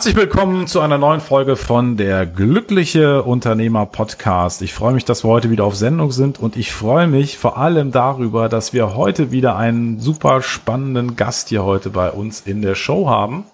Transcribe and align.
Herzlich 0.00 0.16
willkommen 0.16 0.66
zu 0.66 0.80
einer 0.80 0.96
neuen 0.96 1.20
Folge 1.20 1.56
von 1.56 1.98
der 1.98 2.24
Glückliche 2.24 3.22
Unternehmer 3.22 3.84
Podcast. 3.84 4.62
Ich 4.62 4.72
freue 4.72 4.94
mich, 4.94 5.04
dass 5.04 5.24
wir 5.24 5.28
heute 5.28 5.50
wieder 5.50 5.64
auf 5.64 5.76
Sendung 5.76 6.10
sind 6.10 6.40
und 6.40 6.56
ich 6.56 6.72
freue 6.72 7.06
mich 7.06 7.36
vor 7.36 7.58
allem 7.58 7.92
darüber, 7.92 8.48
dass 8.48 8.72
wir 8.72 8.96
heute 8.96 9.30
wieder 9.30 9.56
einen 9.56 10.00
super 10.00 10.40
spannenden 10.40 11.16
Gast 11.16 11.50
hier 11.50 11.64
heute 11.64 11.90
bei 11.90 12.10
uns 12.10 12.40
in 12.40 12.62
der 12.62 12.76
Show 12.76 13.10
haben. 13.10 13.44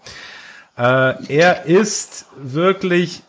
Äh, 0.79 1.15
er 1.27 1.65
ist 1.65 2.27
wirklich 2.41 3.25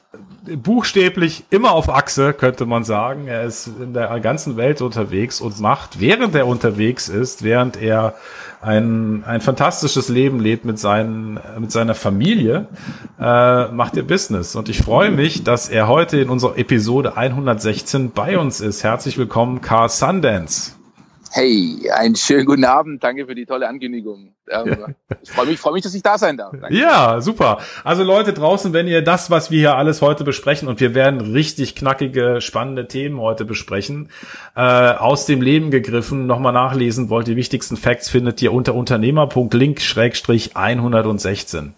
buchstäblich 0.55 1.43
immer 1.49 1.71
auf 1.71 1.89
Achse, 1.89 2.33
könnte 2.33 2.65
man 2.65 2.83
sagen. 2.83 3.27
Er 3.27 3.43
ist 3.43 3.67
in 3.67 3.93
der 3.93 4.19
ganzen 4.19 4.57
Welt 4.57 4.81
unterwegs 4.81 5.41
und 5.41 5.59
macht, 5.59 5.99
während 5.99 6.35
er 6.35 6.47
unterwegs 6.47 7.09
ist, 7.09 7.43
während 7.43 7.81
er 7.81 8.15
ein, 8.61 9.23
ein 9.25 9.41
fantastisches 9.41 10.09
Leben 10.09 10.39
lebt 10.39 10.65
mit, 10.65 10.79
seinen, 10.79 11.39
mit 11.59 11.71
seiner 11.71 11.95
Familie, 11.95 12.67
äh, 13.19 13.67
macht 13.67 13.97
er 13.97 14.03
Business. 14.03 14.55
Und 14.55 14.69
ich 14.69 14.81
freue 14.81 15.11
mich, 15.11 15.43
dass 15.43 15.69
er 15.69 15.87
heute 15.87 16.19
in 16.19 16.29
unserer 16.29 16.57
Episode 16.57 17.17
116 17.17 18.11
bei 18.11 18.37
uns 18.37 18.61
ist. 18.61 18.83
Herzlich 18.83 19.17
willkommen, 19.17 19.61
Carl 19.61 19.89
Sundance. 19.89 20.76
Hey, 21.31 21.89
einen 21.93 22.15
schönen 22.15 22.45
guten 22.45 22.65
Abend. 22.65 23.03
Danke 23.03 23.25
für 23.25 23.35
die 23.35 23.45
tolle 23.45 23.67
Ankündigung. 23.67 24.33
Ähm, 24.49 24.95
ich 25.21 25.29
freue 25.31 25.47
mich, 25.47 25.59
freue 25.59 25.73
mich, 25.73 25.83
dass 25.83 25.93
ich 25.93 26.03
da 26.03 26.17
sein 26.17 26.37
darf. 26.37 26.53
Danke. 26.59 26.75
Ja, 26.75 27.21
super. 27.21 27.59
Also 27.83 28.03
Leute 28.03 28.33
draußen, 28.33 28.73
wenn 28.73 28.87
ihr 28.87 29.03
das, 29.03 29.29
was 29.29 29.51
wir 29.51 29.59
hier 29.59 29.75
alles 29.75 30.01
heute 30.01 30.23
besprechen, 30.23 30.67
und 30.67 30.79
wir 30.79 30.95
werden 30.95 31.21
richtig 31.21 31.75
knackige, 31.75 32.41
spannende 32.41 32.87
Themen 32.87 33.19
heute 33.19 33.45
besprechen, 33.45 34.09
äh, 34.55 34.61
aus 34.61 35.25
dem 35.25 35.41
Leben 35.41 35.71
gegriffen, 35.71 36.27
nochmal 36.27 36.53
nachlesen 36.53 37.09
wollt, 37.09 37.27
die 37.27 37.35
wichtigsten 37.35 37.75
Facts 37.77 38.09
findet 38.09 38.41
ihr 38.41 38.53
unter 38.53 38.75
unternehmer.link-116. 38.75 41.71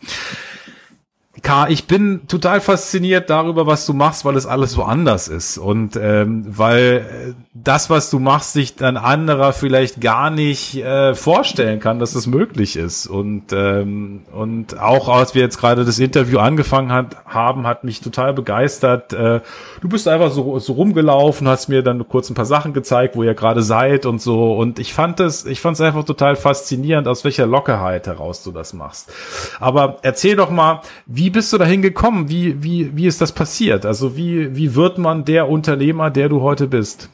K, 1.41 1.67
ich 1.69 1.85
bin 1.85 2.27
total 2.27 2.59
fasziniert 2.59 3.29
darüber, 3.29 3.67
was 3.67 3.85
du 3.85 3.93
machst, 3.93 4.25
weil 4.25 4.35
es 4.35 4.45
alles 4.45 4.71
so 4.71 4.83
anders 4.83 5.27
ist 5.27 5.57
und 5.57 5.95
ähm, 5.95 6.45
weil 6.47 7.05
äh, 7.29 7.33
das, 7.53 7.89
was 7.89 8.09
du 8.09 8.19
machst, 8.19 8.53
sich 8.53 8.81
ein 8.81 8.97
anderer 8.97 9.53
vielleicht 9.53 10.01
gar 10.01 10.29
nicht 10.29 10.75
äh, 10.75 11.13
vorstellen 11.13 11.79
kann, 11.79 11.99
dass 11.99 12.15
es 12.15 12.25
möglich 12.25 12.75
ist 12.75 13.07
und 13.07 13.53
ähm, 13.53 14.21
und 14.31 14.79
auch 14.79 15.07
als 15.07 15.35
wir 15.35 15.41
jetzt 15.41 15.59
gerade 15.59 15.85
das 15.85 15.99
Interview 15.99 16.39
angefangen 16.39 16.91
hat, 16.91 17.17
haben, 17.25 17.67
hat 17.67 17.83
mich 17.83 18.01
total 18.01 18.33
begeistert. 18.33 19.13
Äh, 19.13 19.41
du 19.81 19.89
bist 19.89 20.07
einfach 20.07 20.31
so, 20.31 20.59
so 20.59 20.73
rumgelaufen, 20.73 21.47
hast 21.47 21.69
mir 21.69 21.83
dann 21.83 22.07
kurz 22.07 22.29
ein 22.29 22.35
paar 22.35 22.45
Sachen 22.45 22.73
gezeigt, 22.73 23.15
wo 23.15 23.23
ihr 23.23 23.35
gerade 23.35 23.61
seid 23.61 24.05
und 24.05 24.21
so 24.21 24.53
und 24.57 24.79
ich 24.79 24.93
fand 24.93 25.19
es, 25.19 25.45
ich 25.45 25.61
fand 25.61 25.75
es 25.75 25.81
einfach 25.81 26.05
total 26.05 26.35
faszinierend, 26.35 27.07
aus 27.07 27.23
welcher 27.23 27.45
Lockerheit 27.45 28.07
heraus 28.07 28.43
du 28.43 28.51
das 28.51 28.73
machst. 28.73 29.11
Aber 29.59 29.99
erzähl 30.01 30.35
doch 30.35 30.49
mal, 30.49 30.81
wie 31.05 31.28
wie 31.29 31.33
bist 31.33 31.53
du 31.53 31.59
dahin 31.59 31.83
gekommen? 31.83 32.27
Wie, 32.27 32.63
wie, 32.63 32.97
wie 32.97 33.05
ist 33.05 33.21
das 33.21 33.31
passiert? 33.31 33.85
Also 33.85 34.17
wie, 34.17 34.55
wie 34.55 34.73
wird 34.73 34.97
man 34.97 35.25
der 35.25 35.47
Unternehmer, 35.47 36.09
der 36.09 36.27
du 36.27 36.41
heute 36.41 36.65
bist? 36.65 37.07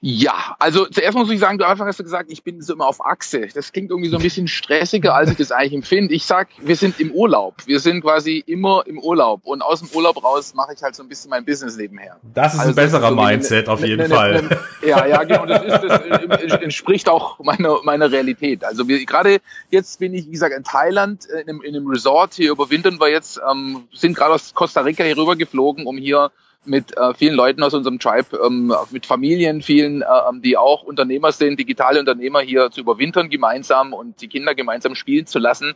Ja, 0.00 0.56
also 0.58 0.86
zuerst 0.86 1.16
muss 1.16 1.30
ich 1.30 1.40
sagen, 1.40 1.58
du 1.58 1.66
einfach 1.66 1.86
hast 1.86 1.98
du 1.98 2.04
gesagt, 2.04 2.30
ich 2.30 2.44
bin 2.44 2.62
so 2.62 2.74
immer 2.74 2.86
auf 2.86 3.04
Achse. 3.04 3.48
Das 3.52 3.72
klingt 3.72 3.90
irgendwie 3.90 4.10
so 4.10 4.16
ein 4.16 4.22
bisschen 4.22 4.46
stressiger, 4.46 5.14
als 5.14 5.30
ich 5.30 5.36
das 5.36 5.50
eigentlich 5.50 5.72
empfinde. 5.72 6.14
Ich 6.14 6.24
sag, 6.24 6.48
wir 6.58 6.76
sind 6.76 7.00
im 7.00 7.10
Urlaub. 7.10 7.54
Wir 7.66 7.80
sind 7.80 8.02
quasi 8.02 8.42
immer 8.46 8.84
im 8.86 8.98
Urlaub. 8.98 9.40
Und 9.44 9.60
aus 9.62 9.80
dem 9.80 9.88
Urlaub 9.90 10.22
raus 10.22 10.54
mache 10.54 10.74
ich 10.74 10.82
halt 10.82 10.94
so 10.94 11.02
ein 11.02 11.08
bisschen 11.08 11.30
mein 11.30 11.44
Business 11.44 11.76
nebenher. 11.76 12.16
Das 12.34 12.54
ist 12.54 12.60
also 12.60 12.72
ein 12.72 12.76
besserer 12.76 13.08
so 13.08 13.16
Mindset 13.16 13.66
eine, 13.66 13.74
auf 13.74 13.84
jeden 13.84 14.02
eine, 14.02 14.14
Fall. 14.14 14.34
Eine, 14.36 14.88
ja, 14.88 15.06
ja, 15.06 15.24
genau. 15.24 15.46
Das, 15.46 15.64
ist, 15.64 16.52
das 16.52 16.60
entspricht 16.60 17.08
auch 17.08 17.40
meiner, 17.40 17.82
meiner 17.82 18.10
Realität. 18.10 18.64
Also 18.64 18.86
wir, 18.86 19.04
gerade 19.04 19.38
jetzt 19.70 19.98
bin 19.98 20.14
ich, 20.14 20.26
wie 20.26 20.32
gesagt, 20.32 20.54
in 20.56 20.62
Thailand, 20.62 21.24
in 21.26 21.48
einem, 21.48 21.62
in 21.62 21.74
einem 21.74 21.88
Resort. 21.88 22.34
Hier 22.34 22.52
überwintern 22.52 23.00
wir 23.00 23.08
jetzt, 23.08 23.40
ähm, 23.50 23.88
sind 23.92 24.16
gerade 24.16 24.34
aus 24.34 24.54
Costa 24.54 24.82
Rica 24.82 25.02
hier 25.02 25.16
rüber 25.16 25.34
geflogen, 25.34 25.86
um 25.86 25.96
hier 25.96 26.30
mit 26.64 26.96
äh, 26.96 27.14
vielen 27.14 27.34
Leuten 27.34 27.62
aus 27.62 27.74
unserem 27.74 27.98
Tribe, 27.98 28.38
ähm, 28.44 28.74
mit 28.90 29.06
Familien, 29.06 29.62
vielen, 29.62 30.02
äh, 30.02 30.06
ähm, 30.28 30.42
die 30.42 30.56
auch 30.56 30.82
Unternehmer 30.82 31.32
sind, 31.32 31.58
digitale 31.58 32.00
Unternehmer 32.00 32.40
hier 32.40 32.70
zu 32.70 32.80
überwintern 32.80 33.30
gemeinsam 33.30 33.92
und 33.92 34.20
die 34.20 34.28
Kinder 34.28 34.54
gemeinsam 34.54 34.94
spielen 34.94 35.26
zu 35.26 35.38
lassen. 35.38 35.74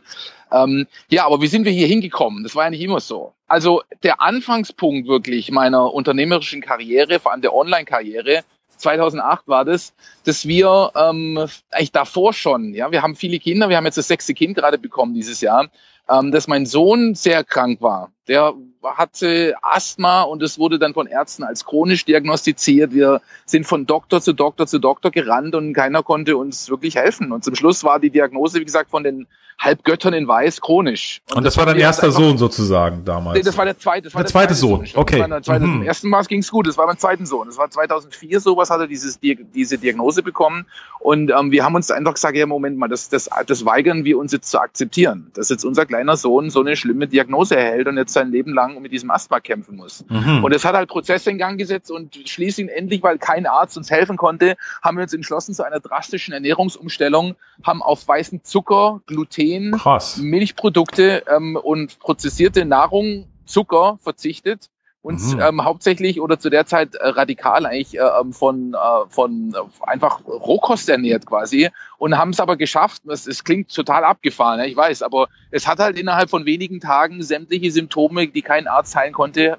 Ähm, 0.51 0.87
ja, 1.09 1.25
aber 1.25 1.41
wie 1.41 1.47
sind 1.47 1.65
wir 1.65 1.71
hier 1.71 1.87
hingekommen? 1.87 2.43
Das 2.43 2.55
war 2.55 2.65
ja 2.65 2.69
nicht 2.69 2.81
immer 2.81 2.99
so. 2.99 3.33
Also 3.47 3.81
der 4.03 4.21
Anfangspunkt 4.21 5.07
wirklich 5.07 5.51
meiner 5.51 5.93
unternehmerischen 5.93 6.61
Karriere, 6.61 7.19
vor 7.19 7.31
allem 7.31 7.41
der 7.41 7.53
Online-Karriere, 7.53 8.43
2008 8.77 9.47
war 9.47 9.65
das, 9.65 9.93
dass 10.25 10.47
wir 10.47 10.91
ähm, 10.95 11.47
eigentlich 11.71 11.91
davor 11.91 12.33
schon, 12.33 12.73
ja, 12.73 12.91
wir 12.91 13.01
haben 13.01 13.15
viele 13.15 13.39
Kinder, 13.39 13.69
wir 13.69 13.77
haben 13.77 13.85
jetzt 13.85 13.97
das 13.97 14.07
sechste 14.07 14.33
Kind 14.33 14.55
gerade 14.55 14.77
bekommen 14.77 15.13
dieses 15.13 15.41
Jahr, 15.41 15.69
ähm, 16.09 16.31
dass 16.31 16.47
mein 16.47 16.65
Sohn 16.65 17.15
sehr 17.15 17.43
krank 17.43 17.81
war. 17.81 18.11
Der 18.27 18.53
hatte 18.83 19.55
Asthma 19.61 20.21
und 20.23 20.41
es 20.43 20.57
wurde 20.57 20.79
dann 20.79 20.93
von 20.93 21.07
Ärzten 21.07 21.43
als 21.43 21.65
chronisch 21.65 22.05
diagnostiziert. 22.05 22.93
Wir 22.93 23.21
sind 23.45 23.65
von 23.65 23.85
Doktor 23.85 24.21
zu 24.21 24.33
Doktor 24.33 24.67
zu 24.67 24.79
Doktor 24.79 25.11
gerannt 25.11 25.55
und 25.55 25.73
keiner 25.73 26.03
konnte 26.03 26.37
uns 26.37 26.69
wirklich 26.69 26.95
helfen. 26.95 27.31
Und 27.31 27.43
zum 27.43 27.55
Schluss 27.55 27.83
war 27.83 27.99
die 27.99 28.09
Diagnose, 28.09 28.59
wie 28.59 28.65
gesagt, 28.65 28.89
von 28.89 29.03
den 29.03 29.27
Halbgöttern 29.59 30.13
in 30.13 30.27
Weiß 30.27 30.61
chronisch. 30.61 31.21
Und, 31.29 31.37
und 31.37 31.43
das, 31.43 31.53
das, 31.53 31.65
war 31.65 31.71
dein 31.71 31.79
erster 31.79 32.11
Sohn 32.11 32.37
sozusagen 32.37 33.05
damals? 33.05 33.37
Nee, 33.37 33.43
das 33.43 33.57
war 33.57 33.65
der 33.65 33.77
zweite. 33.77 34.03
Das 34.03 34.13
war 34.13 34.21
der, 34.21 34.25
der 34.25 34.31
zweite, 34.31 34.53
Sohn, 34.55 34.85
Sohn. 34.85 34.99
okay. 34.99 35.23
Zweite, 35.41 35.65
mhm. 35.65 35.81
Im 35.81 35.83
ersten 35.83 36.09
Mal 36.09 36.23
ging 36.23 36.39
es 36.39 36.51
gut, 36.51 36.67
das 36.67 36.77
war 36.77 36.85
mein 36.85 36.97
zweiter 36.97 37.25
Sohn. 37.25 37.47
Das 37.47 37.57
war 37.57 37.69
2004 37.69 38.39
sowas, 38.39 38.69
hat 38.69 38.81
er 38.81 38.87
dieses, 38.87 39.19
diese 39.21 39.77
Diagnose 39.77 40.23
bekommen. 40.23 40.65
Und 40.99 41.31
ähm, 41.31 41.51
wir 41.51 41.63
haben 41.63 41.75
uns 41.75 41.91
einfach 41.91 42.13
gesagt, 42.13 42.35
ja, 42.35 42.45
Moment 42.45 42.77
mal, 42.77 42.87
das, 42.87 43.09
das, 43.09 43.29
das 43.45 43.65
weigern 43.65 44.03
wir 44.03 44.17
uns 44.17 44.31
jetzt 44.31 44.49
zu 44.49 44.59
akzeptieren, 44.59 45.31
dass 45.33 45.49
jetzt 45.49 45.63
unser 45.63 45.85
kleiner 45.85 46.17
Sohn 46.17 46.49
so 46.49 46.61
eine 46.61 46.75
schlimme 46.75 47.07
Diagnose 47.07 47.55
erhält 47.55 47.87
und 47.87 47.97
jetzt 47.97 48.12
sein 48.13 48.31
Leben 48.31 48.53
lang 48.53 48.81
mit 48.81 48.91
diesem 48.91 49.11
Asthma 49.11 49.39
kämpfen 49.39 49.75
muss. 49.75 50.05
Mhm. 50.09 50.43
Und 50.43 50.53
es 50.53 50.65
hat 50.65 50.75
halt 50.75 50.89
Prozesse 50.89 51.29
in 51.29 51.37
Gang 51.37 51.57
gesetzt 51.57 51.91
und 51.91 52.15
schließlich 52.25 52.69
endlich, 52.69 53.03
weil 53.03 53.17
kein 53.17 53.45
Arzt 53.45 53.77
uns 53.77 53.91
helfen 53.91 54.17
konnte, 54.17 54.55
haben 54.81 54.97
wir 54.97 55.03
uns 55.03 55.13
entschlossen 55.13 55.53
zu 55.53 55.63
einer 55.63 55.79
drastischen 55.79 56.33
Ernährungsumstellung, 56.33 57.35
haben 57.63 57.81
auf 57.81 58.07
weißen 58.07 58.43
Zucker, 58.43 59.01
Gluten, 59.05 59.71
Krass. 59.71 60.17
Milchprodukte 60.17 61.23
ähm, 61.29 61.55
und 61.55 61.99
prozessierte 61.99 62.65
Nahrung, 62.65 63.27
Zucker 63.45 63.99
verzichtet 64.01 64.69
uns 65.03 65.35
mhm. 65.35 65.41
ähm, 65.41 65.65
hauptsächlich 65.65 66.21
oder 66.21 66.39
zu 66.39 66.49
der 66.49 66.65
Zeit 66.65 66.95
äh, 66.95 67.09
radikal 67.09 67.65
eigentlich 67.65 67.99
äh, 67.99 68.01
ähm, 68.21 68.31
von, 68.31 68.73
äh, 68.73 69.09
von 69.09 69.53
äh, 69.53 69.85
einfach 69.85 70.25
Rohkost 70.25 70.89
ernährt 70.89 71.25
quasi 71.25 71.69
und 71.97 72.17
haben 72.17 72.29
es 72.29 72.39
aber 72.39 72.55
geschafft. 72.55 73.03
Es, 73.05 73.27
es 73.27 73.43
klingt 73.43 73.73
total 73.75 74.05
abgefahren, 74.05 74.59
ja, 74.59 74.65
ich 74.65 74.77
weiß, 74.77 75.03
aber 75.03 75.27
es 75.51 75.67
hat 75.67 75.79
halt 75.79 75.99
innerhalb 75.99 76.29
von 76.29 76.45
wenigen 76.45 76.79
Tagen 76.79 77.21
sämtliche 77.21 77.69
Symptome, 77.69 78.29
die 78.29 78.41
kein 78.41 78.65
Arzt 78.67 78.95
heilen 78.95 79.13
konnte, 79.13 79.57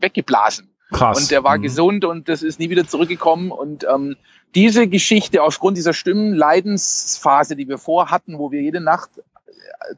weggeblasen. 0.00 0.68
Krass. 0.92 1.18
Und 1.18 1.30
der 1.30 1.42
war 1.42 1.56
mhm. 1.56 1.62
gesund 1.62 2.04
und 2.04 2.28
das 2.28 2.42
ist 2.42 2.60
nie 2.60 2.68
wieder 2.68 2.86
zurückgekommen. 2.86 3.50
Und 3.52 3.84
ähm, 3.84 4.16
diese 4.54 4.86
Geschichte 4.86 5.42
aufgrund 5.42 5.78
dieser 5.78 5.94
Stimmenleidensphase, 5.94 7.56
die 7.56 7.68
wir 7.68 7.78
vorhatten, 7.78 8.38
wo 8.38 8.52
wir 8.52 8.60
jede 8.60 8.82
Nacht 8.82 9.10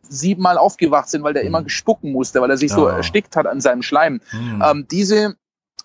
siebenmal 0.03 0.59
aufgewacht 0.59 1.09
sind, 1.09 1.23
weil 1.23 1.35
der 1.35 1.43
immer 1.43 1.61
mhm. 1.61 1.65
gespucken 1.65 2.13
musste, 2.13 2.41
weil 2.41 2.51
er 2.51 2.57
sich 2.57 2.73
so 2.73 2.87
erstickt 2.87 3.37
hat 3.37 3.47
an 3.47 3.61
seinem 3.61 3.83
Schleim. 3.83 4.21
Mhm. 4.33 4.63
Ähm, 4.65 4.87
diese 4.91 5.37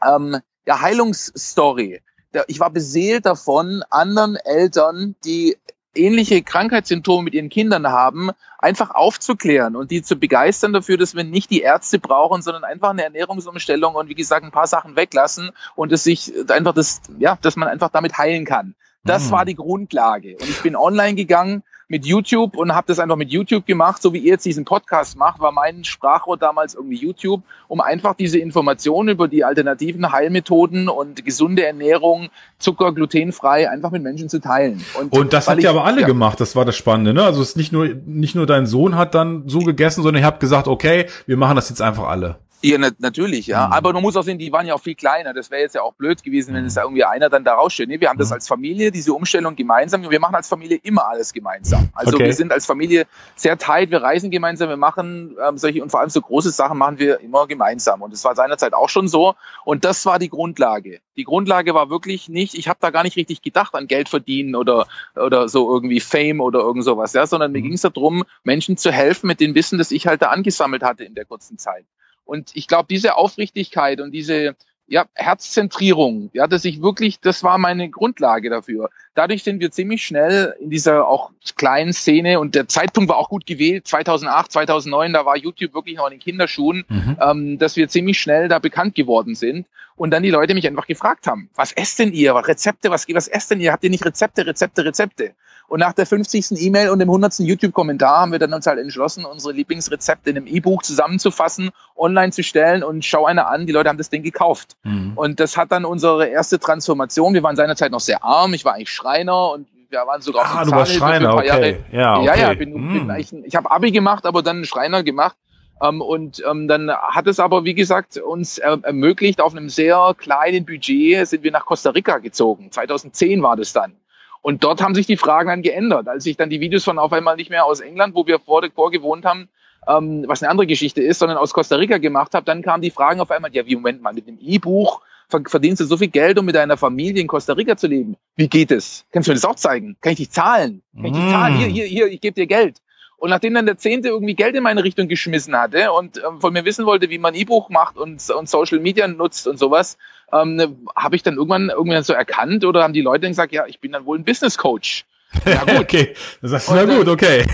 ähm, 0.05 0.37
ja, 0.65 0.81
Heilungsstory, 0.81 2.01
der, 2.33 2.45
ich 2.47 2.59
war 2.59 2.69
beseelt 2.69 3.25
davon, 3.25 3.83
anderen 3.89 4.35
Eltern, 4.35 5.15
die 5.25 5.57
ähnliche 5.93 6.41
Krankheitssymptome 6.41 7.23
mit 7.23 7.33
ihren 7.33 7.49
Kindern 7.49 7.87
haben, 7.87 8.31
einfach 8.59 8.91
aufzuklären 8.91 9.75
und 9.75 9.91
die 9.91 10.01
zu 10.01 10.15
begeistern 10.15 10.73
dafür, 10.73 10.97
dass 10.97 11.15
wir 11.15 11.23
nicht 11.23 11.49
die 11.49 11.61
Ärzte 11.61 11.99
brauchen, 11.99 12.41
sondern 12.41 12.63
einfach 12.63 12.91
eine 12.91 13.03
Ernährungsumstellung 13.03 13.95
und 13.95 14.07
wie 14.07 14.15
gesagt 14.15 14.45
ein 14.45 14.51
paar 14.51 14.67
Sachen 14.67 14.95
weglassen 14.95 15.51
und 15.75 15.91
es 15.91 16.03
sich 16.03 16.31
einfach 16.49 16.73
das, 16.73 17.01
ja, 17.19 17.37
dass 17.41 17.55
man 17.57 17.67
einfach 17.67 17.89
damit 17.89 18.17
heilen 18.17 18.45
kann. 18.45 18.75
Das 19.03 19.27
mhm. 19.27 19.31
war 19.31 19.45
die 19.45 19.55
Grundlage. 19.55 20.37
Und 20.39 20.47
ich 20.47 20.61
bin 20.61 20.75
online 20.75 21.15
gegangen, 21.15 21.63
mit 21.91 22.05
YouTube 22.05 22.55
und 22.55 22.73
habe 22.73 22.87
das 22.87 22.99
einfach 22.99 23.17
mit 23.17 23.31
YouTube 23.31 23.65
gemacht, 23.65 24.01
so 24.01 24.13
wie 24.13 24.19
ihr 24.19 24.31
jetzt 24.31 24.45
diesen 24.45 24.63
Podcast 24.63 25.17
macht, 25.17 25.41
war 25.41 25.51
mein 25.51 25.83
Sprachrohr 25.83 26.37
damals 26.37 26.73
irgendwie 26.73 26.95
YouTube, 26.95 27.43
um 27.67 27.81
einfach 27.81 28.15
diese 28.15 28.39
Informationen 28.39 29.09
über 29.09 29.27
die 29.27 29.43
alternativen 29.43 30.09
Heilmethoden 30.09 30.87
und 30.87 31.25
gesunde 31.25 31.65
Ernährung, 31.65 32.29
Zucker, 32.59 32.93
glutenfrei, 32.93 33.69
einfach 33.69 33.91
mit 33.91 34.03
Menschen 34.03 34.29
zu 34.29 34.39
teilen. 34.39 34.81
Und, 34.97 35.11
und 35.11 35.33
das 35.33 35.49
hat 35.49 35.61
ja 35.61 35.69
aber 35.69 35.83
alle 35.83 36.01
ja. 36.01 36.07
gemacht, 36.07 36.39
das 36.39 36.55
war 36.55 36.63
das 36.63 36.77
Spannende, 36.77 37.13
ne? 37.13 37.25
Also 37.25 37.41
es 37.41 37.49
ist 37.49 37.57
nicht 37.57 37.73
nur, 37.73 37.89
nicht 38.05 38.35
nur 38.35 38.45
dein 38.47 38.67
Sohn 38.67 38.95
hat 38.95 39.13
dann 39.13 39.49
so 39.49 39.59
gegessen, 39.59 40.01
sondern 40.01 40.23
ihr 40.23 40.27
habt 40.27 40.39
gesagt, 40.39 40.69
okay, 40.69 41.07
wir 41.25 41.35
machen 41.35 41.57
das 41.57 41.67
jetzt 41.67 41.81
einfach 41.81 42.07
alle. 42.07 42.37
Ja, 42.63 42.77
na, 42.77 42.89
natürlich, 42.99 43.47
ja. 43.47 43.67
Mhm. 43.67 43.73
Aber 43.73 43.93
man 43.93 44.03
muss 44.03 44.15
auch 44.15 44.23
sehen, 44.23 44.37
die 44.37 44.51
waren 44.51 44.67
ja 44.67 44.75
auch 44.75 44.81
viel 44.81 44.95
kleiner. 44.95 45.33
Das 45.33 45.49
wäre 45.49 45.61
jetzt 45.61 45.73
ja 45.73 45.81
auch 45.81 45.93
blöd 45.93 46.21
gewesen, 46.23 46.53
wenn 46.53 46.65
es 46.65 46.75
da 46.75 46.83
irgendwie 46.83 47.03
einer 47.03 47.29
dann 47.29 47.43
da 47.43 47.55
raussteht. 47.55 47.89
Nee, 47.89 47.99
wir 47.99 48.09
haben 48.09 48.17
mhm. 48.17 48.21
das 48.21 48.31
als 48.31 48.47
Familie, 48.47 48.91
diese 48.91 49.13
Umstellung 49.13 49.55
gemeinsam. 49.55 50.03
Und 50.03 50.11
wir 50.11 50.19
machen 50.19 50.35
als 50.35 50.47
Familie 50.47 50.77
immer 50.83 51.07
alles 51.07 51.33
gemeinsam. 51.33 51.89
Also 51.93 52.15
okay. 52.15 52.25
wir 52.25 52.33
sind 52.33 52.51
als 52.51 52.65
Familie 52.65 53.07
sehr 53.35 53.57
tight, 53.57 53.89
wir 53.89 54.03
reisen 54.03 54.29
gemeinsam, 54.29 54.69
wir 54.69 54.77
machen 54.77 55.35
ähm, 55.43 55.57
solche 55.57 55.81
und 55.81 55.89
vor 55.89 56.01
allem 56.01 56.09
so 56.09 56.21
große 56.21 56.51
Sachen 56.51 56.77
machen 56.77 56.99
wir 56.99 57.19
immer 57.21 57.47
gemeinsam. 57.47 58.03
Und 58.03 58.13
das 58.13 58.23
war 58.23 58.35
seinerzeit 58.35 58.73
auch 58.73 58.89
schon 58.89 59.07
so. 59.07 59.35
Und 59.65 59.83
das 59.83 60.05
war 60.05 60.19
die 60.19 60.29
Grundlage. 60.29 60.99
Die 61.17 61.23
Grundlage 61.23 61.73
war 61.73 61.89
wirklich 61.89 62.29
nicht, 62.29 62.53
ich 62.53 62.67
habe 62.67 62.79
da 62.79 62.91
gar 62.91 63.03
nicht 63.03 63.17
richtig 63.17 63.41
gedacht 63.41 63.73
an 63.73 63.87
Geld 63.87 64.07
verdienen 64.07 64.55
oder, 64.55 64.87
oder 65.15 65.49
so 65.49 65.71
irgendwie 65.73 65.99
Fame 65.99 66.41
oder 66.41 66.59
irgend 66.59 66.83
sowas, 66.83 67.13
ja, 67.13 67.25
sondern 67.25 67.51
mir 67.51 67.59
mhm. 67.59 67.63
ging 67.63 67.73
es 67.73 67.81
darum, 67.81 68.23
Menschen 68.43 68.77
zu 68.77 68.91
helfen 68.91 69.27
mit 69.27 69.39
dem 69.39 69.55
Wissen, 69.55 69.77
das 69.77 69.91
ich 69.91 70.05
halt 70.05 70.21
da 70.21 70.27
angesammelt 70.27 70.83
hatte 70.83 71.03
in 71.03 71.15
der 71.15 71.25
kurzen 71.25 71.57
Zeit. 71.57 71.85
Und 72.25 72.51
ich 72.53 72.67
glaube, 72.67 72.87
diese 72.89 73.15
Aufrichtigkeit 73.17 73.99
und 74.01 74.11
diese 74.11 74.55
ja, 74.87 75.05
Herzzentrierung, 75.13 76.29
ja, 76.33 76.47
dass 76.47 76.65
ich 76.65 76.81
wirklich, 76.81 77.21
das 77.21 77.43
war 77.43 77.57
meine 77.57 77.89
Grundlage 77.89 78.49
dafür. 78.49 78.89
Dadurch 79.15 79.41
sind 79.43 79.61
wir 79.61 79.71
ziemlich 79.71 80.05
schnell 80.05 80.53
in 80.59 80.69
dieser 80.69 81.07
auch 81.07 81.31
kleinen 81.55 81.93
Szene 81.93 82.41
und 82.41 82.55
der 82.55 82.67
Zeitpunkt 82.67 83.09
war 83.09 83.17
auch 83.17 83.29
gut 83.29 83.45
gewählt, 83.45 83.87
2008, 83.87 84.51
2009, 84.51 85.13
da 85.13 85.25
war 85.25 85.37
YouTube 85.37 85.73
wirklich 85.73 85.95
noch 85.95 86.07
in 86.07 86.11
den 86.11 86.19
Kinderschuhen, 86.19 86.83
mhm. 86.89 87.17
ähm, 87.21 87.57
dass 87.57 87.77
wir 87.77 87.87
ziemlich 87.87 88.19
schnell 88.19 88.49
da 88.49 88.59
bekannt 88.59 88.93
geworden 88.93 89.33
sind 89.33 89.65
und 90.01 90.09
dann 90.09 90.23
die 90.23 90.31
Leute 90.31 90.55
mich 90.55 90.65
einfach 90.65 90.87
gefragt 90.87 91.27
haben, 91.27 91.51
was 91.53 91.73
esst 91.73 91.99
denn 91.99 92.11
ihr, 92.11 92.33
Rezepte, 92.33 92.89
was, 92.89 93.07
was 93.09 93.27
esst 93.27 93.51
denn 93.51 93.61
ihr, 93.61 93.71
habt 93.71 93.83
ihr 93.83 93.91
nicht 93.91 94.03
Rezepte, 94.03 94.47
Rezepte, 94.47 94.83
Rezepte? 94.83 95.35
Und 95.67 95.79
nach 95.79 95.93
der 95.93 96.07
50. 96.07 96.59
E-Mail 96.59 96.89
und 96.89 96.97
dem 96.97 97.07
100. 97.07 97.37
YouTube-Kommentar 97.37 98.21
haben 98.21 98.31
wir 98.31 98.39
dann 98.39 98.51
uns 98.51 98.65
halt 98.65 98.79
entschlossen, 98.79 99.25
unsere 99.25 99.53
Lieblingsrezepte 99.53 100.31
in 100.31 100.37
einem 100.37 100.47
E-Buch 100.47 100.81
zusammenzufassen, 100.81 101.69
online 101.95 102.31
zu 102.31 102.41
stellen 102.41 102.83
und 102.83 103.05
schau 103.05 103.27
einer 103.27 103.47
an, 103.47 103.67
die 103.67 103.73
Leute 103.73 103.89
haben 103.89 103.99
das 103.99 104.09
Ding 104.09 104.23
gekauft. 104.23 104.75
Mhm. 104.81 105.11
Und 105.13 105.39
das 105.39 105.55
hat 105.55 105.71
dann 105.71 105.85
unsere 105.85 106.25
erste 106.25 106.57
Transformation. 106.57 107.35
Wir 107.35 107.43
waren 107.43 107.55
seinerzeit 107.55 107.91
noch 107.91 107.99
sehr 107.99 108.23
arm, 108.23 108.55
ich 108.55 108.65
war 108.65 108.73
eigentlich 108.73 108.89
Schreiner 108.89 109.51
und 109.51 109.67
wir 109.91 109.99
waren 109.99 110.21
sogar 110.23 110.45
ah, 110.45 110.65
du 110.65 110.71
warst 110.71 110.93
Schreiner, 110.95 111.35
okay. 111.35 111.47
Jahre. 111.47 111.77
Ja, 111.91 112.17
okay. 112.17 112.25
ja, 112.25 112.35
ja, 112.35 112.53
bin, 112.55 112.73
mm. 112.73 113.07
bin 113.07 113.15
ich, 113.19 113.31
ich 113.31 113.55
habe 113.55 113.69
Abi 113.69 113.91
gemacht, 113.91 114.25
aber 114.25 114.41
dann 114.41 114.65
Schreiner 114.65 115.03
gemacht. 115.03 115.35
Ähm, 115.81 116.01
und 116.01 116.43
ähm, 116.49 116.67
dann 116.67 116.91
hat 116.91 117.27
es 117.27 117.39
aber, 117.39 117.65
wie 117.65 117.73
gesagt, 117.73 118.17
uns 118.17 118.57
äh, 118.59 118.77
ermöglicht, 118.83 119.41
auf 119.41 119.53
einem 119.53 119.69
sehr 119.69 120.15
kleinen 120.17 120.65
Budget 120.65 121.27
sind 121.27 121.43
wir 121.43 121.51
nach 121.51 121.65
Costa 121.65 121.89
Rica 121.89 122.19
gezogen. 122.19 122.71
2010 122.71 123.41
war 123.41 123.55
das 123.55 123.73
dann. 123.73 123.93
Und 124.41 124.63
dort 124.63 124.81
haben 124.81 124.95
sich 124.95 125.05
die 125.05 125.17
Fragen 125.17 125.49
dann 125.49 125.61
geändert. 125.61 126.07
Als 126.07 126.25
ich 126.25 126.37
dann 126.37 126.49
die 126.49 126.59
Videos 126.59 126.83
von 126.83 126.99
auf 126.99 127.13
einmal 127.13 127.35
nicht 127.35 127.49
mehr 127.49 127.65
aus 127.65 127.79
England, 127.79 128.15
wo 128.15 128.25
wir 128.25 128.39
vor, 128.39 128.63
vorgewohnt 128.73 129.25
haben, 129.25 129.49
ähm, 129.87 130.25
was 130.27 130.43
eine 130.43 130.49
andere 130.51 130.67
Geschichte 130.67 131.01
ist, 131.01 131.19
sondern 131.19 131.37
aus 131.37 131.53
Costa 131.53 131.75
Rica 131.75 131.97
gemacht 131.97 132.33
habe, 132.33 132.45
dann 132.45 132.61
kamen 132.61 132.81
die 132.81 132.91
Fragen 132.91 133.19
auf 133.19 133.31
einmal, 133.31 133.53
ja, 133.53 133.65
wie 133.65 133.75
Moment 133.75 134.01
mal, 134.01 134.13
mit 134.13 134.27
dem 134.27 134.37
E-Buch 134.39 135.01
verdienst 135.47 135.79
du 135.79 135.85
so 135.85 135.95
viel 135.95 136.09
Geld, 136.09 136.37
um 136.37 136.45
mit 136.45 136.55
deiner 136.55 136.75
Familie 136.75 137.21
in 137.21 137.27
Costa 137.27 137.53
Rica 137.53 137.77
zu 137.77 137.87
leben. 137.87 138.17
Wie 138.35 138.49
geht 138.49 138.69
es? 138.69 139.05
Kannst 139.11 139.27
du 139.27 139.31
mir 139.31 139.35
das 139.35 139.45
auch 139.45 139.55
zeigen? 139.55 139.95
Kann 140.01 140.11
ich 140.11 140.17
dich 140.17 140.31
zahlen? 140.31 140.81
Kann 140.93 141.05
ich 141.05 141.13
dich 141.13 141.29
zahlen? 141.29 141.55
Hier, 141.55 141.67
hier, 141.67 141.85
hier, 141.85 142.07
ich 142.07 142.19
gebe 142.19 142.33
dir 142.33 142.47
Geld. 142.47 142.81
Und 143.21 143.29
nachdem 143.29 143.53
dann 143.53 143.67
der 143.67 143.77
Zehnte 143.77 144.07
irgendwie 144.07 144.33
Geld 144.33 144.55
in 144.55 144.63
meine 144.63 144.83
Richtung 144.83 145.07
geschmissen 145.07 145.55
hatte 145.55 145.91
und 145.91 146.17
ähm, 146.17 146.41
von 146.41 146.51
mir 146.51 146.65
wissen 146.65 146.87
wollte, 146.87 147.11
wie 147.11 147.19
man 147.19 147.35
E-Buch 147.35 147.69
macht 147.69 147.95
und, 147.95 148.27
und 148.31 148.49
Social 148.49 148.79
Media 148.79 149.07
nutzt 149.07 149.45
und 149.45 149.59
sowas, 149.59 149.99
ähm, 150.33 150.87
habe 150.95 151.15
ich 151.15 151.21
dann 151.21 151.35
irgendwann 151.35 151.69
irgendwann 151.69 152.01
so 152.01 152.13
erkannt 152.13 152.65
oder 152.65 152.81
haben 152.81 152.93
die 152.93 153.01
Leute 153.01 153.21
dann 153.21 153.31
gesagt, 153.31 153.53
ja, 153.53 153.67
ich 153.67 153.79
bin 153.79 153.91
dann 153.91 154.07
wohl 154.07 154.17
ein 154.17 154.23
Business 154.23 154.57
Coach. 154.57 155.05
Ja 155.45 155.63
gut. 155.65 155.81
okay, 155.81 156.15
das 156.41 156.49
sagst 156.49 156.69
du, 156.69 156.73
na 156.73 156.83
gut, 156.85 157.07
okay. 157.07 157.45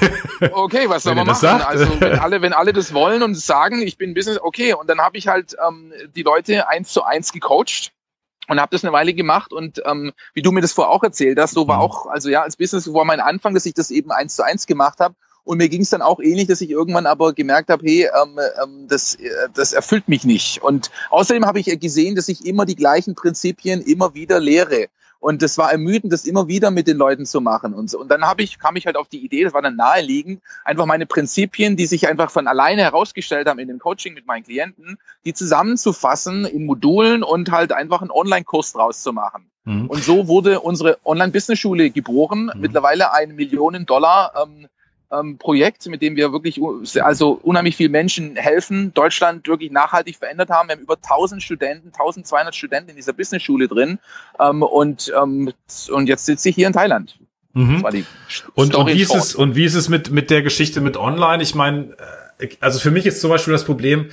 Okay, 0.51 0.87
was 0.87 1.03
soll 1.03 1.15
man 1.15 1.27
machen? 1.27 1.41
Sagt. 1.41 1.67
Also 1.67 1.99
wenn 1.99 2.17
alle, 2.17 2.41
wenn 2.41 2.53
alle 2.53 2.71
das 2.71 2.93
wollen 2.93 3.21
und 3.21 3.35
sagen, 3.35 3.81
ich 3.81 3.97
bin 3.97 4.13
Business, 4.13 4.39
okay. 4.41 4.73
Und 4.73 4.89
dann 4.89 5.01
habe 5.01 5.17
ich 5.17 5.27
halt 5.27 5.57
ähm, 5.67 5.91
die 6.15 6.23
Leute 6.23 6.69
eins 6.69 6.93
zu 6.93 7.03
eins 7.03 7.33
gecoacht 7.33 7.91
und 8.47 8.61
habe 8.61 8.69
das 8.71 8.85
eine 8.85 8.93
Weile 8.93 9.13
gemacht 9.13 9.51
und 9.51 9.81
ähm, 9.85 10.13
wie 10.33 10.41
du 10.41 10.53
mir 10.53 10.61
das 10.61 10.71
vorher 10.71 10.93
auch 10.93 11.03
erzählt 11.03 11.37
hast, 11.37 11.55
so 11.55 11.67
war 11.67 11.79
mhm. 11.79 11.81
auch, 11.81 12.05
also 12.05 12.29
ja, 12.29 12.43
als 12.43 12.55
Business 12.55 12.93
war 12.93 13.03
mein 13.03 13.19
Anfang, 13.19 13.53
dass 13.53 13.65
ich 13.65 13.73
das 13.73 13.91
eben 13.91 14.11
eins 14.11 14.37
zu 14.37 14.45
eins 14.45 14.65
gemacht 14.65 15.01
habe 15.01 15.15
und 15.47 15.57
mir 15.57 15.69
ging 15.69 15.81
es 15.81 15.89
dann 15.89 16.01
auch 16.01 16.19
ähnlich, 16.19 16.47
dass 16.47 16.61
ich 16.61 16.69
irgendwann 16.69 17.05
aber 17.05 17.33
gemerkt 17.33 17.69
habe, 17.69 17.85
hey, 17.85 18.09
ähm, 18.21 18.37
ähm, 18.61 18.87
das, 18.87 19.15
äh, 19.15 19.29
das 19.53 19.71
erfüllt 19.71 20.09
mich 20.09 20.25
nicht. 20.25 20.61
Und 20.61 20.91
außerdem 21.09 21.45
habe 21.45 21.59
ich 21.59 21.79
gesehen, 21.79 22.15
dass 22.15 22.27
ich 22.27 22.45
immer 22.45 22.65
die 22.65 22.75
gleichen 22.75 23.15
Prinzipien 23.15 23.81
immer 23.81 24.13
wieder 24.13 24.39
lehre. 24.39 24.87
Und 25.19 25.41
das 25.41 25.57
war 25.57 25.71
ermüdend, 25.71 26.13
das 26.13 26.25
immer 26.25 26.47
wieder 26.47 26.69
mit 26.69 26.87
den 26.87 26.97
Leuten 26.97 27.25
zu 27.25 27.41
machen. 27.41 27.73
Und, 27.73 27.89
so. 27.89 27.99
und 27.99 28.09
dann 28.09 28.25
habe 28.25 28.43
ich, 28.43 28.59
kam 28.59 28.75
ich 28.75 28.85
halt 28.85 28.97
auf 28.97 29.07
die 29.07 29.23
Idee, 29.23 29.45
das 29.45 29.53
war 29.53 29.61
dann 29.61 29.75
naheliegend, 29.75 30.41
einfach 30.63 30.85
meine 30.85 31.05
Prinzipien, 31.05 31.75
die 31.75 31.87
sich 31.87 32.07
einfach 32.07 32.29
von 32.29 32.47
alleine 32.47 32.83
herausgestellt 32.83 33.47
haben 33.47 33.57
in 33.59 33.67
dem 33.67 33.79
Coaching 33.79 34.13
mit 34.13 34.27
meinen 34.27 34.43
Klienten, 34.43 34.99
die 35.25 35.33
zusammenzufassen 35.33 36.45
in 36.45 36.65
Modulen 36.65 37.23
und 37.23 37.51
halt 37.51 37.71
einfach 37.71 38.01
einen 38.01 38.11
Online-Kurs 38.11 38.73
draus 38.73 39.01
zu 39.01 39.11
machen. 39.11 39.49
Mhm. 39.63 39.87
Und 39.87 40.03
so 40.03 40.27
wurde 40.27 40.59
unsere 40.59 40.99
Online-Business-Schule 41.03 41.89
geboren. 41.89 42.51
Mhm. 42.53 42.61
Mittlerweile 42.61 43.13
ein 43.13 43.35
Millionen 43.35 43.85
Dollar 43.85 44.33
ähm, 44.43 44.67
ähm, 45.11 45.37
Projekt, 45.37 45.87
mit 45.87 46.01
dem 46.01 46.15
wir 46.15 46.31
wirklich 46.31 46.59
also 47.01 47.39
unheimlich 47.41 47.75
viel 47.75 47.89
Menschen 47.89 48.35
helfen, 48.35 48.93
Deutschland 48.93 49.47
wirklich 49.47 49.71
nachhaltig 49.71 50.17
verändert 50.17 50.49
haben. 50.49 50.69
Wir 50.69 50.75
haben 50.75 50.81
über 50.81 50.95
1000 50.95 51.41
Studenten, 51.41 51.87
1200 51.87 52.55
Studenten 52.55 52.89
in 52.89 52.95
dieser 52.95 53.13
Business-Schule 53.13 53.67
drin 53.67 53.99
ähm, 54.39 54.63
und, 54.63 55.11
ähm, 55.19 55.53
und 55.89 56.07
jetzt 56.07 56.25
sitze 56.25 56.49
ich 56.49 56.55
hier 56.55 56.67
in 56.67 56.73
Thailand. 56.73 57.17
Mhm. 57.53 57.83
Und, 58.53 58.75
und, 58.75 58.87
wie 58.87 59.01
ist 59.01 59.15
es, 59.15 59.33
und 59.33 59.55
wie 59.55 59.65
ist 59.65 59.73
es 59.73 59.89
mit, 59.89 60.11
mit 60.11 60.29
der 60.29 60.43
Geschichte 60.43 60.79
mit 60.81 60.95
Online? 60.95 61.41
Ich 61.41 61.55
meine, 61.55 61.95
äh, 62.39 62.49
also 62.59 62.79
für 62.79 62.91
mich 62.91 63.05
ist 63.05 63.21
zum 63.21 63.29
Beispiel 63.31 63.53
das 63.53 63.65
Problem, 63.65 64.11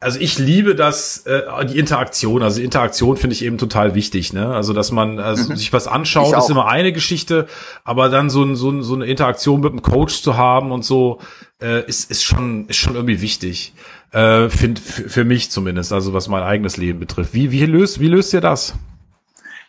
also 0.00 0.20
ich 0.20 0.38
liebe 0.38 0.76
das, 0.76 1.26
äh, 1.26 1.42
die 1.66 1.78
Interaktion. 1.78 2.42
Also 2.42 2.60
Interaktion 2.60 3.16
finde 3.16 3.34
ich 3.34 3.44
eben 3.44 3.58
total 3.58 3.94
wichtig. 3.94 4.32
Ne? 4.32 4.46
Also 4.54 4.72
dass 4.72 4.92
man 4.92 5.18
also 5.18 5.50
mhm. 5.50 5.56
sich 5.56 5.72
was 5.72 5.88
anschaut, 5.88 6.36
ist 6.36 6.50
immer 6.50 6.68
eine 6.68 6.92
Geschichte, 6.92 7.48
aber 7.82 8.08
dann 8.08 8.30
so, 8.30 8.44
ein, 8.44 8.54
so, 8.54 8.70
ein, 8.70 8.82
so 8.82 8.94
eine 8.94 9.06
Interaktion 9.06 9.60
mit 9.60 9.72
einem 9.72 9.82
Coach 9.82 10.22
zu 10.22 10.36
haben 10.36 10.70
und 10.70 10.84
so 10.84 11.18
äh, 11.60 11.84
ist, 11.86 12.10
ist 12.10 12.22
schon 12.22 12.68
ist 12.68 12.76
schon 12.76 12.94
irgendwie 12.94 13.20
wichtig. 13.20 13.74
Äh, 14.12 14.48
find, 14.48 14.78
für 14.78 15.24
mich 15.24 15.50
zumindest, 15.50 15.92
also 15.92 16.14
was 16.14 16.28
mein 16.28 16.42
eigenes 16.42 16.76
Leben 16.76 17.00
betrifft. 17.00 17.34
Wie 17.34 17.50
wie 17.50 17.66
löst 17.66 17.98
wie 17.98 18.08
löst 18.08 18.32
ihr 18.32 18.40
das? 18.40 18.74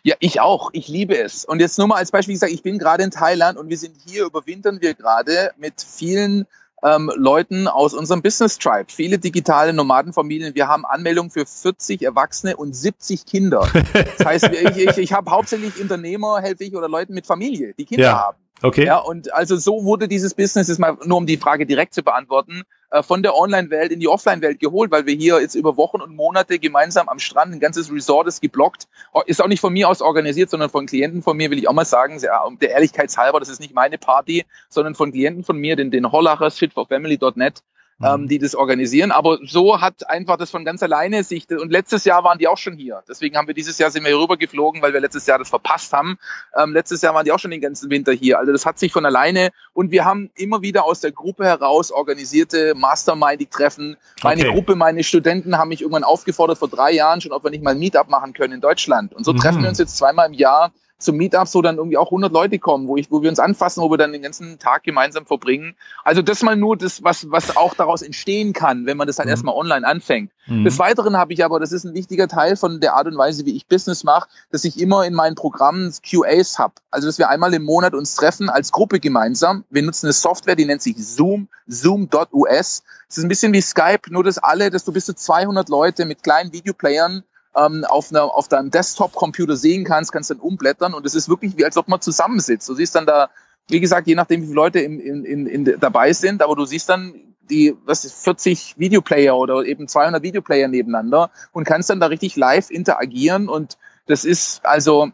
Ja, 0.02 0.14
ich 0.20 0.40
auch. 0.40 0.70
Ich 0.72 0.88
liebe 0.88 1.18
es. 1.18 1.44
Und 1.44 1.60
jetzt 1.60 1.76
nur 1.76 1.88
mal 1.88 1.96
als 1.96 2.10
Beispiel, 2.10 2.34
ich 2.34 2.40
sage, 2.40 2.52
ich 2.52 2.62
bin 2.62 2.78
gerade 2.78 3.02
in 3.02 3.10
Thailand 3.10 3.58
und 3.58 3.68
wir 3.68 3.76
sind 3.76 3.96
hier, 4.06 4.24
überwintern 4.24 4.80
wir 4.80 4.94
gerade 4.94 5.50
mit 5.58 5.74
vielen 5.82 6.46
ähm, 6.82 7.10
Leuten 7.16 7.68
aus 7.68 7.94
unserem 7.94 8.22
Business 8.22 8.58
Tribe. 8.58 8.86
Viele 8.88 9.18
digitale 9.18 9.72
Nomadenfamilien. 9.72 10.54
Wir 10.54 10.68
haben 10.68 10.84
Anmeldungen 10.84 11.30
für 11.30 11.46
40 11.46 12.02
Erwachsene 12.02 12.56
und 12.56 12.74
70 12.74 13.26
Kinder. 13.26 13.68
Das 14.16 14.26
heißt, 14.26 14.50
ich, 14.52 14.76
ich, 14.76 14.98
ich 14.98 15.12
habe 15.12 15.30
hauptsächlich 15.30 15.80
Unternehmer, 15.80 16.40
helfe 16.40 16.64
ich 16.64 16.74
oder 16.74 16.88
Leuten 16.88 17.14
mit 17.14 17.26
Familie, 17.26 17.74
die 17.74 17.84
Kinder 17.84 18.04
ja. 18.04 18.18
haben. 18.18 18.38
Okay. 18.62 18.84
Ja, 18.84 18.98
und 18.98 19.32
also 19.32 19.56
so 19.56 19.84
wurde 19.84 20.06
dieses 20.06 20.34
Business, 20.34 20.68
ist 20.68 20.78
mal 20.78 20.96
nur 21.04 21.18
um 21.18 21.26
die 21.26 21.38
Frage 21.38 21.64
direkt 21.66 21.94
zu 21.94 22.02
beantworten, 22.02 22.62
äh, 22.90 23.02
von 23.02 23.22
der 23.22 23.36
Online-Welt 23.36 23.92
in 23.92 24.00
die 24.00 24.08
Offline-Welt 24.08 24.60
geholt, 24.60 24.90
weil 24.90 25.06
wir 25.06 25.14
hier 25.14 25.40
jetzt 25.40 25.54
über 25.54 25.76
Wochen 25.76 26.00
und 26.00 26.14
Monate 26.14 26.58
gemeinsam 26.58 27.08
am 27.08 27.18
Strand, 27.18 27.54
ein 27.54 27.60
ganzes 27.60 27.90
Resort 27.90 28.26
ist 28.28 28.42
geblockt. 28.42 28.88
Ist 29.26 29.42
auch 29.42 29.48
nicht 29.48 29.60
von 29.60 29.72
mir 29.72 29.88
aus 29.88 30.02
organisiert, 30.02 30.50
sondern 30.50 30.68
von 30.68 30.86
Klienten 30.86 31.22
von 31.22 31.36
mir, 31.36 31.50
will 31.50 31.58
ich 31.58 31.68
auch 31.68 31.72
mal 31.72 31.84
sagen, 31.84 32.20
der 32.20 32.70
Ehrlichkeitshalber, 32.70 33.40
das 33.40 33.48
ist 33.48 33.60
nicht 33.60 33.74
meine 33.74 33.96
Party, 33.96 34.44
sondern 34.68 34.94
von 34.94 35.12
Klienten 35.12 35.44
von 35.44 35.56
mir, 35.56 35.76
den, 35.76 35.90
den 35.90 36.10
Hollachers, 36.10 36.58
fitforfamily.net, 36.58 37.62
ähm, 38.02 38.22
mhm. 38.22 38.28
die 38.28 38.38
das 38.38 38.54
organisieren. 38.54 39.10
Aber 39.12 39.38
so 39.42 39.80
hat 39.80 40.08
einfach 40.08 40.36
das 40.36 40.50
von 40.50 40.64
ganz 40.64 40.82
alleine 40.82 41.22
sich, 41.24 41.50
und 41.50 41.70
letztes 41.70 42.04
Jahr 42.04 42.24
waren 42.24 42.38
die 42.38 42.48
auch 42.48 42.58
schon 42.58 42.74
hier. 42.74 43.02
Deswegen 43.08 43.36
haben 43.36 43.46
wir 43.46 43.54
dieses 43.54 43.78
Jahr 43.78 43.90
sind 43.90 44.04
wir 44.04 44.10
hier 44.10 44.20
rüber 44.20 44.36
geflogen, 44.36 44.82
weil 44.82 44.92
wir 44.92 45.00
letztes 45.00 45.26
Jahr 45.26 45.38
das 45.38 45.48
verpasst 45.48 45.92
haben. 45.92 46.18
Ähm, 46.56 46.72
letztes 46.72 47.02
Jahr 47.02 47.14
waren 47.14 47.24
die 47.24 47.32
auch 47.32 47.38
schon 47.38 47.50
den 47.50 47.60
ganzen 47.60 47.90
Winter 47.90 48.12
hier. 48.12 48.38
Also 48.38 48.52
das 48.52 48.66
hat 48.66 48.78
sich 48.78 48.92
von 48.92 49.04
alleine 49.04 49.50
und 49.72 49.90
wir 49.90 50.04
haben 50.04 50.30
immer 50.34 50.62
wieder 50.62 50.84
aus 50.84 51.00
der 51.00 51.12
Gruppe 51.12 51.44
heraus 51.44 51.92
organisierte 51.92 52.74
Masterminding-Treffen. 52.74 53.96
Meine 54.22 54.42
okay. 54.42 54.52
Gruppe, 54.52 54.74
meine 54.76 55.04
Studenten 55.04 55.58
haben 55.58 55.68
mich 55.68 55.82
irgendwann 55.82 56.04
aufgefordert 56.04 56.58
vor 56.58 56.68
drei 56.68 56.92
Jahren 56.92 57.20
schon, 57.20 57.32
ob 57.32 57.44
wir 57.44 57.50
nicht 57.50 57.62
mal 57.62 57.72
ein 57.72 57.78
Meetup 57.78 58.08
machen 58.08 58.32
können 58.32 58.54
in 58.54 58.60
Deutschland. 58.60 59.12
Und 59.14 59.24
so 59.24 59.32
mhm. 59.32 59.38
treffen 59.38 59.62
wir 59.62 59.68
uns 59.68 59.78
jetzt 59.78 59.96
zweimal 59.96 60.26
im 60.26 60.34
Jahr 60.34 60.72
zum 61.00 61.16
Meetup, 61.16 61.48
so 61.48 61.62
dann 61.62 61.76
irgendwie 61.76 61.96
auch 61.96 62.08
100 62.08 62.32
Leute 62.32 62.58
kommen, 62.58 62.86
wo, 62.86 62.96
ich, 62.96 63.10
wo 63.10 63.22
wir 63.22 63.30
uns 63.30 63.38
anfassen, 63.38 63.82
wo 63.82 63.90
wir 63.90 63.98
dann 63.98 64.12
den 64.12 64.22
ganzen 64.22 64.58
Tag 64.58 64.84
gemeinsam 64.84 65.26
verbringen. 65.26 65.74
Also 66.04 66.22
das 66.22 66.42
mal 66.42 66.56
nur 66.56 66.76
das, 66.76 67.02
was, 67.02 67.30
was 67.30 67.56
auch 67.56 67.74
daraus 67.74 68.02
entstehen 68.02 68.52
kann, 68.52 68.86
wenn 68.86 68.96
man 68.96 69.06
das 69.06 69.18
halt 69.18 69.26
mhm. 69.26 69.32
erstmal 69.32 69.54
online 69.54 69.86
anfängt. 69.86 70.30
Mhm. 70.46 70.64
Des 70.64 70.78
Weiteren 70.78 71.16
habe 71.16 71.32
ich 71.32 71.44
aber, 71.44 71.58
das 71.60 71.72
ist 71.72 71.84
ein 71.84 71.94
wichtiger 71.94 72.28
Teil 72.28 72.56
von 72.56 72.80
der 72.80 72.94
Art 72.94 73.06
und 73.06 73.16
Weise, 73.16 73.46
wie 73.46 73.56
ich 73.56 73.66
Business 73.66 74.04
mache, 74.04 74.28
dass 74.50 74.64
ich 74.64 74.80
immer 74.80 75.04
in 75.06 75.14
meinen 75.14 75.34
Programmen 75.34 75.92
QAs 76.02 76.58
habe. 76.58 76.74
Also 76.90 77.08
dass 77.08 77.18
wir 77.18 77.28
einmal 77.28 77.54
im 77.54 77.64
Monat 77.64 77.94
uns 77.94 78.14
treffen 78.14 78.50
als 78.50 78.72
Gruppe 78.72 79.00
gemeinsam. 79.00 79.64
Wir 79.70 79.82
nutzen 79.82 80.06
eine 80.06 80.12
Software, 80.12 80.56
die 80.56 80.66
nennt 80.66 80.82
sich 80.82 80.96
Zoom, 80.98 81.48
zoom.us. 81.66 82.82
Es 83.08 83.18
ist 83.18 83.24
ein 83.24 83.28
bisschen 83.28 83.52
wie 83.52 83.60
Skype, 83.60 84.10
nur 84.10 84.24
dass 84.24 84.38
alle, 84.38 84.70
dass 84.70 84.84
du 84.84 84.92
bis 84.92 85.06
zu 85.06 85.14
200 85.14 85.68
Leute 85.68 86.04
mit 86.04 86.22
kleinen 86.22 86.52
Videoplayern 86.52 87.24
ähm, 87.56 87.84
auf, 87.84 88.10
einer, 88.10 88.24
auf 88.24 88.48
deinem 88.48 88.70
Desktop-Computer 88.70 89.56
sehen 89.56 89.84
kannst, 89.84 90.12
kannst 90.12 90.30
dann 90.30 90.38
umblättern 90.38 90.94
und 90.94 91.04
es 91.06 91.14
ist 91.14 91.28
wirklich 91.28 91.56
wie 91.56 91.64
als 91.64 91.76
ob 91.76 91.88
man 91.88 92.00
zusammensitzt. 92.00 92.68
Du 92.68 92.74
siehst 92.74 92.94
dann 92.94 93.06
da, 93.06 93.30
wie 93.68 93.80
gesagt, 93.80 94.06
je 94.06 94.14
nachdem, 94.14 94.42
wie 94.42 94.46
viele 94.46 94.56
Leute 94.56 94.80
in, 94.80 95.00
in, 95.00 95.46
in, 95.46 95.80
dabei 95.80 96.12
sind, 96.12 96.42
aber 96.42 96.54
du 96.54 96.64
siehst 96.64 96.88
dann 96.88 97.14
die 97.48 97.76
was 97.84 98.04
ist, 98.04 98.22
40 98.22 98.78
Videoplayer 98.78 99.36
oder 99.36 99.64
eben 99.64 99.88
200 99.88 100.22
Videoplayer 100.22 100.68
nebeneinander 100.68 101.30
und 101.52 101.64
kannst 101.64 101.90
dann 101.90 102.00
da 102.00 102.06
richtig 102.06 102.36
live 102.36 102.70
interagieren 102.70 103.48
und 103.48 103.76
das 104.06 104.24
ist 104.24 104.64
also 104.64 105.10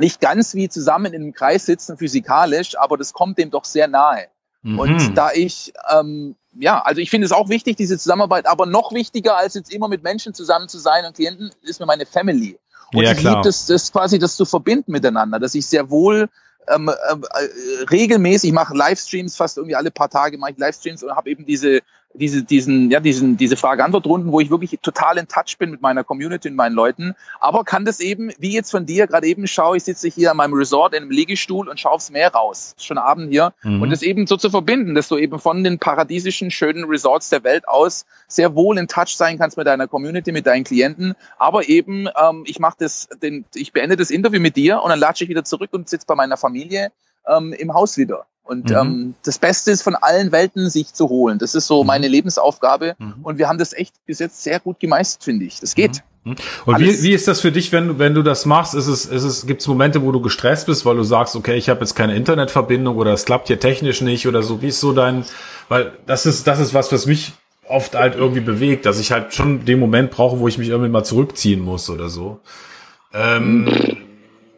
nicht 0.00 0.20
ganz 0.20 0.54
wie 0.54 0.68
zusammen 0.68 1.12
in 1.12 1.22
einem 1.22 1.32
Kreis 1.34 1.66
sitzen 1.66 1.98
physikalisch, 1.98 2.76
aber 2.78 2.96
das 2.96 3.12
kommt 3.12 3.38
dem 3.38 3.50
doch 3.50 3.64
sehr 3.64 3.86
nahe. 3.86 4.26
Mhm. 4.62 4.78
Und 4.78 5.14
da 5.14 5.30
ich 5.32 5.72
ähm, 5.92 6.36
ja, 6.58 6.80
also 6.82 7.00
ich 7.00 7.10
finde 7.10 7.26
es 7.26 7.32
auch 7.32 7.48
wichtig, 7.48 7.76
diese 7.76 7.98
Zusammenarbeit, 7.98 8.46
aber 8.46 8.66
noch 8.66 8.92
wichtiger 8.92 9.36
als 9.36 9.54
jetzt 9.54 9.72
immer 9.72 9.88
mit 9.88 10.02
Menschen 10.02 10.34
zusammen 10.34 10.68
zu 10.68 10.78
sein 10.78 11.04
und 11.04 11.14
Klienten, 11.14 11.50
ist 11.62 11.80
mir 11.80 11.86
meine 11.86 12.06
Family. 12.06 12.58
Und 12.92 13.02
ja, 13.02 13.12
ich 13.12 13.22
liebe 13.22 13.48
es, 13.48 13.66
das 13.66 13.92
quasi 13.92 14.18
das 14.18 14.36
zu 14.36 14.44
verbinden 14.44 14.92
miteinander, 14.92 15.40
dass 15.40 15.54
ich 15.54 15.66
sehr 15.66 15.90
wohl 15.90 16.28
ähm, 16.68 16.88
äh, 16.88 17.84
regelmäßig 17.90 18.52
mache 18.52 18.76
Livestreams, 18.76 19.36
fast 19.36 19.58
irgendwie 19.58 19.76
alle 19.76 19.90
paar 19.90 20.08
Tage 20.08 20.38
mache 20.38 20.52
ich 20.52 20.58
Livestreams 20.58 21.02
und 21.02 21.14
habe 21.14 21.30
eben 21.30 21.44
diese 21.44 21.80
diese, 22.14 22.44
diesen, 22.44 22.90
ja, 22.90 23.00
diesen, 23.00 23.36
diese 23.36 23.56
Frage-Antwort-Runden, 23.56 24.30
wo 24.30 24.40
ich 24.40 24.50
wirklich 24.50 24.78
total 24.80 25.18
in 25.18 25.26
Touch 25.26 25.58
bin 25.58 25.70
mit 25.70 25.82
meiner 25.82 26.04
Community 26.04 26.48
und 26.48 26.54
meinen 26.54 26.74
Leuten. 26.74 27.14
Aber 27.40 27.64
kann 27.64 27.84
das 27.84 28.00
eben, 28.00 28.32
wie 28.38 28.52
jetzt 28.52 28.70
von 28.70 28.86
dir, 28.86 29.06
gerade 29.06 29.26
eben 29.26 29.46
schaue, 29.46 29.76
ich 29.76 29.84
sitze 29.84 30.08
hier 30.08 30.30
an 30.30 30.36
meinem 30.36 30.54
Resort 30.54 30.94
in 30.94 31.02
einem 31.02 31.10
Liegestuhl 31.10 31.68
und 31.68 31.80
schaue 31.80 31.92
aufs 31.92 32.10
Meer 32.10 32.32
raus. 32.32 32.76
Schon 32.78 32.98
Abend 32.98 33.30
hier. 33.30 33.52
Mhm. 33.62 33.82
Und 33.82 33.90
das 33.90 34.02
eben 34.02 34.26
so 34.26 34.36
zu 34.36 34.48
verbinden, 34.48 34.94
dass 34.94 35.08
du 35.08 35.18
eben 35.18 35.38
von 35.40 35.64
den 35.64 35.78
paradiesischen, 35.78 36.50
schönen 36.50 36.84
Resorts 36.84 37.30
der 37.30 37.42
Welt 37.42 37.66
aus 37.68 38.06
sehr 38.28 38.54
wohl 38.54 38.78
in 38.78 38.86
Touch 38.86 39.16
sein 39.16 39.38
kannst 39.38 39.56
mit 39.56 39.66
deiner 39.66 39.88
Community, 39.88 40.30
mit 40.30 40.46
deinen 40.46 40.64
Klienten. 40.64 41.14
Aber 41.38 41.68
eben, 41.68 42.08
ähm, 42.16 42.44
ich 42.46 42.60
mache 42.60 42.76
das, 42.78 43.08
den, 43.22 43.44
ich 43.54 43.72
beende 43.72 43.96
das 43.96 44.10
Interview 44.10 44.40
mit 44.40 44.56
dir 44.56 44.82
und 44.82 44.90
dann 44.90 45.00
latsche 45.00 45.24
ich 45.24 45.30
wieder 45.30 45.44
zurück 45.44 45.70
und 45.72 45.88
sitze 45.88 46.06
bei 46.06 46.14
meiner 46.14 46.36
Familie 46.36 46.92
ähm, 47.26 47.52
im 47.52 47.74
Haus 47.74 47.98
wieder. 47.98 48.26
Und 48.44 48.70
mhm. 48.70 48.76
ähm, 48.76 49.14
das 49.24 49.38
Beste 49.38 49.70
ist 49.70 49.82
von 49.82 49.94
allen 49.94 50.30
Welten 50.30 50.68
sich 50.68 50.92
zu 50.92 51.08
holen. 51.08 51.38
Das 51.38 51.54
ist 51.54 51.66
so 51.66 51.82
mhm. 51.82 51.86
meine 51.86 52.08
Lebensaufgabe. 52.08 52.94
Mhm. 52.98 53.14
Und 53.22 53.38
wir 53.38 53.48
haben 53.48 53.58
das 53.58 53.72
echt 53.72 53.94
bis 54.06 54.18
jetzt 54.18 54.42
sehr 54.42 54.60
gut 54.60 54.78
gemeistert, 54.80 55.24
finde 55.24 55.46
ich. 55.46 55.60
Das 55.60 55.74
geht. 55.74 55.96
Mhm. 55.96 56.14
Mhm. 56.24 56.36
Und 56.64 56.80
wie, 56.80 57.02
wie 57.02 57.12
ist 57.12 57.28
das 57.28 57.40
für 57.40 57.52
dich, 57.52 57.70
wenn 57.72 57.88
du, 57.88 57.98
wenn 57.98 58.14
du 58.14 58.22
das 58.22 58.46
machst? 58.46 58.74
Ist 58.74 58.86
es, 58.86 59.06
ist 59.06 59.24
es, 59.24 59.46
gibt 59.46 59.60
es 59.60 59.68
Momente, 59.68 60.02
wo 60.02 60.10
du 60.10 60.20
gestresst 60.20 60.66
bist, 60.66 60.84
weil 60.86 60.96
du 60.96 61.04
sagst, 61.04 61.36
okay, 61.36 61.56
ich 61.56 61.68
habe 61.68 61.80
jetzt 61.80 61.94
keine 61.94 62.16
Internetverbindung 62.16 62.96
oder 62.96 63.12
es 63.12 63.24
klappt 63.24 63.48
hier 63.48 63.60
technisch 63.60 64.00
nicht 64.00 64.26
oder 64.26 64.42
so? 64.42 64.62
Wie 64.62 64.68
ist 64.68 64.80
so 64.80 64.92
dein, 64.92 65.24
weil 65.68 65.92
das 66.06 66.26
ist, 66.26 66.46
das 66.46 66.60
ist 66.60 66.74
was, 66.74 66.90
was 66.92 67.06
mich 67.06 67.32
oft 67.68 67.94
halt 67.94 68.14
irgendwie 68.14 68.40
bewegt, 68.40 68.86
dass 68.86 68.98
ich 68.98 69.12
halt 69.12 69.34
schon 69.34 69.64
den 69.64 69.78
Moment 69.78 70.10
brauche, 70.10 70.38
wo 70.38 70.48
ich 70.48 70.58
mich 70.58 70.68
irgendwie 70.68 70.90
mal 70.90 71.04
zurückziehen 71.04 71.60
muss 71.60 71.88
oder 71.88 72.08
so. 72.08 72.40
Ähm, 73.12 73.66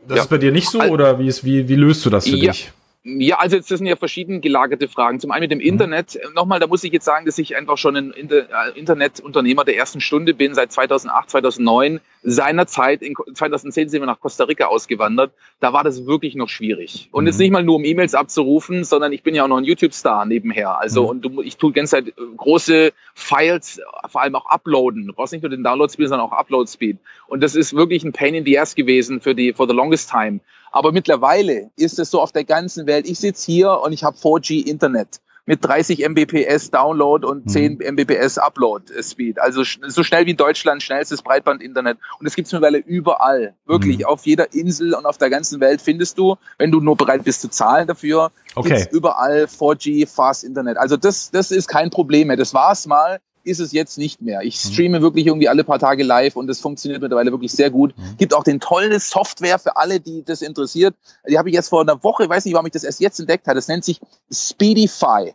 das 0.09 0.17
ja. 0.17 0.23
ist 0.23 0.31
bei 0.31 0.39
dir 0.39 0.53
nicht 0.53 0.69
so 0.69 0.81
oder 0.81 1.19
wie 1.19 1.27
ist, 1.27 1.45
wie, 1.45 1.69
wie 1.69 1.75
löst 1.75 2.05
du 2.05 2.11
das 2.11 2.25
für 2.29 2.37
ja. 2.37 2.53
dich? 2.53 2.73
Ja, 3.09 3.39
also 3.39 3.55
jetzt, 3.55 3.71
das 3.71 3.79
sind 3.79 3.87
ja 3.87 3.95
verschieden 3.95 4.41
gelagerte 4.41 4.89
Fragen. 4.89 5.21
Zum 5.21 5.31
einen 5.31 5.43
mit 5.43 5.53
dem 5.53 5.61
mhm. 5.61 5.65
Internet. 5.65 6.19
Nochmal, 6.35 6.59
da 6.59 6.67
muss 6.67 6.83
ich 6.83 6.93
jetzt 6.93 7.05
sagen, 7.05 7.25
dass 7.25 7.39
ich 7.39 7.57
einfach 7.57 7.79
schon 7.79 7.97
ein 7.97 8.11
Inter 8.11 8.49
äh, 8.51 8.77
Internetunternehmer 8.77 9.65
der 9.65 9.77
ersten 9.77 10.01
Stunde 10.01 10.35
bin, 10.35 10.55
seit 10.55 10.73
2008, 10.73 11.31
2009. 11.31 12.01
Seinerzeit, 12.29 13.03
in 13.03 13.15
2010 13.35 13.89
sind 13.89 14.03
wir 14.03 14.07
nach 14.07 14.21
Costa 14.21 14.45
Rica 14.45 14.67
ausgewandert. 14.67 15.33
Da 15.61 15.73
war 15.73 15.85
das 15.85 16.07
wirklich 16.07 16.35
noch 16.35 16.49
schwierig. 16.49 17.09
Und 17.13 17.23
mhm. 17.23 17.29
jetzt 17.29 17.39
nicht 17.39 17.53
mal 17.53 17.63
nur, 17.63 17.77
um 17.77 17.85
E-Mails 17.85 18.17
abzurufen, 18.17 18.83
sondern 18.83 19.13
ich 19.13 19.23
bin 19.23 19.37
ja 19.37 19.45
auch 19.45 19.49
noch 19.49 19.59
ein 19.59 19.65
YouTube-Star 19.65 20.27
nebenher. 20.27 20.81
Also, 20.81 21.05
mhm. 21.05 21.09
und 21.09 21.21
du, 21.23 21.43
ich 21.43 21.57
tue 21.57 21.73
ganz 21.73 21.91
Zeit 21.91 22.09
äh, 22.09 22.13
große 22.37 22.93
Files, 23.15 23.81
vor 24.09 24.23
allem 24.23 24.35
auch 24.35 24.47
uploaden. 24.47 25.07
Du 25.07 25.13
brauchst 25.13 25.33
nicht 25.33 25.43
nur 25.43 25.51
den 25.51 25.63
Download-Speed, 25.63 26.09
sondern 26.09 26.27
auch 26.27 26.33
Upload-Speed. 26.33 26.99
Und 27.29 27.45
das 27.45 27.55
ist 27.55 27.75
wirklich 27.75 28.03
ein 28.03 28.13
Pain 28.13 28.35
in 28.35 28.45
the 28.45 28.59
Ass 28.59 28.75
gewesen 28.75 29.21
für 29.21 29.37
die, 29.37 29.53
for 29.53 29.69
the 29.69 29.75
longest 29.75 30.11
time. 30.11 30.41
Aber 30.73 30.91
mittlerweile 30.91 31.71
ist 31.77 32.01
es 32.01 32.11
so 32.11 32.21
auf 32.21 32.33
der 32.33 32.45
ganzen 32.45 32.89
Welt. 32.89 33.09
Ich 33.09 33.21
sitze 33.21 33.51
hier 33.51 33.81
und 33.85 33.93
ich 33.93 34.03
habe 34.03 34.17
4G 34.17 34.67
Internet 34.67 35.21
mit 35.47 35.65
30 35.65 36.05
Mbps 36.05 36.71
Download 36.71 37.27
und 37.27 37.51
10 37.51 37.75
mhm. 37.75 37.81
Mbps 37.81 38.39
Upload 38.39 38.93
Speed. 39.03 39.41
Also 39.41 39.63
so 39.63 40.03
schnell 40.03 40.27
wie 40.27 40.35
Deutschland, 40.35 40.83
schnellstes 40.83 41.23
Breitband-Internet. 41.23 41.99
Und 42.19 42.27
es 42.27 42.35
gibt 42.35 42.47
es 42.47 42.53
mittlerweile 42.53 42.79
überall. 42.79 43.55
Wirklich, 43.65 44.01
mhm. 44.01 44.05
auf 44.07 44.27
jeder 44.27 44.53
Insel 44.53 44.95
und 44.95 45.07
auf 45.07 45.19
der 45.19 45.31
ganzen 45.31 45.61
Welt 45.61 45.81
findest 45.81 46.19
du, 46.19 46.37
wenn 46.59 46.71
du 46.71 46.81
nur 46.81 46.97
bereit 46.97 47.25
bist 47.25 47.41
zu 47.41 47.49
zahlen 47.49 47.87
dafür, 47.87 48.33
okay. 48.57 48.87
überall 48.91 49.45
4G 49.45 50.07
Fast 50.07 50.45
Internet. 50.45 50.77
Also 50.77 50.97
das, 50.97 51.31
das 51.31 51.51
ist 51.51 51.69
kein 51.69 51.91
Problem 51.91 52.29
mehr. 52.29 52.37
Das 52.37 52.53
war 52.53 52.73
es 52.73 52.87
mal 52.87 53.21
ist 53.47 53.61
es 53.61 53.73
jetzt 53.73 53.97
nicht 53.97 54.21
mehr. 54.21 54.43
Ich 54.43 54.63
mhm. 54.65 54.73
streame 54.73 55.03
wirklich 55.03 55.27
irgendwie 55.27 55.49
alle 55.49 55.65
paar 55.65 55.79
Tage 55.79 56.03
live 56.03 56.37
und 56.37 56.47
das 56.47 56.61
funktioniert 56.61 57.01
mittlerweile 57.01 57.31
wirklich 57.31 57.53
sehr 57.53 57.71
gut. 57.71 57.97
Mhm. 57.97 58.17
Gibt 58.19 58.35
auch 58.35 58.45
den 58.45 58.61
tollen 58.61 58.99
Software 58.99 59.59
für 59.59 59.77
alle, 59.77 60.01
die 60.01 60.25
das 60.25 60.43
interessiert. 60.43 60.95
Die 61.29 61.39
habe 61.39 61.49
ich 61.49 61.55
jetzt 61.55 61.69
vor 61.69 61.83
einer 61.83 62.03
Woche, 62.03 62.29
weiß 62.29 62.45
nicht, 62.45 62.55
warum 62.55 62.67
ich 62.67 62.73
das 62.73 62.85
erst 62.85 63.01
jetzt 63.01 63.21
entdeckt 63.21 63.47
habe. 63.47 63.55
Das 63.55 63.69
nennt 63.69 63.85
sich 63.85 64.01
Speedify. 64.33 65.33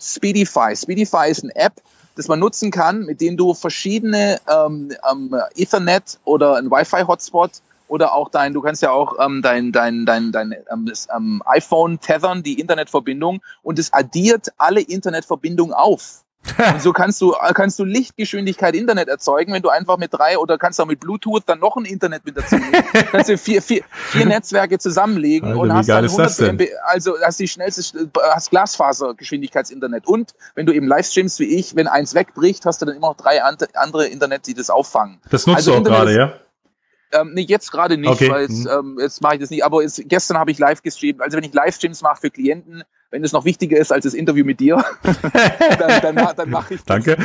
Speedify. 0.00 0.76
Speedify 0.76 1.30
ist 1.30 1.42
eine 1.42 1.56
App, 1.56 1.74
das 2.16 2.28
man 2.28 2.38
nutzen 2.38 2.70
kann, 2.70 3.04
mit 3.04 3.20
dem 3.20 3.36
du 3.36 3.54
verschiedene 3.54 4.40
ähm, 4.48 4.92
ähm, 5.10 5.34
Ethernet 5.56 6.18
oder 6.24 6.56
ein 6.56 6.70
Wi-Fi-Hotspot 6.70 7.62
oder 7.88 8.14
auch 8.14 8.28
dein, 8.28 8.54
du 8.54 8.60
kannst 8.60 8.82
ja 8.82 8.90
auch 8.90 9.14
ähm, 9.24 9.40
dein, 9.42 9.72
dein, 9.72 10.04
dein, 10.04 10.32
dein 10.32 10.52
ähm, 10.70 10.86
das, 10.86 11.08
ähm, 11.14 11.42
iPhone 11.46 12.00
tethern, 12.00 12.42
die 12.42 12.58
Internetverbindung, 12.60 13.40
und 13.62 13.78
es 13.78 13.92
addiert 13.92 14.48
alle 14.58 14.80
Internetverbindungen 14.80 15.74
auf. 15.74 16.23
Und 16.74 16.82
so 16.82 16.92
kannst 16.92 17.20
du, 17.20 17.34
kannst 17.54 17.78
du 17.78 17.84
Lichtgeschwindigkeit 17.84 18.74
Internet 18.74 19.08
erzeugen, 19.08 19.52
wenn 19.52 19.62
du 19.62 19.70
einfach 19.70 19.96
mit 19.98 20.12
drei 20.12 20.38
oder 20.38 20.58
kannst 20.58 20.80
auch 20.80 20.86
mit 20.86 21.00
Bluetooth 21.00 21.42
dann 21.46 21.58
noch 21.58 21.76
ein 21.76 21.84
Internet 21.84 22.24
mit 22.24 22.36
dazu 22.36 22.56
nehmen. 22.56 22.72
kannst 23.10 23.30
du 23.30 23.38
vier, 23.38 23.62
vier, 23.62 23.82
vier 23.90 24.26
Netzwerke 24.26 24.78
zusammenlegen 24.78 25.48
Alter, 25.48 25.60
und 25.60 25.72
hast 25.72 25.88
dann 25.88 26.04
100 26.04 26.40
MB, 26.40 26.62
also 26.84 27.16
hast 27.20 27.40
die 27.40 27.48
schnellste, 27.48 28.10
hast 28.22 28.50
Glasfasergeschwindigkeitsinternet. 28.50 30.06
Und 30.06 30.34
wenn 30.54 30.66
du 30.66 30.74
eben 30.74 30.86
Livestreams 30.86 31.38
wie 31.38 31.56
ich, 31.56 31.76
wenn 31.76 31.88
eins 31.88 32.14
wegbricht, 32.14 32.66
hast 32.66 32.82
du 32.82 32.86
dann 32.86 32.96
immer 32.96 33.08
noch 33.08 33.16
drei 33.16 33.42
andere 33.42 34.06
Internet, 34.06 34.46
die 34.46 34.54
das 34.54 34.70
auffangen. 34.70 35.20
Das 35.30 35.46
nutzt 35.46 35.58
also 35.58 35.70
du 35.70 35.74
auch 35.74 35.78
Internet 35.78 35.98
gerade, 35.98 36.14
ja? 36.16 36.32
Ähm, 37.14 37.32
nee, 37.32 37.42
jetzt 37.42 37.70
gerade 37.70 37.96
nicht, 37.96 38.10
okay. 38.10 38.28
weil 38.28 38.42
jetzt, 38.42 38.64
mhm. 38.64 38.70
ähm, 38.70 38.98
jetzt 39.00 39.22
mache 39.22 39.34
ich 39.34 39.40
das 39.40 39.50
nicht. 39.50 39.64
Aber 39.64 39.82
jetzt, 39.82 40.02
gestern 40.06 40.36
habe 40.36 40.50
ich 40.50 40.58
live 40.58 40.82
gestreamt. 40.82 41.20
Also 41.22 41.36
wenn 41.36 41.44
ich 41.44 41.54
Livestreams 41.54 42.02
mache 42.02 42.20
für 42.20 42.30
Klienten, 42.30 42.82
wenn 43.14 43.22
es 43.22 43.30
noch 43.30 43.44
wichtiger 43.44 43.78
ist 43.78 43.92
als 43.92 44.02
das 44.02 44.12
Interview 44.12 44.44
mit 44.44 44.58
dir, 44.58 44.84
dann, 45.78 46.02
dann, 46.02 46.36
dann 46.36 46.50
mache 46.50 46.74
ich 46.74 46.80
das. 46.80 46.86
Danke. 46.86 47.16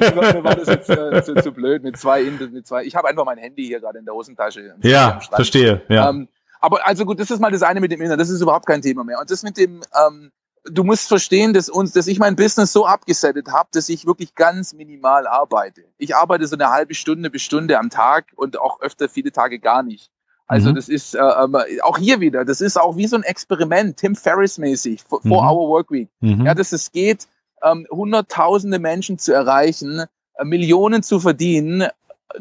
Dann, 0.00 0.42
war 0.42 0.56
das 0.56 0.68
jetzt 0.68 0.88
äh, 0.88 1.22
zu, 1.22 1.34
zu, 1.34 1.52
blöd 1.52 1.82
mit 1.82 1.98
zwei, 1.98 2.22
mit 2.22 2.66
zwei. 2.66 2.82
Ich 2.84 2.96
habe 2.96 3.08
einfach 3.08 3.26
mein 3.26 3.36
Handy 3.36 3.66
hier 3.66 3.80
gerade 3.80 3.98
in 3.98 4.06
der 4.06 4.14
Hosentasche. 4.14 4.74
Ja, 4.80 5.20
verstehe. 5.20 5.82
Ja. 5.90 6.08
Ähm, 6.08 6.28
aber 6.60 6.86
also 6.86 7.04
gut, 7.04 7.20
das 7.20 7.30
ist 7.30 7.40
mal 7.40 7.50
das 7.50 7.62
eine 7.62 7.80
mit 7.80 7.92
dem 7.92 8.00
Internet. 8.00 8.22
Das 8.22 8.30
ist 8.30 8.40
überhaupt 8.40 8.64
kein 8.64 8.80
Thema 8.80 9.04
mehr. 9.04 9.20
Und 9.20 9.30
das 9.30 9.42
mit 9.42 9.58
dem 9.58 9.82
ähm, 9.94 10.32
du 10.64 10.82
musst 10.82 11.08
verstehen, 11.08 11.52
dass 11.52 11.68
uns, 11.68 11.92
dass 11.92 12.06
ich 12.06 12.18
mein 12.18 12.34
Business 12.34 12.72
so 12.72 12.86
abgesettet 12.86 13.48
habe, 13.48 13.68
dass 13.72 13.90
ich 13.90 14.06
wirklich 14.06 14.34
ganz 14.34 14.72
minimal 14.72 15.26
arbeite. 15.26 15.84
Ich 15.98 16.16
arbeite 16.16 16.46
so 16.46 16.56
eine 16.56 16.70
halbe 16.70 16.94
Stunde 16.94 17.28
bis 17.28 17.42
Stunde 17.42 17.78
am 17.78 17.90
Tag 17.90 18.32
und 18.36 18.58
auch 18.58 18.80
öfter 18.80 19.10
viele 19.10 19.30
Tage 19.30 19.58
gar 19.58 19.82
nicht. 19.82 20.10
Also 20.46 20.70
mhm. 20.70 20.74
das 20.74 20.88
ist 20.88 21.14
äh, 21.14 21.18
ähm, 21.18 21.56
auch 21.82 21.98
hier 21.98 22.20
wieder, 22.20 22.44
das 22.44 22.60
ist 22.60 22.78
auch 22.78 22.96
wie 22.96 23.06
so 23.06 23.16
ein 23.16 23.22
Experiment, 23.22 23.96
Tim 23.96 24.16
Ferriss 24.16 24.58
mäßig, 24.58 25.02
for, 25.02 25.20
mhm. 25.22 25.32
Hour 25.32 25.68
Work 25.68 25.90
Week. 25.90 26.08
Mhm. 26.20 26.44
Ja, 26.44 26.54
dass 26.54 26.72
es 26.72 26.92
geht, 26.92 27.26
ähm, 27.62 27.86
hunderttausende 27.90 28.78
Menschen 28.78 29.18
zu 29.18 29.32
erreichen, 29.32 30.04
äh, 30.34 30.44
Millionen 30.44 31.02
zu 31.02 31.20
verdienen, 31.20 31.88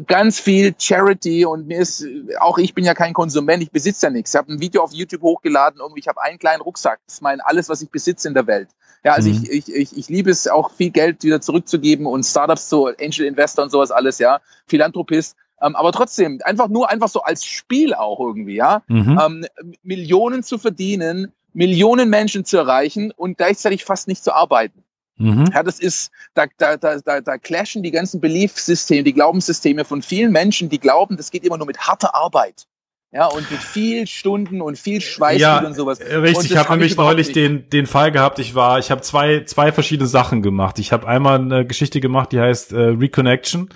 ganz 0.08 0.39
viel 0.39 0.74
Charity 0.77 1.46
und 1.46 1.67
mir 1.67 1.79
ist, 1.79 2.05
auch 2.39 2.58
ich 2.58 2.74
bin 2.74 2.86
ja 2.86 2.93
kein 2.93 3.13
Konsument, 3.13 3.62
ich 3.62 3.72
besitze 3.72 4.08
ja 4.08 4.10
nichts. 4.10 4.34
Ich 4.34 4.38
habe 4.38 4.51
ein 4.51 4.62
Video 4.62 4.84
auf 4.84 4.93
YouTube 4.93 5.22
hochgeladen, 5.22 5.79
irgendwie, 5.79 6.00
ich 6.00 6.08
habe 6.08 6.22
einen 6.22 6.39
kleinen 6.39 6.62
Rucksack, 6.62 7.00
das 7.05 7.15
ist 7.15 7.22
mein 7.22 7.41
alles, 7.41 7.70
was 7.70 7.81
ich 7.81 7.89
besitze 7.89 8.27
in 8.27 8.34
der 8.34 8.48
Welt. 8.48 8.70
Ja, 9.03 9.13
also 9.13 9.29
mhm. 9.29 9.43
ich, 9.43 9.51
ich, 9.51 9.75
ich, 9.75 9.98
ich 9.98 10.10
liebe 10.10 10.29
es 10.29 10.48
auch 10.48 10.72
viel 10.72 10.91
Geld 10.91 11.24
wieder 11.24 11.41
zurückzugeben 11.41 12.05
und 12.05 12.24
Startups 12.24 12.70
so 12.70 12.88
Angel 12.88 13.25
Investor 13.25 13.63
und 13.63 13.72
sowas 13.72 13.91
alles, 13.91 14.20
ja, 14.20 14.39
Philanthropist. 14.67 15.36
Ähm, 15.62 15.75
aber 15.75 15.91
trotzdem, 15.91 16.39
einfach 16.44 16.68
nur 16.68 16.89
einfach 16.89 17.10
so 17.10 17.22
als 17.22 17.46
Spiel 17.46 17.94
auch 17.94 18.20
irgendwie, 18.20 18.56
ja, 18.56 18.82
mhm. 18.88 19.20
ähm, 19.24 19.46
Millionen 19.84 20.44
zu 20.44 20.58
verdienen, 20.58 21.32
Millionen 21.53 22.10
Menschen 22.10 22.46
zu 22.46 22.58
erreichen 22.58 23.12
und 23.12 23.38
gleichzeitig 23.38 23.84
fast 23.84 24.08
nicht 24.08 24.24
zu 24.24 24.34
arbeiten. 24.34 24.84
Mhm. 25.18 25.51
Ja, 25.53 25.62
das 25.63 25.80
ist, 25.80 26.12
da, 26.34 26.46
da, 26.58 26.77
da, 26.77 27.22
da 27.22 27.38
clashen 27.38 27.84
die 27.84 27.91
ganzen 27.91 28.22
Beliefssysteme, 28.22 29.03
die 29.03 29.13
Glaubenssysteme 29.13 29.86
von 29.86 30.01
vielen 30.01 30.32
Menschen, 30.32 30.70
die 30.70 30.80
glauben, 30.80 31.18
das 31.18 31.30
geht 31.30 31.44
immer 31.44 31.58
nur 31.58 31.68
mit 31.68 31.80
harter 31.80 32.15
Arbeit. 32.15 32.65
Ja, 33.13 33.25
und 33.25 33.51
mit 33.51 33.60
viel 33.60 34.08
Stunden 34.08 34.62
und 34.62 34.77
viel 34.77 35.01
Schweiß 35.01 35.41
ja, 35.41 35.60
und 35.60 35.74
sowas. 35.74 36.00
Richtig, 36.00 36.51
ich 36.51 36.58
habe 36.58 36.72
nämlich 36.72 36.96
neulich 36.96 37.34
den, 37.34 37.70
den 37.70 37.86
Fall 37.86 38.10
gehabt, 38.10 38.39
ich 38.39 38.56
war, 38.56 38.80
ich 38.80 38.89
habe 38.89 39.01
zwei, 39.01 39.44
zwei 39.44 39.74
verschiedene 39.74 40.08
Sachen 40.08 40.41
gemacht. 40.41 40.80
Ich 40.80 40.94
habe 40.94 41.06
einmal 41.10 41.39
eine 41.39 41.65
Geschichte 41.65 42.00
gemacht, 42.00 42.32
die 42.32 42.39
heißt 42.39 42.72
äh, 42.72 42.77
Reconnection. 42.77 43.68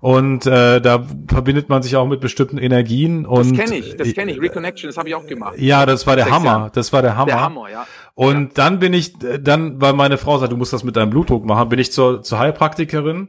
Und 0.00 0.44
äh, 0.44 0.82
da 0.82 1.02
verbindet 1.28 1.70
man 1.70 1.82
sich 1.82 1.96
auch 1.96 2.06
mit 2.06 2.20
bestimmten 2.20 2.58
Energien. 2.58 3.24
Und, 3.24 3.56
das 3.56 3.70
kenne 3.70 3.78
ich, 3.78 3.96
das 3.96 4.12
kenne 4.12 4.32
ich. 4.32 4.40
Reconnection, 4.42 4.90
das 4.90 4.98
habe 4.98 5.08
ich 5.08 5.14
auch 5.14 5.26
gemacht. 5.26 5.54
Ja, 5.56 5.86
das 5.86 6.06
war 6.06 6.16
der 6.16 6.30
Hammer. 6.30 6.44
Jahren. 6.44 6.70
Das 6.74 6.92
war 6.92 7.00
der 7.00 7.16
Hammer. 7.16 7.26
Der 7.26 7.40
Hammer, 7.40 7.70
ja. 7.70 7.86
Und 8.14 8.48
ja. 8.48 8.50
dann 8.52 8.80
bin 8.80 8.92
ich, 8.92 9.14
dann, 9.40 9.80
weil 9.80 9.94
meine 9.94 10.18
Frau 10.18 10.36
sagt, 10.36 10.52
du 10.52 10.58
musst 10.58 10.74
das 10.74 10.84
mit 10.84 10.94
deinem 10.96 11.08
Blutdruck 11.08 11.46
machen, 11.46 11.70
bin 11.70 11.78
ich 11.78 11.90
zur, 11.90 12.22
zur 12.22 12.38
Heilpraktikerin. 12.38 13.28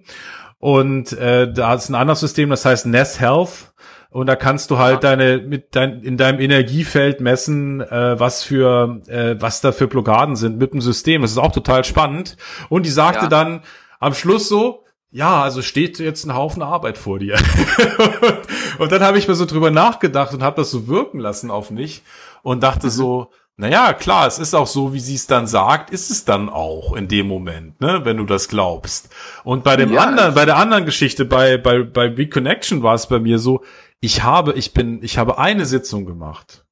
Und 0.59 1.13
äh, 1.13 1.53
da 1.53 1.75
ist 1.75 1.87
ein 1.87 1.95
anderes 1.95 2.19
System, 2.19 2.49
das 2.49 2.65
heißt 2.65 2.87
Ness 2.87 3.21
Health. 3.21 3.71
Und 4.15 4.27
da 4.27 4.37
kannst 4.37 4.71
du 4.71 4.77
halt 4.77 5.03
deine 5.03 5.39
mit 5.39 5.75
dein 5.75 6.01
in 6.01 6.15
deinem 6.15 6.39
Energiefeld 6.39 7.19
messen, 7.19 7.81
äh, 7.81 8.17
was 8.17 8.43
für 8.43 9.01
äh, 9.07 9.35
was 9.41 9.59
da 9.59 9.73
für 9.73 9.87
Blockaden 9.87 10.37
sind 10.37 10.57
mit 10.57 10.71
dem 10.71 10.79
System. 10.79 11.21
Das 11.21 11.31
ist 11.31 11.37
auch 11.37 11.51
total 11.51 11.83
spannend. 11.83 12.37
Und 12.69 12.85
die 12.85 12.91
sagte 12.91 13.23
ja. 13.23 13.27
dann 13.27 13.61
am 13.99 14.13
Schluss 14.13 14.47
so, 14.47 14.85
ja, 15.11 15.43
also 15.43 15.61
steht 15.61 15.99
jetzt 15.99 16.23
ein 16.23 16.33
Haufen 16.33 16.63
Arbeit 16.63 16.97
vor 16.97 17.19
dir. 17.19 17.35
und 18.79 18.89
dann 18.93 19.01
habe 19.01 19.17
ich 19.17 19.27
mir 19.27 19.35
so 19.35 19.43
drüber 19.43 19.69
nachgedacht 19.69 20.33
und 20.33 20.43
habe 20.43 20.61
das 20.61 20.71
so 20.71 20.87
wirken 20.87 21.19
lassen 21.19 21.51
auf 21.51 21.69
mich 21.69 22.01
und 22.41 22.63
dachte 22.63 22.87
mhm. 22.87 22.91
so, 22.91 23.31
naja, 23.57 23.93
klar, 23.93 24.27
es 24.27 24.37
ist 24.37 24.53
auch 24.53 24.67
so, 24.67 24.93
wie 24.93 24.99
sie 24.99 25.15
es 25.15 25.27
dann 25.27 25.47
sagt, 25.47 25.89
ist 25.89 26.09
es 26.09 26.25
dann 26.25 26.49
auch 26.49 26.93
in 26.93 27.07
dem 27.07 27.27
Moment, 27.27 27.79
ne, 27.79 28.01
wenn 28.03 28.17
du 28.17 28.25
das 28.25 28.49
glaubst. 28.49 29.09
Und 29.45 29.63
bei 29.63 29.77
dem 29.77 29.93
ja, 29.93 30.01
anderen, 30.01 30.35
bei 30.35 30.43
der 30.43 30.57
anderen 30.57 30.85
Geschichte, 30.85 31.23
bei, 31.23 31.57
bei, 31.57 31.83
bei 31.83 32.07
Reconnection 32.07 32.83
war 32.83 32.95
es 32.95 33.07
bei 33.07 33.19
mir 33.19 33.39
so, 33.39 33.61
ich 34.05 34.23
habe, 34.23 34.53
ich 34.53 34.73
bin, 34.73 35.01
ich 35.01 35.17
habe 35.17 35.37
eine 35.39 35.65
Sitzung 35.65 36.05
gemacht. 36.05 36.65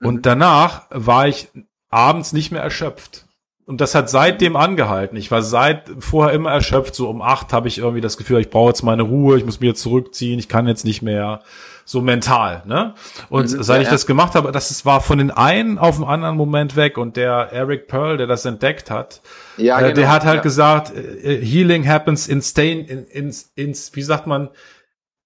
Und 0.00 0.16
mhm. 0.16 0.22
danach 0.22 0.82
war 0.90 1.28
ich 1.28 1.48
abends 1.90 2.32
nicht 2.32 2.50
mehr 2.50 2.62
erschöpft. 2.62 3.24
Und 3.66 3.80
das 3.80 3.96
hat 3.96 4.08
seitdem 4.08 4.54
angehalten. 4.54 5.16
Ich 5.16 5.30
war 5.32 5.42
seit 5.42 5.90
vorher 5.98 6.34
immer 6.34 6.52
erschöpft. 6.52 6.94
So 6.94 7.08
um 7.08 7.20
acht 7.20 7.52
habe 7.52 7.66
ich 7.66 7.78
irgendwie 7.78 8.00
das 8.00 8.16
Gefühl, 8.16 8.40
ich 8.40 8.50
brauche 8.50 8.68
jetzt 8.68 8.82
meine 8.82 9.02
Ruhe, 9.02 9.38
ich 9.38 9.44
muss 9.44 9.58
mir 9.58 9.68
jetzt 9.68 9.82
zurückziehen, 9.82 10.38
ich 10.38 10.48
kann 10.48 10.68
jetzt 10.68 10.84
nicht 10.84 11.02
mehr 11.02 11.42
so 11.84 12.00
mental. 12.00 12.62
Ne? 12.66 12.94
Und 13.28 13.50
mhm, 13.50 13.62
seit 13.62 13.78
ja, 13.78 13.82
ich 13.82 13.88
das 13.88 14.06
gemacht 14.06 14.34
habe, 14.34 14.52
das 14.52 14.84
war 14.84 15.00
von 15.00 15.18
den 15.18 15.32
einen 15.32 15.78
auf 15.78 15.96
den 15.96 16.04
anderen 16.04 16.36
Moment 16.36 16.76
weg. 16.76 16.96
Und 16.96 17.16
der 17.16 17.52
Eric 17.52 17.88
Pearl, 17.88 18.16
der 18.18 18.26
das 18.28 18.44
entdeckt 18.44 18.90
hat, 18.90 19.20
ja, 19.56 19.78
äh, 19.78 19.82
genau, 19.82 19.94
der 19.94 20.10
hat 20.10 20.24
halt 20.24 20.36
ja. 20.36 20.42
gesagt, 20.42 20.92
äh, 20.94 21.44
Healing 21.44 21.88
happens 21.88 22.28
in, 22.28 22.40
in, 22.56 23.04
in, 23.06 23.34
in, 23.56 23.76
wie 23.92 24.02
sagt 24.02 24.26
man, 24.28 24.50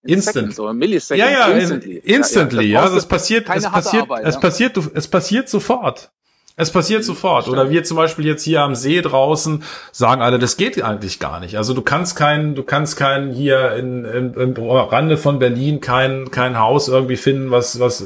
Instant. 0.02 0.58
Oder 0.58 0.72
Millisecond. 0.72 1.18
Ja, 1.18 1.30
ja, 1.30 1.46
instantly. 1.48 1.96
instantly 1.98 2.64
ja, 2.66 2.80
ja. 2.80 2.82
Also 2.82 2.96
es 2.96 3.06
passiert, 3.06 3.48
es 3.54 3.64
passiert, 3.64 4.02
Arbeit, 4.04 4.24
es 4.24 4.40
passiert, 4.40 4.76
es 4.94 5.08
passiert 5.08 5.48
sofort. 5.48 6.10
Es 6.56 6.70
passiert 6.70 7.04
sofort. 7.04 7.48
Oder 7.48 7.70
wir 7.70 7.84
zum 7.84 7.96
Beispiel 7.96 8.26
jetzt 8.26 8.42
hier 8.42 8.60
am 8.60 8.74
See 8.74 9.00
draußen 9.00 9.62
sagen 9.92 10.20
alle, 10.20 10.38
das 10.38 10.58
geht 10.58 10.82
eigentlich 10.82 11.18
gar 11.18 11.40
nicht. 11.40 11.56
Also 11.56 11.72
du 11.72 11.80
kannst 11.80 12.16
keinen, 12.16 12.54
du 12.54 12.62
kannst 12.62 12.96
keinen 12.96 13.32
hier 13.32 13.76
in, 13.76 14.04
in, 14.04 14.34
im 14.34 14.54
Rande 14.54 15.16
von 15.16 15.38
Berlin 15.38 15.80
kein, 15.80 16.30
kein 16.30 16.58
Haus 16.58 16.88
irgendwie 16.88 17.16
finden, 17.16 17.50
was, 17.50 17.80
was 17.80 18.04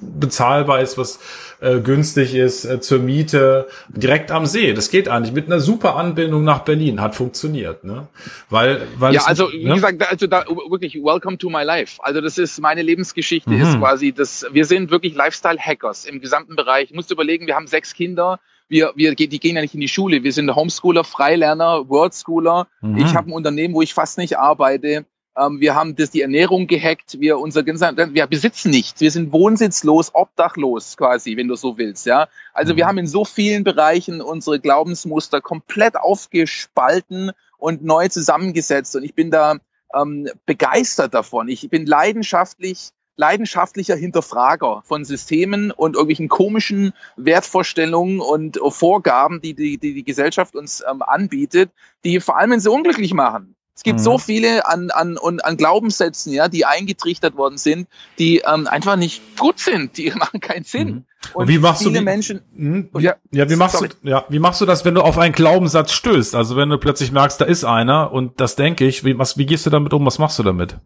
bezahlbar 0.00 0.80
ist, 0.80 0.98
was 0.98 1.20
äh, 1.62 1.80
günstig 1.80 2.34
ist 2.34 2.64
äh, 2.64 2.80
zur 2.80 2.98
Miete 2.98 3.68
direkt 3.88 4.30
am 4.30 4.46
See. 4.46 4.72
Das 4.72 4.90
geht 4.90 5.08
eigentlich 5.08 5.32
mit 5.32 5.46
einer 5.46 5.60
super 5.60 5.96
Anbindung 5.96 6.44
nach 6.44 6.60
Berlin. 6.60 7.00
Hat 7.00 7.14
funktioniert, 7.14 7.84
ne? 7.84 8.08
Weil, 8.50 8.82
weil 8.98 9.14
ja, 9.14 9.22
also 9.24 9.50
wie 9.52 9.64
ne? 9.64 9.74
gesagt, 9.74 10.10
also 10.10 10.26
da 10.26 10.44
wirklich 10.68 10.96
Welcome 10.96 11.38
to 11.38 11.48
my 11.48 11.62
life. 11.62 12.00
Also 12.02 12.20
das 12.20 12.38
ist 12.38 12.60
meine 12.60 12.82
Lebensgeschichte 12.82 13.50
mhm. 13.50 13.62
ist 13.62 13.78
quasi, 13.78 14.12
das. 14.12 14.44
Wir 14.52 14.64
sind 14.64 14.90
wirklich 14.90 15.14
Lifestyle-Hackers 15.14 16.04
im 16.04 16.20
gesamten 16.20 16.56
Bereich. 16.56 16.90
Ich 16.90 16.94
muss 16.94 17.10
überlegen, 17.10 17.46
wir 17.46 17.54
haben 17.54 17.66
sechs 17.66 17.94
Kinder 17.94 18.40
wir, 18.72 18.92
wir, 18.96 19.14
die 19.14 19.38
gehen 19.38 19.54
ja 19.54 19.60
nicht 19.60 19.74
in 19.74 19.80
die 19.80 19.88
Schule. 19.88 20.24
Wir 20.24 20.32
sind 20.32 20.54
Homeschooler, 20.54 21.04
Freilerner, 21.04 21.90
Worldschooler. 21.90 22.68
Mhm. 22.80 22.96
Ich 22.96 23.14
habe 23.14 23.28
ein 23.28 23.34
Unternehmen, 23.34 23.74
wo 23.74 23.82
ich 23.82 23.92
fast 23.92 24.16
nicht 24.16 24.38
arbeite. 24.38 25.04
Ähm, 25.36 25.60
wir 25.60 25.74
haben 25.74 25.96
das, 25.96 26.10
die 26.10 26.22
Ernährung 26.22 26.66
gehackt. 26.66 27.20
Wir, 27.20 27.38
unser, 27.38 27.64
wir 27.66 28.26
besitzen 28.26 28.70
nichts. 28.70 29.00
Wir 29.00 29.10
sind 29.10 29.32
wohnsitzlos, 29.32 30.14
obdachlos 30.14 30.96
quasi, 30.96 31.36
wenn 31.36 31.48
du 31.48 31.56
so 31.56 31.78
willst. 31.78 32.06
Ja, 32.06 32.28
also 32.52 32.72
mhm. 32.72 32.76
wir 32.76 32.86
haben 32.86 32.98
in 32.98 33.06
so 33.06 33.24
vielen 33.24 33.64
Bereichen 33.64 34.20
unsere 34.20 34.60
Glaubensmuster 34.60 35.40
komplett 35.40 35.96
aufgespalten 35.96 37.32
und 37.58 37.84
neu 37.84 38.08
zusammengesetzt. 38.08 38.94
Und 38.96 39.04
ich 39.04 39.14
bin 39.14 39.30
da 39.30 39.56
ähm, 39.94 40.28
begeistert 40.46 41.14
davon. 41.14 41.48
Ich 41.48 41.68
bin 41.70 41.86
leidenschaftlich 41.86 42.90
leidenschaftlicher 43.16 43.94
Hinterfrager 43.94 44.82
von 44.86 45.04
Systemen 45.04 45.70
und 45.70 45.94
irgendwelchen 45.94 46.28
komischen 46.28 46.92
Wertvorstellungen 47.16 48.20
und 48.20 48.58
Vorgaben, 48.70 49.40
die 49.42 49.54
die, 49.54 49.78
die, 49.78 49.94
die 49.94 50.04
Gesellschaft 50.04 50.56
uns 50.56 50.82
ähm, 50.90 51.02
anbietet, 51.02 51.70
die 52.04 52.20
vor 52.20 52.38
allem 52.38 52.58
so 52.58 52.72
unglücklich 52.72 53.12
machen. 53.12 53.54
Es 53.82 53.84
gibt 53.84 53.98
mhm. 53.98 54.04
so 54.04 54.18
viele 54.18 54.64
an, 54.68 54.92
an, 54.92 55.18
an 55.18 55.56
Glaubenssätzen, 55.56 56.32
ja, 56.32 56.46
die 56.46 56.64
eingetrichtert 56.64 57.36
worden 57.36 57.58
sind, 57.58 57.88
die 58.16 58.40
ähm, 58.46 58.68
einfach 58.68 58.94
nicht 58.94 59.36
gut 59.36 59.58
sind, 59.58 59.96
die 59.96 60.10
machen 60.14 60.38
keinen 60.38 60.62
Sinn. 60.62 60.86
Mhm. 60.86 61.04
Und, 61.32 61.42
und, 61.42 61.48
wie 61.48 61.58
machst 61.58 61.82
viele 61.82 61.98
du 61.98 62.04
Menschen? 62.04 62.42
Mh, 62.54 62.84
wie, 62.94 63.02
ja, 63.02 63.16
ja, 63.32 63.50
wie 63.50 63.56
machst 63.56 63.78
sorry. 63.78 63.88
du? 63.88 64.08
Ja, 64.08 64.24
wie 64.28 64.38
machst 64.38 64.60
du 64.60 64.66
das, 64.66 64.84
wenn 64.84 64.94
du 64.94 65.02
auf 65.02 65.18
einen 65.18 65.34
Glaubenssatz 65.34 65.90
stößt? 65.94 66.36
Also 66.36 66.54
wenn 66.54 66.68
du 66.68 66.78
plötzlich 66.78 67.10
merkst, 67.10 67.40
da 67.40 67.44
ist 67.44 67.64
einer 67.64 68.12
und 68.12 68.40
das 68.40 68.54
denke 68.54 68.86
ich. 68.86 69.02
Wie, 69.02 69.18
was, 69.18 69.36
wie 69.36 69.46
gehst 69.46 69.66
du 69.66 69.70
damit 69.70 69.92
um? 69.92 70.06
Was 70.06 70.20
machst 70.20 70.38
du 70.38 70.44
damit? 70.44 70.76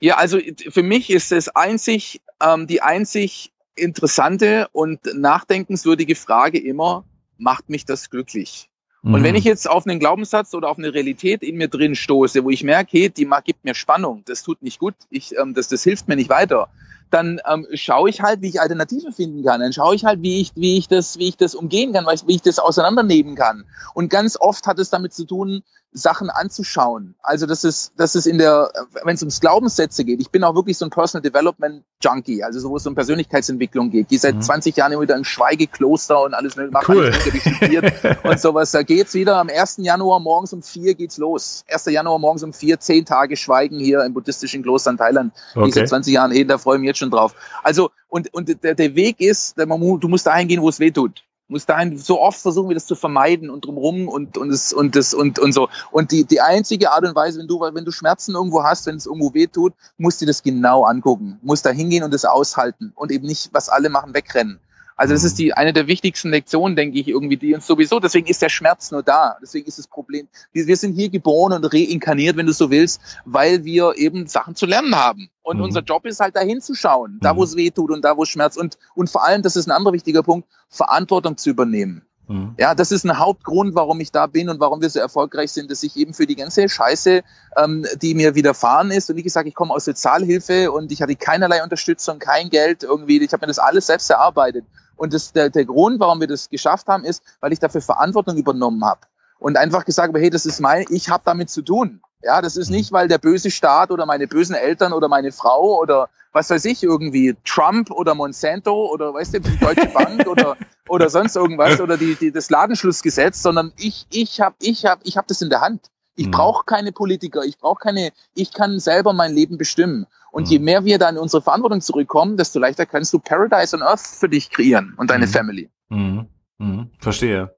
Ja, 0.00 0.16
also 0.16 0.38
für 0.70 0.82
mich 0.82 1.10
ist 1.10 1.30
es 1.30 1.50
einzig 1.50 2.22
ähm, 2.42 2.66
die 2.66 2.80
einzig 2.80 3.52
interessante 3.74 4.68
und 4.72 5.00
nachdenkenswürdige 5.14 6.14
Frage 6.14 6.58
immer: 6.58 7.04
Macht 7.36 7.68
mich 7.68 7.84
das 7.84 8.08
glücklich? 8.08 8.70
Und 9.04 9.22
wenn 9.22 9.32
mhm. 9.32 9.36
ich 9.36 9.44
jetzt 9.44 9.68
auf 9.68 9.86
einen 9.86 9.98
Glaubenssatz 9.98 10.54
oder 10.54 10.70
auf 10.70 10.78
eine 10.78 10.94
Realität 10.94 11.42
in 11.42 11.56
mir 11.56 11.68
drin 11.68 11.94
stoße, 11.94 12.42
wo 12.42 12.48
ich 12.48 12.64
merke, 12.64 12.90
hey, 12.98 13.10
die 13.10 13.28
gibt 13.44 13.62
mir 13.62 13.74
Spannung, 13.74 14.22
das 14.24 14.42
tut 14.42 14.62
nicht 14.62 14.78
gut, 14.78 14.94
ich, 15.10 15.36
ähm, 15.36 15.52
das, 15.52 15.68
das 15.68 15.82
hilft 15.82 16.08
mir 16.08 16.16
nicht 16.16 16.30
weiter, 16.30 16.68
dann 17.10 17.38
ähm, 17.46 17.66
schaue 17.74 18.08
ich 18.08 18.22
halt, 18.22 18.40
wie 18.40 18.48
ich 18.48 18.62
Alternativen 18.62 19.12
finden 19.12 19.44
kann. 19.44 19.60
Dann 19.60 19.74
schaue 19.74 19.94
ich 19.94 20.06
halt, 20.06 20.22
wie 20.22 20.40
ich, 20.40 20.52
wie 20.56 20.78
ich 20.78 20.88
das, 20.88 21.18
wie 21.18 21.28
ich 21.28 21.36
das 21.36 21.54
umgehen 21.54 21.92
kann, 21.92 22.06
wie 22.06 22.34
ich 22.34 22.42
das 22.42 22.58
auseinandernehmen 22.58 23.34
kann. 23.34 23.64
Und 23.92 24.08
ganz 24.08 24.38
oft 24.40 24.66
hat 24.66 24.78
es 24.78 24.88
damit 24.88 25.12
zu 25.12 25.26
tun, 25.26 25.62
Sachen 25.94 26.28
anzuschauen. 26.28 27.14
Also 27.22 27.46
das 27.46 27.62
ist, 27.62 27.92
das 27.96 28.16
ist 28.16 28.26
in 28.26 28.38
der, 28.38 28.70
wenn 29.04 29.14
es 29.14 29.22
ums 29.22 29.40
Glaubenssätze 29.40 30.04
geht, 30.04 30.20
ich 30.20 30.30
bin 30.30 30.42
auch 30.42 30.56
wirklich 30.56 30.76
so 30.76 30.84
ein 30.84 30.90
Personal 30.90 31.22
Development 31.22 31.84
Junkie, 32.02 32.42
also 32.42 32.58
so 32.58 32.70
wo 32.70 32.76
es 32.76 32.86
um 32.86 32.96
Persönlichkeitsentwicklung 32.96 33.90
geht. 33.90 34.10
Die 34.10 34.18
seit 34.18 34.34
mhm. 34.34 34.42
20 34.42 34.76
Jahren 34.76 34.92
immer 34.92 35.02
wieder 35.02 35.16
im 35.16 35.22
Schweigekloster 35.24 36.20
und 36.20 36.34
alles 36.34 36.56
macht 36.56 36.88
cool. 36.88 37.12
und 38.24 38.40
sowas. 38.40 38.72
Da 38.72 38.82
geht's 38.82 39.14
wieder 39.14 39.36
am 39.36 39.48
1. 39.48 39.76
Januar 39.78 40.18
morgens 40.18 40.52
um 40.52 40.62
vier 40.62 40.94
geht's 40.94 41.16
los. 41.16 41.64
1. 41.68 41.86
Januar 41.86 42.18
morgens 42.18 42.42
um 42.42 42.52
vier, 42.52 42.80
zehn 42.80 43.04
Tage 43.04 43.36
Schweigen 43.36 43.78
hier 43.78 44.04
im 44.04 44.14
buddhistischen 44.14 44.64
Kloster 44.64 44.90
in 44.90 44.96
Thailand. 44.96 45.32
Okay. 45.54 45.66
Die 45.66 45.72
seit 45.72 45.88
20 45.88 46.12
Jahren 46.12 46.32
hin, 46.32 46.48
da 46.48 46.58
freue 46.58 46.76
ich 46.76 46.80
mich 46.80 46.88
jetzt 46.88 46.98
schon 46.98 47.12
drauf. 47.12 47.34
Also, 47.62 47.90
und, 48.08 48.34
und 48.34 48.64
der, 48.64 48.74
der 48.74 48.96
Weg 48.96 49.20
ist, 49.20 49.56
der, 49.56 49.66
du 49.66 50.08
musst 50.08 50.26
dahin 50.26 50.48
gehen, 50.48 50.60
wo 50.60 50.68
es 50.68 50.80
weh 50.80 50.90
tut 50.90 51.22
muss 51.48 51.66
dahin 51.66 51.96
so 51.98 52.20
oft 52.20 52.40
versuchen 52.40 52.68
wir 52.68 52.74
das 52.74 52.86
zu 52.86 52.94
vermeiden 52.94 53.50
und 53.50 53.64
drumrum 53.64 54.08
und 54.08 54.38
und 54.38 54.50
es 54.50 54.72
und 54.72 54.96
das 54.96 55.14
und 55.14 55.38
und 55.38 55.52
so. 55.52 55.68
Und 55.90 56.10
die 56.10 56.24
die 56.24 56.40
einzige 56.40 56.92
Art 56.92 57.04
und 57.04 57.14
Weise 57.14 57.38
wenn 57.38 57.48
du 57.48 57.60
wenn 57.60 57.84
du 57.84 57.92
Schmerzen 57.92 58.34
irgendwo 58.34 58.62
hast 58.62 58.86
wenn 58.86 58.96
es 58.96 59.06
irgendwo 59.06 59.34
weh 59.34 59.46
tut 59.46 59.74
musst 59.98 60.20
du 60.22 60.26
das 60.26 60.42
genau 60.42 60.84
angucken. 60.84 61.38
Musst 61.42 61.66
da 61.66 61.70
hingehen 61.70 62.02
und 62.02 62.14
das 62.14 62.24
aushalten 62.24 62.92
und 62.94 63.12
eben 63.12 63.26
nicht 63.26 63.50
was 63.52 63.68
alle 63.68 63.90
machen 63.90 64.14
wegrennen 64.14 64.58
also 64.96 65.12
das 65.14 65.24
ist 65.24 65.38
die 65.38 65.54
eine 65.54 65.72
der 65.72 65.86
wichtigsten 65.86 66.30
Lektionen, 66.30 66.76
denke 66.76 66.98
ich, 66.98 67.08
irgendwie, 67.08 67.36
die 67.36 67.54
uns 67.54 67.66
sowieso, 67.66 67.98
deswegen 68.00 68.26
ist 68.26 68.42
der 68.42 68.48
Schmerz 68.48 68.90
nur 68.90 69.02
da. 69.02 69.36
Deswegen 69.42 69.66
ist 69.66 69.78
das 69.78 69.88
Problem. 69.88 70.28
Wir, 70.52 70.76
sind 70.76 70.94
hier 70.94 71.08
geboren 71.08 71.52
und 71.52 71.64
reinkarniert, 71.64 72.36
wenn 72.36 72.46
du 72.46 72.52
so 72.52 72.70
willst, 72.70 73.00
weil 73.24 73.64
wir 73.64 73.94
eben 73.96 74.26
Sachen 74.26 74.54
zu 74.54 74.66
lernen 74.66 74.94
haben. 74.94 75.30
Und 75.42 75.58
mhm. 75.58 75.64
unser 75.64 75.80
Job 75.82 76.06
ist 76.06 76.20
halt 76.20 76.36
da 76.36 76.40
hinzuschauen, 76.40 77.18
da 77.20 77.36
wo 77.36 77.40
mhm. 77.40 77.44
es 77.44 77.56
weh 77.56 77.70
tut 77.70 77.90
und 77.90 78.04
da 78.04 78.16
wo 78.16 78.22
es 78.22 78.28
Schmerz 78.28 78.56
und, 78.56 78.78
und 78.94 79.10
vor 79.10 79.24
allem, 79.24 79.42
das 79.42 79.56
ist 79.56 79.66
ein 79.66 79.72
anderer 79.72 79.94
wichtiger 79.94 80.22
Punkt, 80.22 80.48
Verantwortung 80.68 81.36
zu 81.36 81.50
übernehmen. 81.50 82.02
Mhm. 82.28 82.54
Ja, 82.58 82.74
das 82.74 82.90
ist 82.92 83.04
ein 83.04 83.18
Hauptgrund, 83.18 83.74
warum 83.74 84.00
ich 84.00 84.10
da 84.10 84.26
bin 84.26 84.48
und 84.48 84.60
warum 84.60 84.80
wir 84.80 84.88
so 84.88 84.98
erfolgreich 84.98 85.52
sind, 85.52 85.70
dass 85.70 85.82
ich 85.82 85.96
eben 85.96 86.14
für 86.14 86.26
die 86.26 86.36
ganze 86.36 86.68
Scheiße, 86.68 87.22
ähm, 87.56 87.86
die 88.00 88.14
mir 88.14 88.34
widerfahren 88.34 88.90
ist, 88.90 89.10
und 89.10 89.16
wie 89.16 89.22
gesagt, 89.22 89.46
ich 89.46 89.54
komme 89.54 89.74
aus 89.74 89.84
Sozialhilfe 89.84 90.72
und 90.72 90.90
ich 90.92 91.02
hatte 91.02 91.16
keinerlei 91.16 91.62
Unterstützung, 91.62 92.18
kein 92.18 92.48
Geld 92.48 92.82
irgendwie, 92.82 93.22
ich 93.22 93.32
habe 93.32 93.42
mir 93.42 93.48
das 93.48 93.58
alles 93.58 93.86
selbst 93.86 94.08
erarbeitet. 94.10 94.64
Und 94.96 95.12
das, 95.12 95.32
der, 95.32 95.50
der 95.50 95.64
Grund, 95.64 96.00
warum 96.00 96.20
wir 96.20 96.26
das 96.26 96.48
geschafft 96.48 96.88
haben, 96.88 97.04
ist, 97.04 97.22
weil 97.40 97.52
ich 97.52 97.58
dafür 97.58 97.80
Verantwortung 97.80 98.36
übernommen 98.36 98.84
habe 98.84 99.00
und 99.38 99.56
einfach 99.56 99.84
gesagt 99.84 100.08
habe, 100.08 100.20
hey, 100.20 100.30
das 100.30 100.46
ist 100.46 100.60
mein, 100.60 100.86
ich 100.88 101.08
habe 101.08 101.22
damit 101.24 101.50
zu 101.50 101.62
tun. 101.62 102.00
Ja, 102.22 102.40
das 102.40 102.56
ist 102.56 102.70
nicht, 102.70 102.92
weil 102.92 103.08
der 103.08 103.18
böse 103.18 103.50
Staat 103.50 103.90
oder 103.90 104.06
meine 104.06 104.26
bösen 104.26 104.54
Eltern 104.54 104.94
oder 104.94 105.08
meine 105.08 105.32
Frau 105.32 105.78
oder 105.78 106.08
was 106.32 106.48
weiß 106.48 106.64
ich 106.64 106.82
irgendwie 106.82 107.36
Trump 107.44 107.90
oder 107.90 108.14
Monsanto 108.14 108.90
oder 108.90 109.12
weißt 109.12 109.34
du 109.34 109.40
die 109.40 109.58
Deutsche 109.58 109.86
Bank 109.94 110.26
oder 110.26 110.56
oder 110.88 111.10
sonst 111.10 111.36
irgendwas 111.36 111.80
oder 111.80 111.98
die, 111.98 112.14
die 112.14 112.32
das 112.32 112.48
Ladenschlussgesetz, 112.48 113.42
sondern 113.42 113.72
ich 113.76 114.06
ich 114.10 114.40
habe 114.40 114.56
ich 114.60 114.86
habe 114.86 115.02
ich 115.04 115.18
habe 115.18 115.26
das 115.28 115.42
in 115.42 115.50
der 115.50 115.60
Hand. 115.60 115.90
Ich 116.16 116.26
mhm. 116.26 116.32
brauche 116.32 116.64
keine 116.64 116.92
Politiker, 116.92 117.42
ich 117.44 117.58
brauche 117.58 117.80
keine, 117.80 118.10
ich 118.34 118.52
kann 118.52 118.78
selber 118.78 119.12
mein 119.12 119.34
Leben 119.34 119.58
bestimmen. 119.58 120.06
Und 120.34 120.46
mhm. 120.46 120.50
je 120.50 120.58
mehr 120.58 120.84
wir 120.84 120.98
da 120.98 121.08
in 121.08 121.16
unsere 121.16 121.42
Verantwortung 121.42 121.80
zurückkommen, 121.80 122.36
desto 122.36 122.58
leichter 122.58 122.86
kannst 122.86 123.12
du 123.12 123.20
Paradise 123.20 123.76
on 123.76 123.82
Earth 123.82 124.00
für 124.00 124.28
dich 124.28 124.50
kreieren 124.50 124.94
und 124.96 125.08
deine 125.10 125.26
mhm. 125.26 125.30
Family. 125.30 125.70
Mhm. 125.90 126.26
Mhm. 126.58 126.90
Verstehe. 126.98 127.54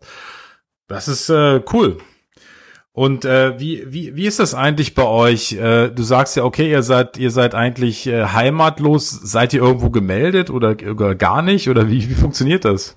Das 0.86 1.08
ist 1.08 1.30
äh, 1.30 1.62
cool. 1.72 1.96
Und 2.92 3.24
äh, 3.24 3.58
wie, 3.58 3.90
wie, 3.90 4.14
wie 4.14 4.26
ist 4.26 4.40
das 4.40 4.54
eigentlich 4.54 4.94
bei 4.94 5.04
euch? 5.04 5.54
Äh, 5.54 5.88
du 5.88 6.02
sagst 6.02 6.36
ja, 6.36 6.44
okay, 6.44 6.70
ihr 6.70 6.82
seid, 6.82 7.16
ihr 7.16 7.30
seid 7.30 7.54
eigentlich 7.54 8.06
äh, 8.08 8.26
heimatlos. 8.26 9.10
Seid 9.10 9.54
ihr 9.54 9.62
irgendwo 9.62 9.88
gemeldet 9.88 10.50
oder, 10.50 10.76
oder 10.90 11.14
gar 11.14 11.40
nicht? 11.40 11.70
Oder 11.70 11.88
wie, 11.88 12.10
wie 12.10 12.14
funktioniert 12.14 12.66
das? 12.66 12.94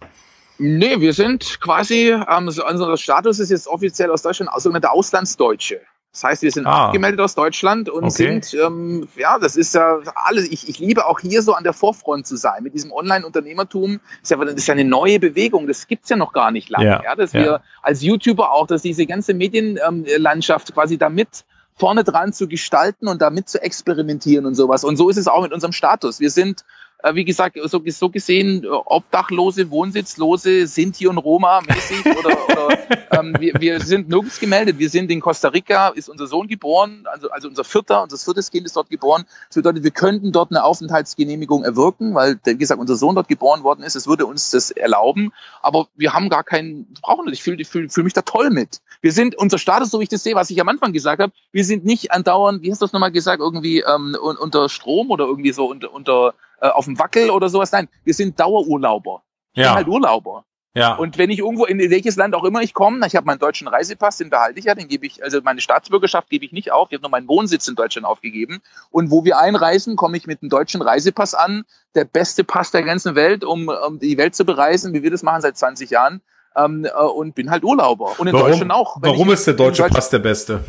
Nee, 0.58 1.00
wir 1.00 1.14
sind 1.14 1.62
quasi, 1.62 2.10
ähm, 2.10 2.50
so, 2.50 2.68
unser 2.68 2.98
Status 2.98 3.40
ist 3.40 3.50
jetzt 3.50 3.68
offiziell 3.68 4.12
aus 4.12 4.24
Deutschland 4.24 4.52
sogenannte 4.58 4.92
Auslandsdeutsche. 4.92 5.80
Das 6.12 6.24
heißt, 6.24 6.42
wir 6.42 6.52
sind 6.52 6.66
ah. 6.66 6.88
abgemeldet 6.88 7.22
aus 7.22 7.36
Deutschland 7.36 7.88
und 7.88 8.06
okay. 8.06 8.42
sind, 8.42 8.54
ähm, 8.56 9.08
ja, 9.16 9.38
das 9.38 9.56
ist 9.56 9.76
ja 9.76 10.00
alles. 10.16 10.50
Ich, 10.50 10.68
ich 10.68 10.80
liebe 10.80 11.06
auch 11.06 11.20
hier 11.20 11.44
so 11.44 11.54
an 11.54 11.64
der 11.64 11.74
Vorfront 11.74 12.26
zu 12.26 12.36
sein. 12.36 12.64
Mit 12.64 12.74
diesem 12.74 12.92
Online-Unternehmertum 12.92 14.00
ist 14.22 14.32
ja, 14.32 14.38
das 14.38 14.56
ist 14.56 14.68
ja 14.68 14.74
eine 14.74 14.86
neue 14.86 15.20
Bewegung. 15.20 15.68
Das 15.68 15.88
gibt's 15.88 16.10
ja 16.10 16.16
noch 16.16 16.34
gar 16.34 16.50
nicht 16.50 16.70
lange. 16.70 16.86
Ja, 16.86 17.04
ja 17.04 17.16
dass 17.16 17.34
ja. 17.34 17.42
wir 17.42 17.62
als 17.84 18.02
YouTuber 18.02 18.52
auch, 18.52 18.66
dass 18.66 18.82
diese 18.82 19.06
ganze 19.06 19.36
Medienlandschaft 19.36 20.74
quasi 20.74 20.98
damit 20.98 21.46
vorne 21.76 22.04
dran 22.04 22.34
zu 22.34 22.48
gestalten 22.48 23.08
und 23.08 23.22
damit 23.22 23.48
zu 23.48 23.62
experimentieren 23.62 24.46
und 24.48 24.56
sowas. 24.56 24.84
Und 24.84 24.98
so 24.98 25.10
ist 25.10 25.18
es 25.18 25.28
auch 25.28 25.44
mit 25.44 25.54
unserem 25.54 25.74
Status. 25.74 26.20
Wir 26.20 26.32
sind 26.32 26.66
wie 27.14 27.24
gesagt, 27.24 27.58
so, 27.64 27.82
so 27.86 28.10
gesehen, 28.10 28.64
äh, 28.66 28.68
Obdachlose, 28.68 29.72
Wohnsitzlose, 29.72 30.68
Sinti 30.68 31.08
und 31.08 31.18
Roma 31.18 31.62
mäßig 31.62 32.06
oder, 32.06 32.38
oder 32.50 32.78
ähm, 33.12 33.36
wir, 33.40 33.54
wir 33.60 33.80
sind 33.80 34.10
nirgends 34.10 34.40
gemeldet. 34.40 34.80
Wir 34.80 34.90
sind 34.90 35.10
in 35.10 35.22
Costa 35.22 35.48
Rica, 35.48 35.90
ist 35.90 36.10
unser 36.10 36.28
Sohn 36.28 36.48
geboren, 36.48 37.06
also, 37.10 37.30
also 37.32 37.48
unser 37.48 37.64
vierter, 37.64 38.04
unser 38.04 38.18
viertes 38.18 38.52
Kind 38.52 38.66
ist 38.66 38.76
dort 38.76 38.90
geboren. 38.90 39.26
Das 39.48 39.56
bedeutet, 39.56 39.84
wir 39.84 39.92
könnten 39.92 40.34
dort 40.34 40.52
eine 40.52 40.64
Aufenthaltsgenehmigung 40.64 41.64
erwirken, 41.64 42.16
weil, 42.16 42.38
wie 42.44 42.58
gesagt, 42.58 42.82
unser 42.82 42.98
Sohn 42.98 43.16
dort 43.16 43.30
geboren 43.30 43.64
worden 43.64 43.84
ist. 43.84 43.96
Es 43.96 44.08
würde 44.08 44.26
uns 44.26 44.52
das 44.52 44.72
erlauben, 44.72 45.32
aber 45.62 45.88
wir 45.96 46.14
haben 46.14 46.30
gar 46.30 46.44
keinen, 46.44 46.94
brauchen 47.02 47.26
das. 47.26 47.34
Ich 47.34 47.44
fühle 47.44 47.64
fühl, 47.64 47.90
fühl 47.90 48.04
mich 48.04 48.14
da 48.14 48.24
toll 48.24 48.50
mit. 48.50 48.82
Wir 49.02 49.14
sind, 49.14 49.36
unser 49.36 49.58
Status, 49.58 49.90
so 49.90 50.00
wie 50.00 50.04
ich 50.04 50.10
das 50.10 50.24
sehe, 50.24 50.36
was 50.36 50.50
ich 50.50 50.60
am 50.60 50.68
Anfang 50.68 50.92
gesagt 50.92 51.22
habe, 51.22 51.32
wir 51.54 51.64
sind 51.64 51.86
nicht 51.86 52.12
andauernd, 52.12 52.62
wie 52.62 52.72
hast 52.72 52.82
du 52.82 52.86
das 52.86 52.92
nochmal 52.92 53.14
gesagt, 53.14 53.40
irgendwie 53.40 53.80
ähm, 53.80 54.18
unter 54.20 54.68
Strom 54.68 55.12
oder 55.12 55.26
irgendwie 55.26 55.54
so 55.54 55.70
unter, 55.70 55.94
unter 55.94 56.34
äh, 56.62 56.68
auf 56.68 56.86
dem 56.86 57.00
Wackel 57.00 57.30
oder 57.30 57.50
sowas. 57.50 57.72
Nein, 57.72 57.90
wir 58.04 58.14
sind 58.14 58.40
Dauerurlauber. 58.40 59.24
Ich 59.54 59.62
ja. 59.62 59.70
bin 59.70 59.76
halt 59.76 59.88
Urlauber. 59.88 60.46
Ja. 60.76 60.96
Und 60.96 61.18
wenn 61.18 61.32
ich 61.32 61.40
irgendwo 61.40 61.66
in 61.66 61.80
welches 61.90 62.16
Land 62.16 62.36
auch 62.36 62.44
immer 62.44 62.62
ich 62.62 62.74
komme, 62.74 63.06
ich 63.08 63.16
habe 63.16 63.26
meinen 63.26 63.40
deutschen 63.40 63.68
Reisepass, 63.68 64.18
den 64.18 64.30
behalte 64.30 64.60
ich 64.60 64.66
ja, 64.66 64.76
den 64.76 64.88
gebe 64.88 65.06
ich, 65.06 65.24
also 65.24 65.42
meine 65.44 65.62
Staatsbürgerschaft 65.62 66.30
gebe 66.30 66.46
ich 66.46 66.52
nicht 66.52 66.72
auf, 66.72 66.90
ich 66.90 66.94
habe 66.96 67.02
nur 67.02 67.10
meinen 67.10 67.28
Wohnsitz 67.28 67.68
in 67.68 67.76
Deutschland 67.76 68.06
aufgegeben. 68.06 68.62
Und 68.92 69.10
wo 69.10 69.26
wir 69.26 69.40
einreisen, 69.40 69.96
komme 69.96 70.16
ich 70.16 70.28
mit 70.28 70.42
einem 70.42 70.50
deutschen 70.50 70.82
Reisepass 70.82 71.34
an, 71.34 71.66
der 71.96 72.06
beste 72.06 72.44
Pass 72.44 72.70
der 72.72 72.84
ganzen 72.84 73.16
Welt, 73.16 73.44
um, 73.44 73.68
um 73.68 74.00
die 74.00 74.18
Welt 74.18 74.36
zu 74.36 74.46
bereisen, 74.46 74.94
wie 74.94 75.02
wir 75.02 75.12
das 75.12 75.24
machen 75.24 75.42
seit 75.42 75.58
20 75.58 75.90
Jahren. 75.90 76.22
Ähm, 76.56 76.86
äh, 76.86 76.90
und 76.92 77.36
bin 77.36 77.52
halt 77.52 77.64
Urlauber. 77.64 78.20
Und 78.20 78.28
in 78.28 78.34
warum, 78.34 78.50
Deutschland 78.50 78.72
auch. 78.72 78.98
Warum 79.02 79.32
ist 79.32 79.46
der 79.48 79.56
deutsche 79.56 79.84
Pass 79.84 80.10
der 80.10 80.20
beste? 80.20 80.64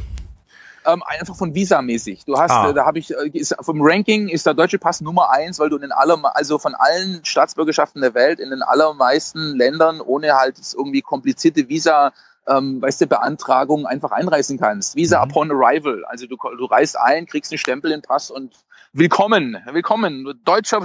Ähm, 0.86 1.02
einfach 1.06 1.36
von 1.36 1.54
Visa-mäßig. 1.54 2.24
Du 2.24 2.38
hast, 2.38 2.50
ah. 2.50 2.70
äh, 2.70 2.74
da 2.74 2.86
habe 2.86 2.98
ich, 2.98 3.10
äh, 3.10 3.28
ist, 3.32 3.54
vom 3.60 3.80
Ranking 3.82 4.28
ist 4.28 4.46
der 4.46 4.54
deutsche 4.54 4.78
Pass 4.78 5.00
Nummer 5.00 5.30
eins, 5.30 5.58
weil 5.58 5.68
du 5.68 5.76
in 5.76 5.82
den 5.82 5.92
aller, 5.92 6.18
also 6.36 6.58
von 6.58 6.74
allen 6.74 7.24
Staatsbürgerschaften 7.24 8.00
der 8.00 8.14
Welt 8.14 8.40
in 8.40 8.50
den 8.50 8.62
allermeisten 8.62 9.56
Ländern 9.56 10.00
ohne 10.00 10.34
halt 10.36 10.56
irgendwie 10.74 11.02
komplizierte 11.02 11.68
Visa 11.68 12.12
ähm, 12.46 12.80
weißt 12.82 13.02
du, 13.02 13.06
Beantragung 13.06 13.86
einfach 13.86 14.10
einreisen 14.10 14.58
kannst. 14.58 14.96
Visa 14.96 15.24
mhm. 15.24 15.30
upon 15.30 15.50
arrival. 15.52 16.04
Also 16.06 16.26
du, 16.26 16.36
du 16.36 16.64
reist 16.64 16.98
ein, 16.98 17.26
kriegst 17.26 17.52
einen 17.52 17.58
Stempel 17.58 17.92
in 17.92 18.00
den 18.00 18.02
Pass 18.06 18.30
und 18.30 18.54
willkommen, 18.92 19.56
willkommen. 19.72 20.40
Deutscher 20.44 20.82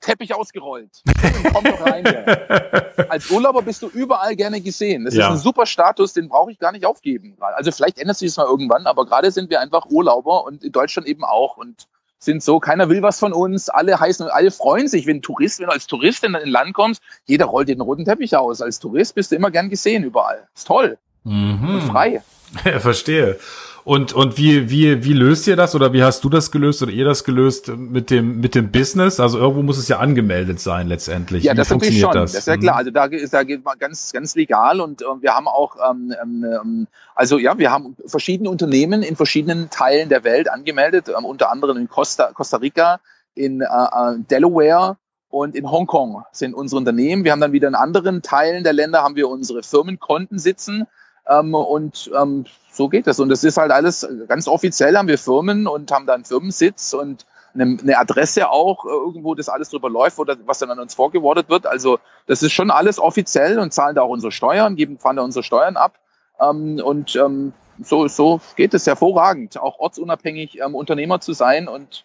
Teppich 0.00 0.34
ausgerollt. 0.34 1.02
Komm 1.52 1.64
doch 1.64 1.80
rein. 1.80 2.04
Ja. 2.04 3.04
Als 3.08 3.30
Urlauber 3.30 3.62
bist 3.62 3.82
du 3.82 3.88
überall 3.88 4.36
gerne 4.36 4.60
gesehen. 4.60 5.04
Das 5.04 5.14
ja. 5.14 5.28
ist 5.28 5.32
ein 5.32 5.38
super 5.38 5.66
Status, 5.66 6.12
den 6.12 6.28
brauche 6.28 6.52
ich 6.52 6.58
gar 6.58 6.72
nicht 6.72 6.86
aufgeben. 6.86 7.36
Also 7.40 7.72
vielleicht 7.72 7.98
ändert 7.98 8.18
sich 8.18 8.28
das 8.28 8.36
mal 8.36 8.46
irgendwann, 8.46 8.86
aber 8.86 9.06
gerade 9.06 9.30
sind 9.30 9.50
wir 9.50 9.60
einfach 9.60 9.86
Urlauber 9.86 10.44
und 10.44 10.62
in 10.62 10.72
Deutschland 10.72 11.08
eben 11.08 11.24
auch 11.24 11.56
und 11.56 11.86
sind 12.18 12.42
so, 12.42 12.58
keiner 12.58 12.88
will 12.88 13.02
was 13.02 13.18
von 13.18 13.32
uns, 13.32 13.68
alle 13.68 14.00
heißen, 14.00 14.28
alle 14.28 14.50
freuen 14.50 14.88
sich, 14.88 15.06
wenn 15.06 15.22
Tourist, 15.22 15.60
wenn 15.60 15.66
du 15.66 15.72
als 15.72 15.86
Tourist 15.86 16.24
in 16.24 16.34
ein 16.34 16.48
Land 16.48 16.74
kommst, 16.74 17.02
jeder 17.26 17.46
rollt 17.46 17.68
den 17.68 17.80
roten 17.80 18.04
Teppich 18.04 18.36
aus. 18.36 18.62
Als 18.62 18.78
Tourist 18.78 19.14
bist 19.14 19.30
du 19.30 19.36
immer 19.36 19.50
gern 19.50 19.68
gesehen 19.68 20.04
überall. 20.04 20.48
Ist 20.54 20.66
toll. 20.66 20.98
Mhm. 21.24 21.74
Und 21.74 21.82
frei. 21.82 22.22
Ja, 22.64 22.80
verstehe. 22.80 23.38
Und, 23.84 24.14
und 24.14 24.38
wie, 24.38 24.70
wie, 24.70 25.04
wie 25.04 25.12
löst 25.12 25.46
ihr 25.46 25.56
das 25.56 25.74
oder 25.74 25.92
wie 25.92 26.02
hast 26.02 26.24
du 26.24 26.30
das 26.30 26.50
gelöst 26.50 26.82
oder 26.82 26.90
ihr 26.90 27.04
das 27.04 27.22
gelöst 27.22 27.68
mit 27.68 28.08
dem, 28.08 28.40
mit 28.40 28.54
dem 28.54 28.72
Business? 28.72 29.20
Also 29.20 29.38
irgendwo 29.38 29.62
muss 29.62 29.76
es 29.76 29.88
ja 29.88 29.98
angemeldet 29.98 30.58
sein 30.58 30.88
letztendlich. 30.88 31.44
Ja, 31.44 31.52
wie 31.52 31.56
das 31.56 31.68
natürlich 31.68 32.00
schon. 32.00 32.12
Das? 32.12 32.32
das 32.32 32.40
ist 32.40 32.46
ja 32.46 32.56
klar. 32.56 32.76
Mhm. 32.76 32.78
Also 32.78 32.90
da, 32.92 33.04
ist, 33.04 33.34
da 33.34 33.42
geht 33.42 33.62
man 33.62 33.78
ganz, 33.78 34.10
ganz 34.12 34.34
legal 34.36 34.80
und 34.80 35.02
äh, 35.02 35.04
wir 35.20 35.34
haben 35.34 35.46
auch, 35.48 35.76
ähm, 35.90 36.14
ähm, 36.20 36.86
also 37.14 37.36
ja, 37.36 37.58
wir 37.58 37.70
haben 37.70 37.94
verschiedene 38.06 38.48
Unternehmen 38.48 39.02
in 39.02 39.16
verschiedenen 39.16 39.68
Teilen 39.68 40.08
der 40.08 40.24
Welt 40.24 40.50
angemeldet, 40.50 41.10
ähm, 41.10 41.26
unter 41.26 41.52
anderem 41.52 41.76
in 41.76 41.88
Costa, 41.88 42.32
Costa 42.32 42.56
Rica, 42.56 43.00
in 43.34 43.60
äh, 43.60 43.64
äh 43.64 44.18
Delaware, 44.30 44.96
und 45.34 45.56
in 45.56 45.68
Hongkong 45.68 46.22
sind 46.30 46.54
unsere 46.54 46.78
Unternehmen. 46.78 47.24
Wir 47.24 47.32
haben 47.32 47.40
dann 47.40 47.50
wieder 47.50 47.66
in 47.66 47.74
anderen 47.74 48.22
Teilen 48.22 48.62
der 48.62 48.72
Länder 48.72 49.02
haben 49.02 49.16
wir 49.16 49.28
unsere 49.28 49.64
Firmenkonten 49.64 50.38
sitzen. 50.38 50.86
Ähm, 51.28 51.54
und 51.54 52.10
ähm, 52.14 52.44
so 52.70 52.88
geht 52.88 53.06
das. 53.06 53.20
Und 53.20 53.28
das 53.28 53.44
ist 53.44 53.56
halt 53.56 53.70
alles 53.70 54.06
ganz 54.28 54.48
offiziell, 54.48 54.96
haben 54.96 55.08
wir 55.08 55.18
Firmen 55.18 55.66
und 55.66 55.90
haben 55.90 56.06
dann 56.06 56.24
Firmensitz 56.24 56.92
und 56.92 57.26
eine, 57.54 57.78
eine 57.80 57.98
Adresse 57.98 58.50
auch, 58.50 58.84
äh, 58.84 58.88
irgendwo 58.88 59.34
das 59.34 59.48
alles 59.48 59.70
drüber 59.70 59.88
läuft, 59.88 60.18
oder 60.18 60.36
was 60.46 60.58
dann 60.58 60.70
an 60.70 60.80
uns 60.80 60.94
vorgewordet 60.94 61.48
wird. 61.48 61.66
Also 61.66 61.98
das 62.26 62.42
ist 62.42 62.52
schon 62.52 62.70
alles 62.70 62.98
offiziell 62.98 63.58
und 63.58 63.72
zahlen 63.72 63.94
da 63.94 64.02
auch 64.02 64.08
unsere 64.08 64.32
Steuern, 64.32 64.76
geben, 64.76 64.98
fahren 64.98 65.16
da 65.16 65.22
unsere 65.22 65.42
Steuern 65.42 65.76
ab. 65.76 65.98
Ähm, 66.40 66.80
und 66.84 67.16
ähm, 67.16 67.52
so, 67.82 68.08
so 68.08 68.40
geht 68.56 68.74
es 68.74 68.86
hervorragend, 68.86 69.58
auch 69.58 69.78
ortsunabhängig 69.78 70.60
ähm, 70.60 70.74
Unternehmer 70.74 71.20
zu 71.20 71.32
sein 71.32 71.68
und 71.68 72.04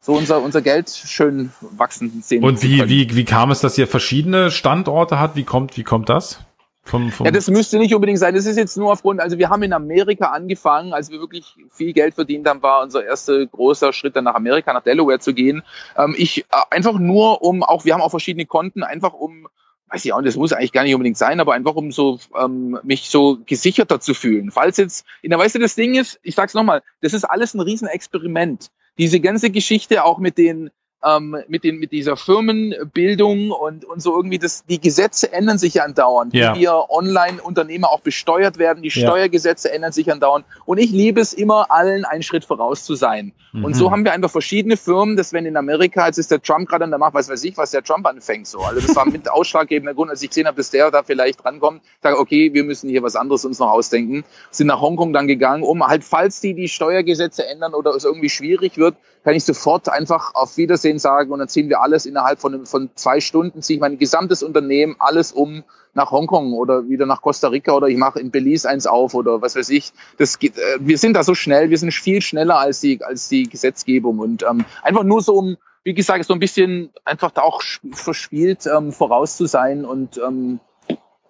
so 0.00 0.12
unser, 0.12 0.42
unser 0.42 0.60
Geld 0.60 0.90
schön 0.90 1.52
wachsen 1.60 2.22
sehen. 2.22 2.44
Und 2.44 2.62
wie, 2.62 2.86
wie, 2.88 3.16
wie 3.16 3.24
kam 3.24 3.50
es, 3.50 3.60
dass 3.60 3.78
ihr 3.78 3.86
verschiedene 3.86 4.50
Standorte 4.50 5.18
hat? 5.18 5.34
Wie 5.34 5.44
kommt, 5.44 5.76
wie 5.76 5.84
kommt 5.84 6.08
das? 6.08 6.40
Vom, 6.84 7.10
vom 7.10 7.24
ja, 7.24 7.32
das 7.32 7.48
müsste 7.48 7.78
nicht 7.78 7.94
unbedingt 7.94 8.18
sein. 8.18 8.34
Das 8.34 8.44
ist 8.44 8.56
jetzt 8.56 8.76
nur 8.76 8.92
aufgrund, 8.92 9.20
also 9.20 9.38
wir 9.38 9.48
haben 9.48 9.62
in 9.62 9.72
Amerika 9.72 10.26
angefangen, 10.26 10.92
als 10.92 11.10
wir 11.10 11.18
wirklich 11.18 11.56
viel 11.70 11.94
Geld 11.94 12.14
verdient 12.14 12.46
haben, 12.46 12.62
war 12.62 12.82
unser 12.82 13.04
erster 13.04 13.46
großer 13.46 13.92
Schritt 13.94 14.16
dann 14.16 14.24
nach 14.24 14.34
Amerika, 14.34 14.72
nach 14.72 14.82
Delaware 14.82 15.18
zu 15.18 15.32
gehen. 15.32 15.62
Ähm, 15.96 16.14
ich 16.16 16.40
äh, 16.42 16.44
einfach 16.70 16.98
nur 16.98 17.42
um, 17.42 17.62
auch 17.62 17.86
wir 17.86 17.94
haben 17.94 18.02
auch 18.02 18.10
verschiedene 18.10 18.44
Konten, 18.44 18.82
einfach 18.82 19.14
um 19.14 19.48
weiß 19.94 20.04
ich 20.04 20.12
auch, 20.12 20.22
das 20.22 20.36
muss 20.36 20.52
eigentlich 20.52 20.72
gar 20.72 20.82
nicht 20.82 20.94
unbedingt 20.94 21.16
sein, 21.16 21.40
aber 21.40 21.54
einfach 21.54 21.76
um 21.76 21.92
so 21.92 22.18
ähm, 22.36 22.78
mich 22.82 23.10
so 23.10 23.38
gesicherter 23.46 24.00
zu 24.00 24.12
fühlen. 24.12 24.50
Falls 24.50 24.76
jetzt, 24.76 25.06
in 25.22 25.30
der 25.30 25.38
du, 25.38 25.58
das 25.58 25.76
Ding 25.76 25.94
ist, 25.94 26.18
ich 26.22 26.34
sag's 26.34 26.54
nochmal, 26.54 26.82
das 27.00 27.12
ist 27.12 27.24
alles 27.24 27.54
ein 27.54 27.60
Riesenexperiment. 27.60 28.70
Diese 28.98 29.20
ganze 29.20 29.50
Geschichte 29.50 30.04
auch 30.04 30.18
mit 30.18 30.36
den 30.36 30.70
ähm, 31.04 31.36
mit, 31.48 31.64
den, 31.64 31.78
mit 31.78 31.92
dieser 31.92 32.16
Firmenbildung 32.16 33.50
und, 33.50 33.84
und 33.84 34.02
so 34.02 34.16
irgendwie 34.16 34.38
das, 34.38 34.64
die 34.66 34.80
Gesetze 34.80 35.32
ändern 35.32 35.58
sich 35.58 35.74
ja 35.74 35.84
andauernd, 35.84 36.34
ja. 36.34 36.54
wie 36.54 36.60
wir 36.60 36.90
Online-Unternehmer 36.90 37.90
auch 37.90 38.00
besteuert 38.00 38.58
werden, 38.58 38.82
die 38.82 38.88
ja. 38.88 39.06
Steuergesetze 39.06 39.72
ändern 39.72 39.92
sich 39.92 40.10
andauernd 40.10 40.44
und 40.64 40.78
ich 40.78 40.90
liebe 40.90 41.20
es 41.20 41.32
immer, 41.32 41.70
allen 41.70 42.04
einen 42.04 42.22
Schritt 42.22 42.44
voraus 42.44 42.84
zu 42.84 42.94
sein. 42.94 43.32
Mhm. 43.52 43.64
Und 43.64 43.76
so 43.76 43.90
haben 43.90 44.04
wir 44.04 44.12
einfach 44.12 44.30
verschiedene 44.30 44.76
Firmen, 44.76 45.16
dass 45.16 45.32
wenn 45.32 45.46
in 45.46 45.56
Amerika, 45.56 46.04
als 46.04 46.18
ist 46.18 46.30
der 46.30 46.40
Trump 46.42 46.68
gerade 46.68 46.84
an 46.84 46.90
der 46.90 46.98
Macht, 46.98 47.14
weiß 47.14 47.28
weiß 47.28 47.44
ich, 47.44 47.56
was 47.56 47.70
der 47.70 47.82
Trump 47.82 48.06
anfängt 48.06 48.46
so. 48.46 48.60
Also 48.60 48.80
das 48.80 48.96
war 48.96 49.06
mit 49.06 49.30
ausschlaggebender 49.30 49.94
Grund, 49.94 50.10
als 50.10 50.22
ich 50.22 50.30
gesehen 50.30 50.46
habe, 50.46 50.56
dass 50.56 50.70
der 50.70 50.90
da 50.90 51.02
vielleicht 51.02 51.44
drankommt, 51.44 51.82
sage, 52.02 52.18
okay, 52.18 52.54
wir 52.54 52.64
müssen 52.64 52.88
hier 52.88 53.02
was 53.02 53.16
anderes 53.16 53.44
uns 53.44 53.58
noch 53.58 53.70
ausdenken, 53.70 54.24
sind 54.50 54.68
nach 54.68 54.80
Hongkong 54.80 55.12
dann 55.12 55.26
gegangen, 55.26 55.62
um 55.62 55.86
halt, 55.86 56.04
falls 56.04 56.40
die 56.40 56.54
die 56.54 56.68
Steuergesetze 56.68 57.46
ändern 57.46 57.74
oder 57.74 57.94
es 57.94 58.04
irgendwie 58.04 58.30
schwierig 58.30 58.78
wird, 58.78 58.96
kann 59.24 59.34
ich 59.34 59.44
sofort 59.44 59.88
einfach 59.88 60.34
auf 60.34 60.56
Wiedersehen 60.58 60.93
sagen 60.98 61.30
und 61.32 61.38
dann 61.38 61.48
ziehen 61.48 61.68
wir 61.68 61.80
alles 61.80 62.06
innerhalb 62.06 62.40
von, 62.40 62.66
von 62.66 62.90
zwei 62.94 63.20
Stunden, 63.20 63.62
ziehe 63.62 63.76
ich 63.76 63.80
mein 63.80 63.98
gesamtes 63.98 64.42
Unternehmen, 64.42 64.96
alles 64.98 65.32
um 65.32 65.64
nach 65.94 66.10
Hongkong 66.10 66.52
oder 66.52 66.88
wieder 66.88 67.06
nach 67.06 67.22
Costa 67.22 67.48
Rica 67.48 67.72
oder 67.72 67.86
ich 67.86 67.96
mache 67.96 68.20
in 68.20 68.30
Belize 68.30 68.68
eins 68.68 68.86
auf 68.86 69.14
oder 69.14 69.40
was 69.42 69.56
weiß 69.56 69.68
ich. 69.70 69.92
Das 70.18 70.38
geht, 70.38 70.58
äh, 70.58 70.78
wir 70.80 70.98
sind 70.98 71.14
da 71.14 71.22
so 71.22 71.34
schnell, 71.34 71.70
wir 71.70 71.78
sind 71.78 71.92
viel 71.92 72.20
schneller 72.20 72.58
als 72.58 72.80
die, 72.80 73.02
als 73.02 73.28
die 73.28 73.44
Gesetzgebung 73.44 74.18
und 74.18 74.42
ähm, 74.42 74.64
einfach 74.82 75.04
nur 75.04 75.22
so 75.22 75.34
um, 75.34 75.56
wie 75.84 75.94
gesagt, 75.94 76.24
so 76.24 76.34
ein 76.34 76.40
bisschen 76.40 76.90
einfach 77.04 77.30
da 77.30 77.42
auch 77.42 77.62
verspielt 77.92 78.66
ähm, 78.66 78.92
voraus 78.92 79.36
zu 79.36 79.46
sein 79.46 79.84
und 79.84 80.18
ähm, 80.18 80.60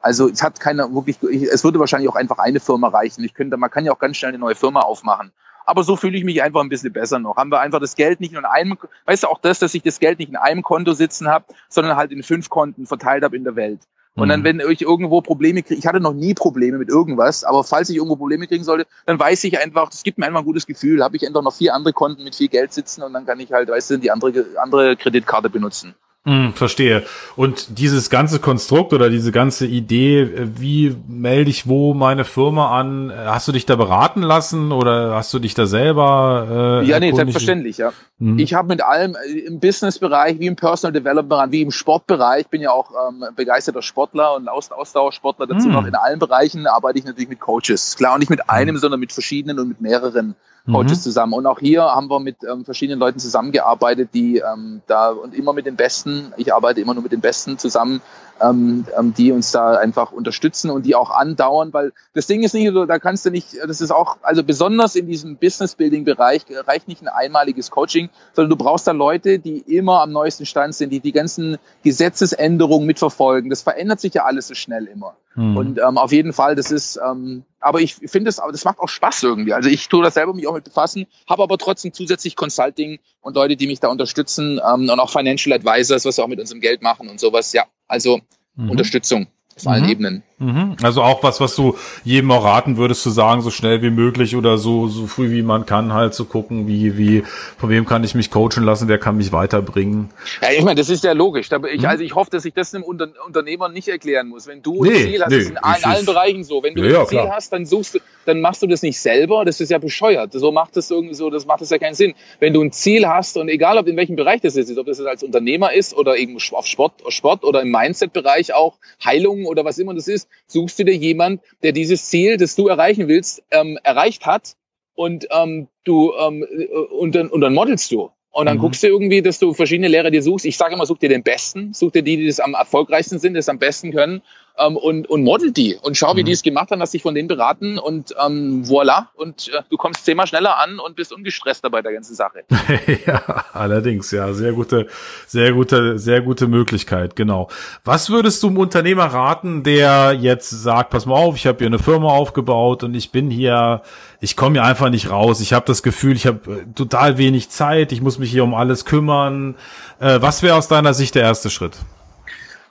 also 0.00 0.28
es 0.28 0.42
hat 0.42 0.60
keiner 0.60 0.94
wirklich, 0.94 1.16
es 1.22 1.64
würde 1.64 1.78
wahrscheinlich 1.78 2.10
auch 2.10 2.16
einfach 2.16 2.36
eine 2.36 2.60
Firma 2.60 2.88
reichen. 2.88 3.24
Ich 3.24 3.32
könnte, 3.32 3.56
man 3.56 3.70
kann 3.70 3.86
ja 3.86 3.92
auch 3.92 3.98
ganz 3.98 4.18
schnell 4.18 4.30
eine 4.30 4.38
neue 4.38 4.54
Firma 4.54 4.80
aufmachen. 4.80 5.32
Aber 5.64 5.82
so 5.82 5.96
fühle 5.96 6.16
ich 6.18 6.24
mich 6.24 6.42
einfach 6.42 6.60
ein 6.60 6.68
bisschen 6.68 6.92
besser 6.92 7.18
noch. 7.18 7.36
Haben 7.36 7.50
wir 7.50 7.60
einfach 7.60 7.80
das 7.80 7.96
Geld 7.96 8.20
nicht 8.20 8.32
nur 8.32 8.40
in 8.40 8.46
einem, 8.46 8.78
weißt 9.06 9.22
du 9.22 9.28
auch 9.28 9.40
das, 9.40 9.58
dass 9.58 9.74
ich 9.74 9.82
das 9.82 10.00
Geld 10.00 10.18
nicht 10.18 10.28
in 10.28 10.36
einem 10.36 10.62
Konto 10.62 10.92
sitzen 10.92 11.28
habe, 11.28 11.46
sondern 11.68 11.96
halt 11.96 12.12
in 12.12 12.22
fünf 12.22 12.48
Konten 12.48 12.86
verteilt 12.86 13.24
habe 13.24 13.36
in 13.36 13.44
der 13.44 13.56
Welt. 13.56 13.80
Und 14.16 14.28
dann, 14.28 14.40
mhm. 14.40 14.44
wenn 14.44 14.60
ich 14.60 14.82
irgendwo 14.82 15.20
Probleme 15.22 15.62
kriege, 15.62 15.78
ich 15.78 15.86
hatte 15.88 15.98
noch 15.98 16.12
nie 16.12 16.34
Probleme 16.34 16.78
mit 16.78 16.88
irgendwas, 16.88 17.42
aber 17.42 17.64
falls 17.64 17.90
ich 17.90 17.96
irgendwo 17.96 18.14
Probleme 18.14 18.46
kriegen 18.46 18.62
sollte, 18.62 18.86
dann 19.06 19.18
weiß 19.18 19.42
ich 19.42 19.58
einfach, 19.58 19.90
das 19.90 20.04
gibt 20.04 20.18
mir 20.18 20.26
einfach 20.26 20.40
ein 20.40 20.44
gutes 20.44 20.66
Gefühl, 20.66 21.02
habe 21.02 21.16
ich 21.16 21.26
einfach 21.26 21.42
noch 21.42 21.52
vier 21.52 21.74
andere 21.74 21.92
Konten 21.92 22.22
mit 22.22 22.36
viel 22.36 22.46
Geld 22.46 22.72
sitzen 22.72 23.02
und 23.02 23.12
dann 23.12 23.26
kann 23.26 23.40
ich 23.40 23.50
halt, 23.52 23.68
weißt 23.68 23.90
du, 23.90 23.96
die 23.96 24.12
andere, 24.12 24.46
andere 24.62 24.96
Kreditkarte 24.96 25.50
benutzen. 25.50 25.96
Hm, 26.26 26.54
verstehe. 26.54 27.02
Und 27.36 27.78
dieses 27.78 28.08
ganze 28.08 28.38
Konstrukt 28.38 28.94
oder 28.94 29.10
diese 29.10 29.30
ganze 29.30 29.66
Idee, 29.66 30.22
äh, 30.22 30.48
wie 30.58 30.96
melde 31.06 31.50
ich 31.50 31.66
wo 31.68 31.92
meine 31.92 32.24
Firma 32.24 32.78
an, 32.78 33.12
hast 33.14 33.46
du 33.46 33.52
dich 33.52 33.66
da 33.66 33.76
beraten 33.76 34.22
lassen 34.22 34.72
oder 34.72 35.16
hast 35.16 35.34
du 35.34 35.38
dich 35.38 35.52
da 35.52 35.66
selber? 35.66 36.80
Äh, 36.82 36.86
ja, 36.86 36.98
nee, 36.98 37.12
selbstverständlich, 37.12 37.76
ja. 37.76 37.92
Mhm. 38.18 38.38
Ich 38.38 38.54
habe 38.54 38.68
mit 38.68 38.82
allem 38.82 39.16
äh, 39.16 39.38
im 39.40 39.60
Businessbereich, 39.60 40.38
wie 40.38 40.46
im 40.46 40.56
Personal 40.56 40.98
Development, 40.98 41.52
wie 41.52 41.60
im 41.60 41.70
Sportbereich, 41.70 42.48
bin 42.48 42.62
ja 42.62 42.70
auch 42.70 42.90
ähm, 43.08 43.26
begeisterter 43.36 43.82
Sportler 43.82 44.34
und 44.34 44.48
Aus 44.48 44.72
Ausdauersportler 44.72 45.46
dazu 45.46 45.68
mhm. 45.68 45.74
noch. 45.74 45.86
In 45.86 45.94
allen 45.94 46.18
Bereichen 46.18 46.66
arbeite 46.66 46.98
ich 46.98 47.04
natürlich 47.04 47.28
mit 47.28 47.40
Coaches. 47.40 47.96
Klar, 47.96 48.14
und 48.14 48.20
nicht 48.20 48.30
mit 48.30 48.48
einem, 48.48 48.78
sondern 48.78 48.98
mit 48.98 49.12
verschiedenen 49.12 49.58
und 49.58 49.68
mit 49.68 49.82
mehreren. 49.82 50.36
Coaches 50.66 50.98
mhm. 50.98 51.02
zusammen. 51.02 51.32
Und 51.34 51.46
auch 51.46 51.58
hier 51.58 51.82
haben 51.82 52.08
wir 52.08 52.20
mit 52.20 52.36
ähm, 52.50 52.64
verschiedenen 52.64 52.98
Leuten 52.98 53.18
zusammengearbeitet, 53.18 54.10
die 54.14 54.38
ähm, 54.38 54.80
da 54.86 55.10
und 55.10 55.34
immer 55.34 55.52
mit 55.52 55.66
den 55.66 55.76
Besten, 55.76 56.32
ich 56.38 56.54
arbeite 56.54 56.80
immer 56.80 56.94
nur 56.94 57.02
mit 57.02 57.12
den 57.12 57.20
Besten 57.20 57.58
zusammen, 57.58 58.00
ähm, 58.40 58.86
ähm, 58.98 59.12
die 59.12 59.30
uns 59.30 59.52
da 59.52 59.76
einfach 59.76 60.10
unterstützen 60.12 60.70
und 60.70 60.86
die 60.86 60.94
auch 60.94 61.10
andauern, 61.10 61.72
weil 61.72 61.92
das 62.14 62.26
Ding 62.26 62.42
ist 62.42 62.54
nicht 62.54 62.74
da 62.74 62.98
kannst 62.98 63.26
du 63.26 63.30
nicht, 63.30 63.56
das 63.66 63.82
ist 63.82 63.90
auch, 63.90 64.16
also 64.22 64.42
besonders 64.42 64.96
in 64.96 65.06
diesem 65.06 65.36
Business-Building-Bereich 65.36 66.46
reicht 66.66 66.88
nicht 66.88 67.02
ein 67.02 67.08
einmaliges 67.08 67.70
Coaching, 67.70 68.08
sondern 68.32 68.50
du 68.50 68.56
brauchst 68.56 68.86
da 68.86 68.92
Leute, 68.92 69.38
die 69.38 69.58
immer 69.58 70.00
am 70.00 70.12
neuesten 70.12 70.46
Stand 70.46 70.74
sind, 70.74 70.90
die 70.90 71.00
die 71.00 71.12
ganzen 71.12 71.58
Gesetzesänderungen 71.82 72.86
mitverfolgen. 72.86 73.50
Das 73.50 73.62
verändert 73.62 74.00
sich 74.00 74.14
ja 74.14 74.24
alles 74.24 74.48
so 74.48 74.54
schnell 74.54 74.86
immer. 74.86 75.14
Mhm. 75.34 75.56
Und 75.56 75.78
ähm, 75.78 75.98
auf 75.98 76.12
jeden 76.12 76.32
Fall, 76.32 76.54
das 76.54 76.70
ist, 76.70 76.98
ähm, 77.04 77.44
aber 77.64 77.80
ich 77.80 77.94
finde 77.94 78.28
es, 78.28 78.36
das 78.36 78.64
macht 78.64 78.78
auch 78.78 78.88
Spaß 78.88 79.22
irgendwie. 79.22 79.54
Also 79.54 79.70
ich 79.70 79.88
tue 79.88 80.02
das 80.04 80.14
selber 80.14 80.34
mich 80.34 80.46
auch 80.46 80.52
mit 80.52 80.64
befassen, 80.64 81.06
habe 81.26 81.42
aber 81.42 81.56
trotzdem 81.56 81.94
zusätzlich 81.94 82.36
Consulting 82.36 82.98
und 83.22 83.36
Leute, 83.36 83.56
die 83.56 83.66
mich 83.66 83.80
da 83.80 83.88
unterstützen 83.88 84.60
ähm, 84.62 84.90
und 84.90 85.00
auch 85.00 85.10
Financial 85.10 85.56
Advisors, 85.56 86.04
was 86.04 86.18
wir 86.18 86.24
auch 86.24 86.28
mit 86.28 86.40
unserem 86.40 86.60
Geld 86.60 86.82
machen 86.82 87.08
und 87.08 87.18
sowas. 87.18 87.54
Ja, 87.54 87.64
also 87.88 88.20
mhm. 88.56 88.70
Unterstützung 88.70 89.28
auf 89.56 89.66
allen 89.66 89.84
mhm. 89.84 89.90
Ebenen. 89.90 90.22
Mhm. 90.44 90.76
Also 90.82 91.02
auch 91.02 91.22
was, 91.22 91.40
was 91.40 91.56
du 91.56 91.76
jedem 92.04 92.30
auch 92.30 92.44
raten 92.44 92.76
würdest 92.76 93.02
zu 93.02 93.10
sagen, 93.10 93.40
so 93.40 93.50
schnell 93.50 93.82
wie 93.82 93.90
möglich 93.90 94.36
oder 94.36 94.58
so, 94.58 94.88
so 94.88 95.06
früh 95.06 95.30
wie 95.30 95.42
man 95.42 95.64
kann, 95.64 95.92
halt 95.92 96.14
zu 96.14 96.26
gucken, 96.26 96.66
wie, 96.66 96.98
wie, 96.98 97.22
von 97.58 97.70
wem 97.70 97.86
kann 97.86 98.04
ich 98.04 98.14
mich 98.14 98.30
coachen 98.30 98.62
lassen, 98.64 98.88
wer 98.88 98.98
kann 98.98 99.16
mich 99.16 99.32
weiterbringen. 99.32 100.10
Ja, 100.42 100.48
ich 100.50 100.62
meine, 100.62 100.76
das 100.76 100.90
ist 100.90 101.04
ja 101.04 101.12
logisch. 101.12 101.48
Ich, 101.50 101.80
mhm. 101.80 101.86
Also 101.86 102.04
ich 102.04 102.14
hoffe, 102.14 102.30
dass 102.30 102.44
ich 102.44 102.52
das 102.52 102.74
einem 102.74 102.84
Unter 102.84 103.08
Unternehmer 103.26 103.68
nicht 103.68 103.88
erklären 103.88 104.28
muss. 104.28 104.46
Wenn 104.46 104.62
du 104.62 104.84
nee, 104.84 104.90
ein 104.90 104.96
Ziel 104.96 105.22
hast, 105.22 105.30
nee, 105.30 105.36
ist 105.38 105.50
in, 105.50 105.56
in 105.56 105.84
allen 105.84 106.06
Bereichen 106.06 106.44
so. 106.44 106.62
Wenn 106.62 106.74
du 106.74 106.82
ja, 106.82 107.00
ein 107.00 107.06
Ziel 107.06 107.18
klar. 107.18 107.36
hast, 107.36 107.52
dann 107.52 107.64
suchst 107.64 107.94
du, 107.94 107.98
dann 108.26 108.40
machst 108.40 108.62
du 108.62 108.66
das 108.66 108.82
nicht 108.82 108.98
selber. 108.98 109.44
Das 109.44 109.60
ist 109.60 109.70
ja 109.70 109.78
bescheuert. 109.78 110.32
So 110.32 110.52
macht 110.52 110.76
das 110.76 110.90
irgendwie 110.90 111.14
so, 111.14 111.30
das 111.30 111.46
macht 111.46 111.60
das 111.60 111.70
ja 111.70 111.78
keinen 111.78 111.94
Sinn. 111.94 112.14
Wenn 112.40 112.52
du 112.52 112.62
ein 112.62 112.72
Ziel 112.72 113.06
hast 113.06 113.36
und 113.36 113.48
egal, 113.48 113.78
ob 113.78 113.86
in 113.86 113.96
welchem 113.96 114.16
Bereich 114.16 114.40
das 114.40 114.56
ist, 114.56 114.76
ob 114.76 114.86
das 114.86 114.98
jetzt 114.98 115.06
als 115.06 115.22
Unternehmer 115.22 115.72
ist 115.72 115.94
oder 115.94 116.16
eben 116.16 116.36
auf 116.52 116.66
Sport, 116.66 117.02
Sport 117.08 117.44
oder 117.44 117.62
im 117.62 117.70
Mindset-Bereich 117.70 118.54
auch, 118.54 118.74
Heilung 119.04 119.46
oder 119.46 119.64
was 119.64 119.78
immer 119.78 119.94
das 119.94 120.08
ist, 120.08 120.28
suchst 120.46 120.78
du 120.78 120.84
dir 120.84 120.96
jemand, 120.96 121.42
der 121.62 121.72
dieses 121.72 122.08
Ziel, 122.08 122.36
das 122.36 122.56
du 122.56 122.68
erreichen 122.68 123.08
willst, 123.08 123.42
ähm, 123.50 123.78
erreicht 123.82 124.26
hat 124.26 124.56
und 124.94 125.26
ähm, 125.30 125.68
du 125.84 126.12
ähm, 126.14 126.46
äh, 126.50 126.66
und, 126.66 127.14
dann, 127.14 127.28
und 127.28 127.40
dann 127.40 127.54
modelst 127.54 127.90
du. 127.90 128.10
Und 128.34 128.46
dann 128.46 128.56
mhm. 128.56 128.62
guckst 128.62 128.82
du 128.82 128.88
irgendwie, 128.88 129.22
dass 129.22 129.38
du 129.38 129.54
verschiedene 129.54 129.86
Lehrer 129.86 130.10
dir 130.10 130.20
suchst. 130.20 130.44
Ich 130.44 130.56
sage 130.56 130.74
immer, 130.74 130.86
such 130.86 130.98
dir 130.98 131.08
den 131.08 131.22
Besten, 131.22 131.72
such 131.72 131.92
dir 131.92 132.02
die, 132.02 132.16
die 132.16 132.26
das 132.26 132.40
am 132.40 132.54
erfolgreichsten 132.54 133.20
sind, 133.20 133.34
das 133.34 133.48
am 133.48 133.60
besten 133.60 133.92
können 133.92 134.22
ähm, 134.58 134.76
und, 134.76 135.08
und 135.08 135.22
model 135.22 135.52
die 135.52 135.76
und 135.80 135.96
schau, 135.96 136.16
wie 136.16 136.22
mhm. 136.22 136.26
die 136.26 136.32
es 136.32 136.42
gemacht 136.42 136.70
haben, 136.70 136.78
lass 136.78 136.92
dich 136.92 137.02
von 137.02 137.14
denen 137.14 137.28
beraten 137.28 137.78
und 137.78 138.14
ähm, 138.24 138.64
voilà. 138.64 139.06
Und 139.14 139.48
äh, 139.48 139.62
du 139.70 139.76
kommst 139.76 140.04
zehnmal 140.04 140.26
schneller 140.26 140.58
an 140.58 140.78
und 140.78 140.96
bist 140.96 141.12
ungestresster 141.12 141.70
bei 141.70 141.82
der 141.82 141.92
ganzen 141.92 142.16
Sache. 142.16 142.44
ja, 143.06 143.44
allerdings, 143.52 144.10
ja, 144.10 144.32
sehr 144.32 144.52
gute, 144.52 144.88
sehr 145.26 145.52
gute, 145.52 145.98
sehr 145.98 146.20
gute 146.20 146.48
Möglichkeit, 146.48 147.16
genau. 147.16 147.48
Was 147.84 148.10
würdest 148.10 148.42
du 148.42 148.48
einem 148.48 148.58
Unternehmer 148.58 149.06
raten, 149.06 149.62
der 149.62 150.12
jetzt 150.12 150.50
sagt, 150.50 150.90
pass 150.90 151.06
mal 151.06 151.14
auf, 151.14 151.36
ich 151.36 151.46
habe 151.46 151.58
hier 151.58 151.68
eine 151.68 151.78
Firma 151.78 152.08
aufgebaut 152.08 152.82
und 152.84 152.94
ich 152.94 153.10
bin 153.10 153.30
hier, 153.30 153.82
ich 154.24 154.36
komme 154.36 154.54
hier 154.54 154.64
einfach 154.64 154.88
nicht 154.88 155.10
raus. 155.10 155.40
Ich 155.40 155.52
habe 155.52 155.66
das 155.66 155.82
Gefühl, 155.82 156.16
ich 156.16 156.26
habe 156.26 156.62
äh, 156.62 156.72
total 156.74 157.18
wenig 157.18 157.50
Zeit, 157.50 157.92
ich 157.92 158.00
muss 158.00 158.18
mich 158.18 158.30
hier 158.30 158.42
um 158.42 158.54
alles 158.54 158.84
kümmern. 158.84 159.54
Äh, 160.00 160.20
was 160.20 160.42
wäre 160.42 160.56
aus 160.56 160.66
deiner 160.66 160.94
Sicht 160.94 161.14
der 161.14 161.22
erste 161.22 161.50
Schritt? 161.50 161.76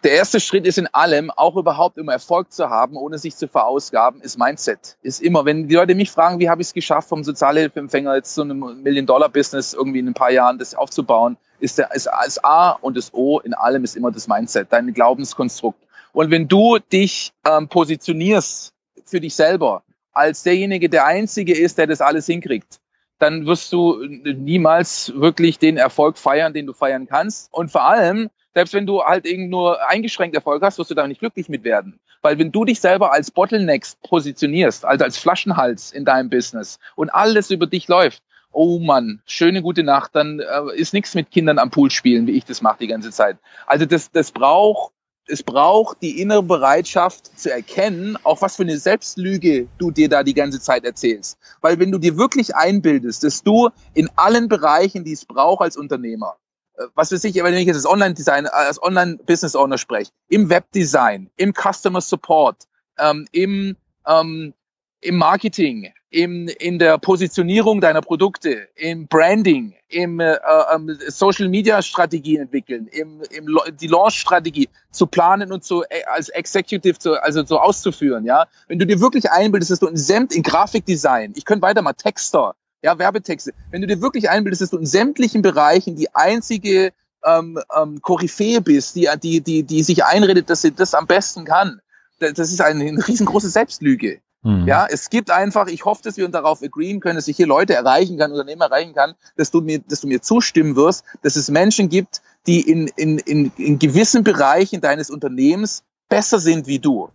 Der 0.04 0.12
erste 0.12 0.42
Schritt 0.42 0.68
ist 0.68 0.78
in 0.78 0.88
allem, 0.88 1.32
auch 1.32 1.56
überhaupt 1.56 1.98
um 1.98 2.10
Erfolg 2.10 2.52
zu 2.52 2.70
haben, 2.70 2.98
ohne 2.98 3.18
sich 3.20 3.38
zu 3.38 3.48
verausgaben, 3.48 4.20
ist 4.20 4.38
Mindset. 4.38 4.98
Ist 5.02 5.22
immer, 5.22 5.46
wenn 5.46 5.70
die 5.70 5.76
Leute 5.76 5.96
mich 5.96 6.12
fragen, 6.12 6.40
wie 6.40 6.50
habe 6.50 6.62
ich 6.62 6.68
es 6.70 6.74
geschafft, 6.74 7.08
vom 7.08 7.24
Sozialhilfeempfänger 7.24 8.16
jetzt 8.16 8.34
zu 8.34 8.42
einem 8.42 8.82
Million-Dollar-Business 8.84 9.74
irgendwie 9.74 10.00
in 10.00 10.08
ein 10.08 10.14
paar 10.14 10.32
Jahren 10.32 10.58
das 10.58 10.76
aufzubauen, 10.76 11.38
ist, 11.62 11.78
der, 11.78 11.94
ist 11.96 12.08
das 12.08 12.44
A 12.44 12.72
und 12.72 12.98
das 12.98 13.14
O 13.14 13.40
in 13.40 13.54
allem 13.54 13.86
ist 13.86 13.96
immer 13.96 14.12
das 14.12 14.28
Mindset, 14.28 14.68
dein 14.72 14.94
Glaubenskonstrukt. 14.94 15.80
Und 16.12 16.32
wenn 16.32 16.50
du 16.50 16.80
dich 16.80 17.32
ähm, 17.46 17.70
positionierst 17.70 18.74
für 19.06 19.22
dich 19.22 19.36
selber 19.36 19.84
als 20.14 20.44
derjenige, 20.44 20.90
der 20.90 21.06
Einzige 21.06 21.58
ist, 21.58 21.78
der 21.78 21.88
das 21.88 22.02
alles 22.02 22.26
hinkriegt, 22.26 22.80
dann 23.20 23.46
wirst 23.46 23.72
du 23.72 24.04
niemals 24.04 25.14
wirklich 25.16 25.60
den 25.60 25.78
Erfolg 25.78 26.18
feiern, 26.18 26.54
den 26.54 26.66
du 26.66 26.74
feiern 26.74 27.08
kannst. 27.08 27.54
Und 27.54 27.72
vor 27.72 27.86
allem, 27.86 28.30
selbst 28.54 28.74
wenn 28.74 28.86
du 28.86 29.04
halt 29.04 29.26
eben 29.26 29.50
nur 29.50 29.88
eingeschränkt 29.90 30.36
Erfolg 30.36 30.62
hast, 30.62 30.78
wirst 30.78 30.92
du 30.92 30.96
da 30.96 31.08
nicht 31.08 31.20
glücklich 31.20 31.50
mit 31.50 31.64
werden. 31.64 32.00
Weil 32.22 32.40
wenn 32.40 32.52
du 32.52 32.66
dich 32.66 32.80
selber 32.80 33.12
als 33.12 33.32
Bottlenecks 33.32 33.98
positionierst, 34.08 34.86
also 34.86 35.04
als 35.04 35.18
Flaschenhals 35.18 35.92
in 35.92 36.06
deinem 36.06 36.30
Business 36.30 36.80
und 36.96 37.10
alles 37.10 37.52
über 37.52 37.68
dich 37.68 37.88
läuft, 37.88 38.24
oh 38.52 38.80
Mann, 38.80 39.22
schöne 39.26 39.62
gute 39.62 39.84
Nacht, 39.84 40.12
dann 40.16 40.40
äh, 40.40 40.76
ist 40.76 40.94
nichts 40.94 41.16
mit 41.16 41.32
Kindern 41.32 41.60
am 41.60 41.72
Pool 41.72 41.92
spielen, 41.92 42.28
wie 42.28 42.34
ich 42.34 42.46
das 42.46 42.62
mache 42.62 42.78
die 42.80 42.88
ganze 42.88 43.12
Zeit. 43.12 43.38
Also 43.66 43.86
das, 43.86 44.12
das 44.12 44.32
braucht 44.32 44.94
es 45.28 45.44
braucht 45.44 46.02
die 46.02 46.22
innere 46.22 46.44
Bereitschaft 46.44 47.40
zu 47.40 47.52
erkennen, 47.52 48.18
auch 48.24 48.42
was 48.42 48.58
für 48.58 48.64
eine 48.64 48.78
Selbstlüge 48.78 49.68
du 49.78 49.92
dir 49.92 50.10
da 50.10 50.24
die 50.24 50.34
ganze 50.34 50.60
Zeit 50.60 50.84
erzählst. 50.84 51.38
Weil 51.62 51.80
wenn 51.80 51.92
du 51.92 51.98
dir 51.98 52.18
wirklich 52.18 52.56
einbildest, 52.56 53.24
dass 53.24 53.44
du 53.44 53.70
in 53.94 54.10
allen 54.16 54.50
Bereichen, 54.50 55.04
die 55.04 55.14
es 55.14 55.26
braucht 55.26 55.62
als 55.62 55.78
Unternehmer, 55.78 56.36
äh, 56.78 56.84
was 56.94 57.12
weiß 57.12 57.24
ich, 57.24 57.36
wenn 57.36 57.54
ich 57.54 57.68
jetzt 57.68 57.78
als 57.78 57.86
Online-Design, 57.86 58.48
als 58.48 58.82
Online-Business-Owner 58.82 59.78
spreche, 59.78 60.12
im 60.28 60.50
Webdesign, 60.50 61.30
im 61.38 61.54
Customer 61.54 62.02
Support, 62.02 62.68
ähm, 62.98 63.26
im, 63.32 63.78
ähm, 64.06 64.54
im 65.00 65.16
Marketing, 65.16 65.94
im, 66.14 66.48
in 66.48 66.78
der 66.78 67.00
Positionierung 67.00 67.82
deiner 67.82 68.02
Produkte, 68.02 68.68
im 68.76 69.08
Branding, 69.08 69.74
im 69.90 70.20
äh, 70.20 70.38
ähm, 70.72 70.96
Social 71.08 71.50
Media 71.50 71.82
Strategie 71.82 72.38
entwickeln, 72.38 72.88
im, 72.92 73.24
im 73.32 73.58
die 73.82 73.88
Launch 73.88 74.20
Strategie 74.20 74.70
zu 74.92 75.08
planen 75.08 75.52
und 75.52 75.64
zu 75.64 75.82
äh, 75.90 76.04
als 76.06 76.30
Executive 76.30 77.00
zu, 77.00 77.20
also 77.22 77.44
so 77.44 77.60
auszuführen, 77.60 78.26
ja. 78.26 78.46
Wenn 78.68 78.78
du 78.78 78.86
dir 78.86 79.00
wirklich 79.00 79.32
einbildest, 79.32 79.72
dass 79.72 79.80
du 79.80 79.88
in 79.88 79.98
Semt 79.98 80.36
in 80.36 80.44
Grafikdesign, 80.44 81.34
ich 81.36 81.46
könnte 81.46 81.64
weiter 81.64 81.82
mal 81.82 81.94
Texter, 81.94 82.54
ja, 82.84 83.00
Werbetexte. 83.00 83.52
Wenn 83.72 83.82
du 83.82 83.88
dir 83.88 84.00
wirklich 84.00 84.30
einbildest, 84.30 84.62
dass 84.62 84.70
du 84.70 84.78
in 84.78 84.86
sämtlichen 84.86 85.42
Bereichen 85.42 85.96
die 85.96 86.14
einzige 86.14 86.94
ähm, 87.26 87.58
ähm, 87.76 88.04
Koryphäe 88.04 88.62
bist, 88.62 88.96
die, 88.96 89.10
die, 89.24 89.42
die, 89.42 89.64
die 89.64 89.82
sich 89.82 90.06
einredet, 90.06 90.52
dass 90.52 90.62
sie 90.62 90.74
das 90.74 90.94
am 90.94 91.08
besten 91.08 91.46
kann, 91.46 91.82
das 92.20 92.52
ist 92.52 92.62
eine 92.62 92.84
riesengroße 93.08 93.50
Selbstlüge. 93.50 94.20
Mhm. 94.44 94.68
Ja, 94.68 94.86
es 94.90 95.10
gibt 95.10 95.32
einfach, 95.32 95.68
ich 95.68 95.86
hoffe, 95.86 96.04
dass 96.04 96.18
wir 96.18 96.28
darauf 96.28 96.62
agreeen 96.62 97.00
können, 97.00 97.16
dass 97.16 97.28
ich 97.28 97.38
hier 97.38 97.48
Leute 97.48 97.74
erreichen 97.74 98.18
kann, 98.18 98.32
Unternehmen 98.32 98.62
erreichen 98.62 98.94
kann, 98.94 99.16
dass 99.38 99.52
du 99.52 99.62
mir, 99.62 99.80
dass 99.80 100.02
du 100.02 100.08
mir 100.08 100.22
zustimmen 100.22 100.76
wirst, 100.76 101.06
dass 101.22 101.38
es 101.38 101.50
Menschen 101.50 101.90
gibt, 101.90 102.22
die 102.46 102.62
in, 102.62 102.88
in, 102.96 103.20
in, 103.20 103.52
in 103.58 103.80
gewissen 103.80 104.24
Bereichen 104.24 104.82
deines 104.82 105.10
Unternehmens 105.10 105.84
besser 106.10 106.40
sind 106.40 106.68
wie 106.68 106.80
du. 106.80 107.10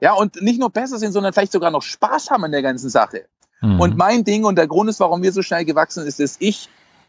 Ja, 0.00 0.12
und 0.12 0.40
nicht 0.42 0.60
nur 0.60 0.70
besser 0.70 0.98
sind, 0.98 1.12
sondern 1.12 1.32
vielleicht 1.32 1.52
sogar 1.52 1.70
noch 1.70 1.82
Spaß 1.82 2.30
haben 2.30 2.44
an 2.44 2.52
der 2.52 2.62
ganzen 2.62 2.90
Sache. 2.90 3.24
Mhm. 3.60 3.80
Und 3.80 3.96
mein 3.96 4.24
Ding 4.24 4.44
und 4.44 4.56
der 4.56 4.68
Grund 4.68 4.90
ist, 4.90 5.00
warum 5.00 5.22
wir 5.22 5.32
so 5.32 5.42
schnell 5.42 5.64
gewachsen 5.64 6.06
ist, 6.06 6.20
ist 6.20 6.36
ich 6.40 6.68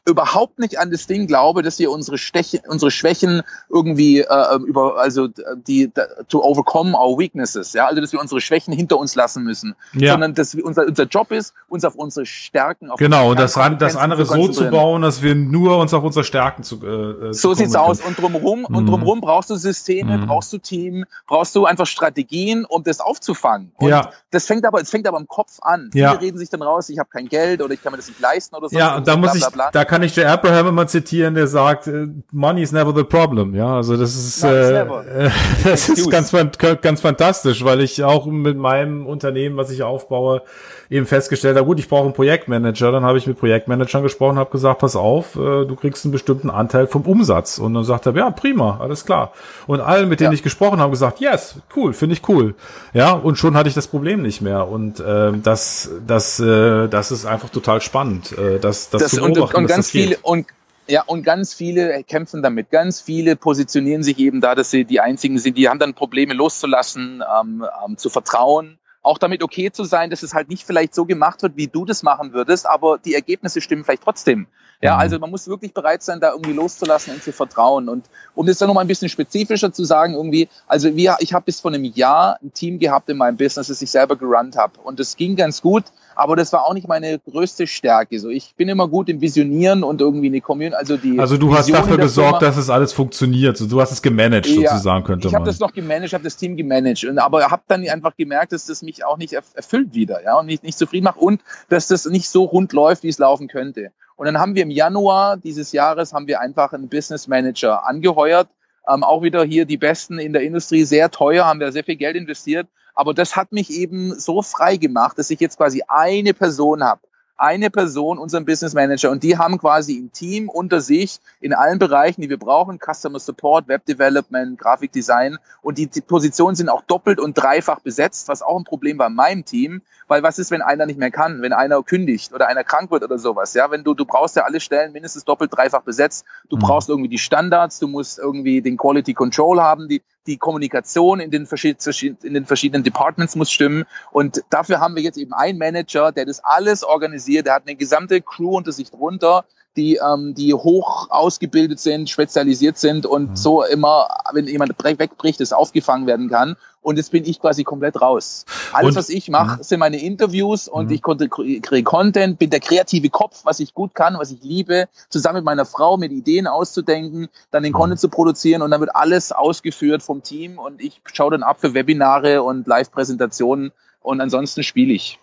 überhaupt 0.09 0.59
nicht 0.59 0.79
an 0.79 0.91
das 0.91 1.07
Ding 1.07 1.27
glaube, 1.27 1.63
dass 1.63 1.79
wir 1.79 1.91
unsere, 1.91 2.17
Steche, 2.17 2.61
unsere 2.67 2.91
Schwächen 2.91 3.41
irgendwie 3.69 4.19
äh, 4.19 4.55
über, 4.65 4.99
also 4.99 5.27
die, 5.27 5.91
to 6.27 6.43
overcome 6.43 6.97
our 6.97 7.17
weaknesses, 7.17 7.73
ja, 7.73 7.87
also 7.87 8.01
dass 8.01 8.11
wir 8.11 8.19
unsere 8.19 8.41
Schwächen 8.41 8.73
hinter 8.73 8.97
uns 8.97 9.15
lassen 9.15 9.43
müssen, 9.43 9.75
ja. 9.93 10.11
sondern 10.13 10.33
dass 10.33 10.55
wir, 10.55 10.65
unser, 10.65 10.85
unser 10.85 11.05
Job 11.05 11.31
ist, 11.31 11.53
uns 11.67 11.85
auf 11.85 11.95
unsere 11.95 12.25
Stärken, 12.25 12.91
auf 12.91 12.99
genau, 12.99 13.31
und 13.31 13.39
das, 13.39 13.53
das 13.53 13.95
andere 13.95 14.25
so 14.25 14.47
zu 14.49 14.69
bauen, 14.69 15.01
dass 15.01 15.21
wir 15.21 15.35
nur 15.35 15.77
uns 15.77 15.93
auf 15.93 16.03
unsere 16.03 16.23
Stärken 16.23 16.63
zu, 16.63 16.75
äh, 16.85 17.33
so 17.33 17.53
sieht's 17.53 17.75
aus 17.75 18.01
und 18.01 18.17
drumherum 18.17 18.65
mhm. 18.67 18.75
und 18.75 18.85
drumherum 18.87 19.21
brauchst 19.21 19.49
du 19.49 19.55
Systeme, 19.55 20.17
mhm. 20.17 20.27
brauchst 20.27 20.51
du 20.53 20.57
Team, 20.57 21.05
brauchst 21.27 21.55
du 21.55 21.65
einfach 21.65 21.85
Strategien, 21.85 22.65
um 22.65 22.83
das 22.83 22.99
aufzufangen. 22.99 23.71
Und 23.77 23.89
ja. 23.89 24.11
das 24.31 24.45
fängt 24.45 24.65
aber, 24.65 24.81
es 24.81 24.89
fängt 24.89 25.07
aber 25.07 25.19
im 25.19 25.27
Kopf 25.27 25.59
an. 25.61 25.89
Ja. 25.93 26.11
Viele 26.11 26.21
reden 26.21 26.37
sich 26.37 26.49
dann 26.49 26.61
raus, 26.61 26.89
ich 26.89 26.99
habe 26.99 27.09
kein 27.09 27.27
Geld 27.27 27.61
oder 27.61 27.73
ich 27.73 27.81
kann 27.81 27.91
mir 27.91 27.97
das 27.97 28.07
nicht 28.07 28.19
leisten 28.19 28.55
oder 28.55 28.69
so. 28.69 28.77
Ja, 28.77 28.97
und 28.97 29.07
da 29.07 29.17
muss 29.17 29.35
ich, 29.35 29.45
da 29.71 29.85
kann 29.85 29.98
kann 29.99 30.07
ich 30.07 30.15
Jay 30.15 30.23
Abraham 30.23 30.67
immer 30.67 30.87
zitieren, 30.87 31.35
der 31.35 31.47
sagt, 31.47 31.87
äh, 31.87 32.07
money 32.31 32.61
is 32.61 32.71
never 32.71 32.93
the 32.95 33.03
problem. 33.03 33.53
Ja, 33.53 33.75
also 33.75 33.97
das 33.97 34.15
ist, 34.15 34.43
äh, 34.45 34.83
äh, 34.83 35.29
das 35.65 35.89
ist 35.89 36.09
ganz, 36.09 36.33
ganz 36.81 37.01
fantastisch, 37.01 37.65
weil 37.65 37.81
ich 37.81 38.01
auch 38.01 38.25
mit 38.25 38.57
meinem 38.57 39.05
Unternehmen, 39.05 39.57
was 39.57 39.69
ich 39.71 39.83
aufbaue, 39.83 40.41
eben 40.89 41.05
festgestellt 41.05 41.57
habe, 41.57 41.65
gut, 41.65 41.79
ich 41.79 41.89
brauche 41.89 42.05
einen 42.05 42.13
Projektmanager. 42.13 42.91
Dann 42.91 43.03
habe 43.03 43.17
ich 43.17 43.27
mit 43.27 43.37
Projektmanagern 43.37 44.01
gesprochen, 44.03 44.37
habe 44.37 44.49
gesagt, 44.51 44.79
pass 44.79 44.95
auf, 44.95 45.35
äh, 45.35 45.65
du 45.65 45.75
kriegst 45.75 46.05
einen 46.05 46.13
bestimmten 46.13 46.49
Anteil 46.49 46.87
vom 46.87 47.01
Umsatz. 47.03 47.59
Und 47.59 47.73
dann 47.73 47.83
sagt 47.83 48.05
er, 48.05 48.15
ja, 48.15 48.31
prima, 48.31 48.79
alles 48.79 49.05
klar. 49.05 49.33
Und 49.67 49.81
allen, 49.81 50.09
mit 50.09 50.19
denen 50.19 50.31
ja. 50.31 50.35
ich 50.35 50.43
gesprochen 50.43 50.79
habe, 50.79 50.91
gesagt, 50.91 51.19
yes, 51.19 51.59
cool, 51.75 51.93
finde 51.93 52.13
ich 52.13 52.27
cool. 52.27 52.55
Ja, 52.93 53.11
und 53.11 53.37
schon 53.37 53.55
hatte 53.55 53.69
ich 53.69 53.75
das 53.75 53.87
Problem 53.87 54.21
nicht 54.21 54.41
mehr. 54.41 54.67
Und 54.67 54.99
äh, 54.99 55.33
das, 55.43 55.91
das, 56.07 56.39
äh, 56.39 56.87
das 56.87 57.11
ist 57.11 57.25
einfach 57.25 57.49
total 57.49 57.81
spannend, 57.81 58.31
äh, 58.37 58.59
das, 58.59 58.89
das, 58.89 59.03
das 59.03 59.11
zu 59.11 59.17
beobachten, 59.17 59.57
und, 59.57 59.63
und 59.63 59.67
ganz 59.79 59.91
viele 59.91 60.17
und 60.21 60.47
ja, 60.87 61.03
und 61.03 61.21
ganz 61.21 61.53
viele 61.53 62.03
kämpfen 62.03 62.41
damit. 62.41 62.71
Ganz 62.71 62.99
viele 62.99 63.35
positionieren 63.35 64.01
sich 64.01 64.17
eben 64.17 64.41
da, 64.41 64.55
dass 64.55 64.71
sie 64.71 64.85
die 64.85 64.99
einzigen 64.99 65.37
sind. 65.37 65.55
Die 65.55 65.69
haben 65.69 65.77
dann 65.77 65.93
Probleme 65.93 66.33
loszulassen, 66.33 67.23
ähm, 67.41 67.63
ähm, 67.85 67.97
zu 67.97 68.09
vertrauen 68.09 68.79
auch 69.01 69.17
damit 69.17 69.43
okay 69.43 69.71
zu 69.71 69.83
sein, 69.83 70.09
dass 70.09 70.23
es 70.23 70.33
halt 70.33 70.49
nicht 70.49 70.65
vielleicht 70.65 70.93
so 70.93 71.05
gemacht 71.05 71.41
wird, 71.41 71.55
wie 71.55 71.67
du 71.67 71.85
das 71.85 72.03
machen 72.03 72.33
würdest, 72.33 72.65
aber 72.65 72.97
die 72.97 73.15
Ergebnisse 73.15 73.61
stimmen 73.61 73.83
vielleicht 73.83 74.03
trotzdem. 74.03 74.47
Ja, 74.81 74.95
mhm. 74.95 74.99
also 75.01 75.19
man 75.19 75.29
muss 75.29 75.47
wirklich 75.47 75.73
bereit 75.73 76.03
sein, 76.03 76.19
da 76.21 76.31
irgendwie 76.31 76.53
loszulassen 76.53 77.13
und 77.13 77.23
zu 77.23 77.33
vertrauen. 77.33 77.89
Und 77.89 78.05
um 78.33 78.45
das 78.45 78.57
dann 78.59 78.67
nochmal 78.67 78.85
ein 78.85 78.87
bisschen 78.87 79.09
spezifischer 79.09 79.73
zu 79.73 79.83
sagen, 79.83 80.13
irgendwie, 80.13 80.47
also 80.67 80.95
wir, 80.95 81.17
ich 81.19 81.33
habe 81.33 81.45
bis 81.45 81.59
vor 81.59 81.71
einem 81.71 81.83
Jahr 81.83 82.39
ein 82.41 82.53
Team 82.53 82.79
gehabt 82.79 83.09
in 83.09 83.17
meinem 83.17 83.35
Business, 83.35 83.67
das 83.67 83.81
ich 83.81 83.91
selber 83.91 84.15
gerannt 84.15 84.55
habe. 84.55 84.79
Und 84.81 84.99
das 84.99 85.17
ging 85.17 85.35
ganz 85.35 85.61
gut, 85.61 85.83
aber 86.15 86.37
das 86.37 86.53
war 86.53 86.65
auch 86.65 86.73
nicht 86.73 86.87
meine 86.87 87.19
größte 87.19 87.67
Stärke. 87.67 88.19
So, 88.19 88.29
ich 88.29 88.55
bin 88.55 88.69
immer 88.69 88.87
gut 88.87 89.09
im 89.09 89.19
Visionieren 89.19 89.83
und 89.83 89.99
irgendwie 89.99 90.27
eine 90.27 90.39
Community, 90.39 90.75
also 90.75 90.95
die. 90.95 91.19
Also 91.19 91.35
du 91.35 91.53
hast 91.53 91.69
dafür 91.69 91.97
gesorgt, 91.97 92.41
dass 92.41 92.55
es 92.55 92.69
alles 92.69 92.93
funktioniert. 92.93 93.57
So, 93.57 93.67
du 93.67 93.81
hast 93.81 93.91
es 93.91 94.01
gemanagt 94.01 94.47
ja, 94.47 94.71
sozusagen, 94.71 95.03
könnte 95.03 95.27
ich 95.27 95.33
man. 95.33 95.41
Ich 95.41 95.41
habe 95.41 95.51
das 95.51 95.59
noch 95.59 95.73
gemanagt, 95.73 96.13
habe 96.13 96.23
das 96.23 96.37
Team 96.37 96.55
gemanagt, 96.55 97.03
und, 97.03 97.19
aber 97.19 97.51
habe 97.51 97.63
dann 97.67 97.85
einfach 97.87 98.15
gemerkt, 98.15 98.53
dass 98.53 98.65
das 98.65 98.81
mich 98.81 99.03
auch 99.03 99.17
nicht 99.17 99.33
erfüllt 99.33 99.93
wieder, 99.93 100.23
ja, 100.23 100.39
und 100.39 100.45
mich 100.45 100.63
nicht 100.63 100.77
zufrieden 100.77 101.03
macht 101.03 101.17
und 101.17 101.41
dass 101.67 101.87
das 101.87 102.05
nicht 102.05 102.29
so 102.29 102.45
rund 102.45 102.71
läuft, 102.71 103.03
wie 103.03 103.09
es 103.09 103.17
laufen 103.17 103.49
könnte. 103.49 103.91
Und 104.19 104.25
dann 104.25 104.37
haben 104.37 104.53
wir 104.53 104.63
im 104.63 104.69
Januar 104.69 105.37
dieses 105.37 105.71
Jahres 105.71 106.11
haben 106.11 106.27
wir 106.27 106.41
einfach 106.41 106.73
einen 106.73 106.89
Business 106.89 107.29
Manager 107.29 107.87
angeheuert. 107.87 108.49
Ähm, 108.85 109.01
auch 109.01 109.23
wieder 109.23 109.45
hier 109.45 109.63
die 109.63 109.77
Besten 109.77 110.19
in 110.19 110.33
der 110.33 110.41
Industrie, 110.41 110.83
sehr 110.83 111.09
teuer, 111.09 111.45
haben 111.45 111.61
wir 111.61 111.71
sehr 111.71 111.85
viel 111.85 111.95
Geld 111.95 112.17
investiert. 112.17 112.67
Aber 112.93 113.13
das 113.13 113.37
hat 113.37 113.53
mich 113.53 113.71
eben 113.71 114.13
so 114.19 114.41
frei 114.41 114.75
gemacht, 114.75 115.17
dass 115.17 115.29
ich 115.29 115.39
jetzt 115.39 115.55
quasi 115.55 115.83
eine 115.87 116.33
Person 116.33 116.83
habe, 116.83 116.99
eine 117.39 117.69
Person, 117.69 118.17
unseren 118.17 118.45
Business 118.45 118.73
Manager, 118.73 119.11
und 119.11 119.23
die 119.23 119.37
haben 119.37 119.57
quasi 119.57 119.97
ein 119.97 120.11
Team 120.11 120.49
unter 120.49 120.81
sich 120.81 121.19
in 121.39 121.53
allen 121.53 121.79
Bereichen, 121.79 122.21
die 122.21 122.29
wir 122.29 122.37
brauchen, 122.37 122.79
Customer 122.79 123.19
Support, 123.19 123.67
Web 123.67 123.85
Development, 123.85 124.59
Grafikdesign, 124.59 125.37
und 125.61 125.77
die, 125.77 125.87
die 125.87 126.01
Positionen 126.01 126.55
sind 126.55 126.69
auch 126.69 126.81
doppelt 126.83 127.19
und 127.19 127.37
dreifach 127.37 127.79
besetzt, 127.79 128.27
was 128.27 128.41
auch 128.41 128.57
ein 128.57 128.65
Problem 128.65 128.97
war 128.99 129.07
in 129.07 129.15
meinem 129.15 129.45
Team, 129.45 129.81
weil 130.07 130.23
was 130.23 130.39
ist, 130.39 130.51
wenn 130.51 130.61
einer 130.61 130.85
nicht 130.85 130.99
mehr 130.99 131.11
kann, 131.11 131.41
wenn 131.41 131.53
einer 131.53 131.81
kündigt 131.83 132.33
oder 132.33 132.47
einer 132.47 132.63
krank 132.63 132.91
wird 132.91 133.03
oder 133.03 133.17
sowas, 133.17 133.53
ja, 133.53 133.71
wenn 133.71 133.83
du, 133.83 133.93
du 133.93 134.05
brauchst 134.05 134.35
ja 134.35 134.43
alle 134.43 134.59
Stellen 134.59 134.91
mindestens 134.91 135.23
doppelt, 135.23 135.55
dreifach 135.55 135.83
besetzt, 135.83 136.25
du 136.49 136.57
mhm. 136.57 136.61
brauchst 136.61 136.89
irgendwie 136.89 137.09
die 137.09 137.17
Standards, 137.17 137.79
du 137.79 137.87
musst 137.87 138.19
irgendwie 138.19 138.61
den 138.61 138.75
Quality 138.75 139.13
Control 139.13 139.61
haben, 139.61 139.87
die, 139.87 140.01
die 140.27 140.37
Kommunikation 140.37 141.19
in 141.19 141.31
den, 141.31 141.47
in 141.47 142.33
den 142.33 142.45
verschiedenen 142.45 142.83
Departments 142.83 143.35
muss 143.35 143.51
stimmen. 143.51 143.85
Und 144.11 144.43
dafür 144.49 144.79
haben 144.79 144.95
wir 144.95 145.03
jetzt 145.03 145.17
eben 145.17 145.33
einen 145.33 145.57
Manager, 145.57 146.11
der 146.11 146.25
das 146.25 146.43
alles 146.43 146.83
organisiert. 146.83 147.45
Der 147.45 147.53
hat 147.55 147.63
eine 147.65 147.75
gesamte 147.75 148.21
Crew 148.21 148.57
unter 148.57 148.71
sich 148.71 148.91
drunter, 148.91 149.45
die, 149.77 149.95
ähm, 149.97 150.33
die 150.33 150.53
hoch 150.53 151.09
ausgebildet 151.09 151.79
sind, 151.79 152.09
spezialisiert 152.09 152.77
sind 152.77 153.05
und 153.05 153.31
mhm. 153.31 153.35
so 153.35 153.63
immer, 153.63 154.07
wenn 154.33 154.47
jemand 154.47 154.73
wegbricht, 154.83 155.41
es 155.41 155.53
aufgefangen 155.53 156.07
werden 156.07 156.29
kann. 156.29 156.55
Und 156.81 156.95
jetzt 156.95 157.11
bin 157.11 157.25
ich 157.25 157.41
quasi 157.41 157.63
komplett 157.65 158.01
raus. 158.01 158.45
Alles, 158.71 158.89
und, 158.89 158.95
was 158.95 159.09
ich 159.09 159.29
mache, 159.29 159.57
mhm. 159.57 159.63
sind 159.63 159.79
meine 159.79 160.01
Interviews 160.01 160.67
und 160.67 160.87
mhm. 160.87 160.93
ich 160.93 161.01
kriege 161.01 161.83
Content, 161.83 162.39
bin 162.39 162.49
der 162.49 162.61
kreative 162.61 163.09
Kopf, 163.09 163.41
was 163.43 163.59
ich 163.59 163.73
gut 163.73 163.93
kann, 163.93 164.17
was 164.17 164.31
ich 164.31 164.41
liebe, 164.41 164.87
zusammen 165.09 165.37
mit 165.37 165.45
meiner 165.45 165.65
Frau 165.65 165.97
mit 165.97 166.11
Ideen 166.11 166.47
auszudenken, 166.47 167.27
dann 167.51 167.63
den 167.63 167.73
mhm. 167.73 167.77
Content 167.77 167.99
zu 167.99 168.09
produzieren 168.09 168.61
und 168.61 168.71
dann 168.71 168.79
wird 168.79 168.95
alles 168.95 169.31
ausgeführt 169.31 170.03
vom 170.03 170.23
Team 170.23 170.57
und 170.57 170.81
ich 170.81 171.01
schaue 171.11 171.31
dann 171.31 171.43
ab 171.43 171.57
für 171.59 171.73
Webinare 171.73 172.43
und 172.43 172.65
Live-Präsentationen 172.65 173.71
und 174.01 174.21
ansonsten 174.21 174.63
spiele 174.63 174.93
ich. 174.93 175.19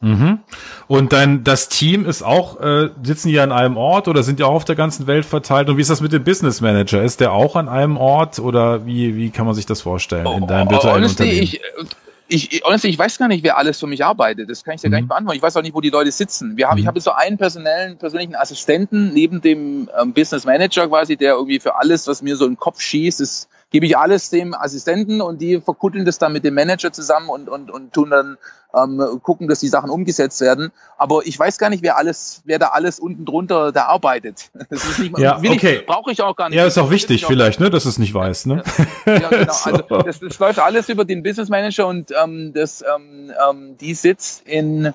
Mhm. 0.00 0.40
Und 0.88 1.12
dann 1.12 1.42
das 1.42 1.68
Team 1.68 2.04
ist 2.04 2.22
auch, 2.22 2.60
äh, 2.60 2.90
sitzen 3.02 3.28
die 3.28 3.40
an 3.40 3.50
einem 3.50 3.76
Ort 3.76 4.08
oder 4.08 4.22
sind 4.22 4.38
die 4.38 4.44
auch 4.44 4.52
auf 4.52 4.64
der 4.64 4.76
ganzen 4.76 5.06
Welt 5.06 5.24
verteilt? 5.24 5.68
Und 5.68 5.78
wie 5.78 5.80
ist 5.80 5.90
das 5.90 6.00
mit 6.00 6.12
dem 6.12 6.22
Business 6.22 6.60
Manager? 6.60 7.02
Ist 7.02 7.20
der 7.20 7.32
auch 7.32 7.56
an 7.56 7.68
einem 7.68 7.96
Ort 7.96 8.38
oder 8.38 8.84
wie, 8.84 9.16
wie 9.16 9.30
kann 9.30 9.46
man 9.46 9.54
sich 9.54 9.66
das 9.66 9.80
vorstellen 9.80 10.26
in 10.26 10.46
deinem 10.46 10.70
virtuellen 10.70 10.96
honestly, 10.96 11.24
Unternehmen? 11.24 11.88
Ich, 12.28 12.52
ich, 12.52 12.62
honestly, 12.64 12.90
ich 12.90 12.98
weiß 12.98 13.18
gar 13.18 13.28
nicht, 13.28 13.42
wer 13.42 13.56
alles 13.56 13.80
für 13.80 13.86
mich 13.86 14.04
arbeitet. 14.04 14.50
Das 14.50 14.64
kann 14.64 14.74
ich 14.74 14.82
dir 14.82 14.88
mhm. 14.88 14.92
gar 14.92 14.98
nicht 15.00 15.08
beantworten. 15.08 15.36
Ich 15.36 15.42
weiß 15.42 15.56
auch 15.56 15.62
nicht, 15.62 15.74
wo 15.74 15.80
die 15.80 15.90
Leute 15.90 16.10
sitzen. 16.12 16.56
Wir 16.56 16.68
haben, 16.68 16.76
mhm. 16.76 16.82
Ich 16.82 16.86
habe 16.86 17.00
so 17.00 17.12
einen 17.12 17.38
personellen, 17.38 17.96
persönlichen 17.96 18.34
Assistenten 18.34 19.14
neben 19.14 19.40
dem 19.40 19.88
ähm, 19.98 20.12
Business 20.12 20.44
Manager 20.44 20.88
quasi, 20.88 21.16
der 21.16 21.34
irgendwie 21.34 21.58
für 21.58 21.76
alles, 21.76 22.06
was 22.06 22.20
mir 22.20 22.36
so 22.36 22.44
in 22.44 22.52
den 22.52 22.58
Kopf 22.58 22.80
schießt, 22.80 23.20
ist 23.20 23.48
gebe 23.70 23.86
ich 23.86 23.98
alles 23.98 24.30
dem 24.30 24.54
Assistenten 24.54 25.20
und 25.20 25.40
die 25.40 25.60
verkutteln 25.60 26.04
das 26.04 26.18
dann 26.18 26.32
mit 26.32 26.44
dem 26.44 26.54
Manager 26.54 26.92
zusammen 26.92 27.28
und, 27.28 27.48
und, 27.48 27.70
und 27.70 27.92
tun 27.92 28.10
dann 28.10 28.38
ähm, 28.74 29.20
gucken, 29.22 29.48
dass 29.48 29.60
die 29.60 29.68
Sachen 29.68 29.90
umgesetzt 29.90 30.40
werden. 30.40 30.70
Aber 30.98 31.22
ich 31.24 31.38
weiß 31.38 31.58
gar 31.58 31.70
nicht, 31.70 31.82
wer 31.82 31.96
alles, 31.96 32.42
wer 32.44 32.58
da 32.58 32.68
alles 32.68 33.00
unten 33.00 33.24
drunter 33.24 33.72
da 33.72 33.86
arbeitet. 33.86 34.50
Das 34.68 34.84
ist 34.84 34.98
nicht, 34.98 35.16
ja, 35.18 35.38
okay. 35.38 35.82
brauche 35.86 36.10
ich 36.10 36.22
auch 36.22 36.34
gar 36.34 36.48
nicht. 36.48 36.58
Ja, 36.58 36.66
ist 36.66 36.76
auch 36.76 36.90
wichtig 36.90 37.24
vielleicht, 37.24 37.60
ne, 37.60 37.70
dass 37.70 37.84
es 37.84 37.98
nicht 37.98 38.12
weiß, 38.12 38.46
ne? 38.46 38.62
Ja, 39.06 39.28
genau. 39.28 39.52
so. 39.52 39.70
Also 39.70 40.02
das, 40.02 40.18
das 40.18 40.38
läuft 40.38 40.58
alles 40.58 40.88
über 40.88 41.04
den 41.04 41.22
Business 41.22 41.48
Manager 41.48 41.86
und 41.86 42.12
ähm, 42.22 42.52
das, 42.52 42.82
ähm, 42.82 43.30
ähm, 43.48 43.76
die 43.78 43.94
sitzt 43.94 44.46
in 44.46 44.92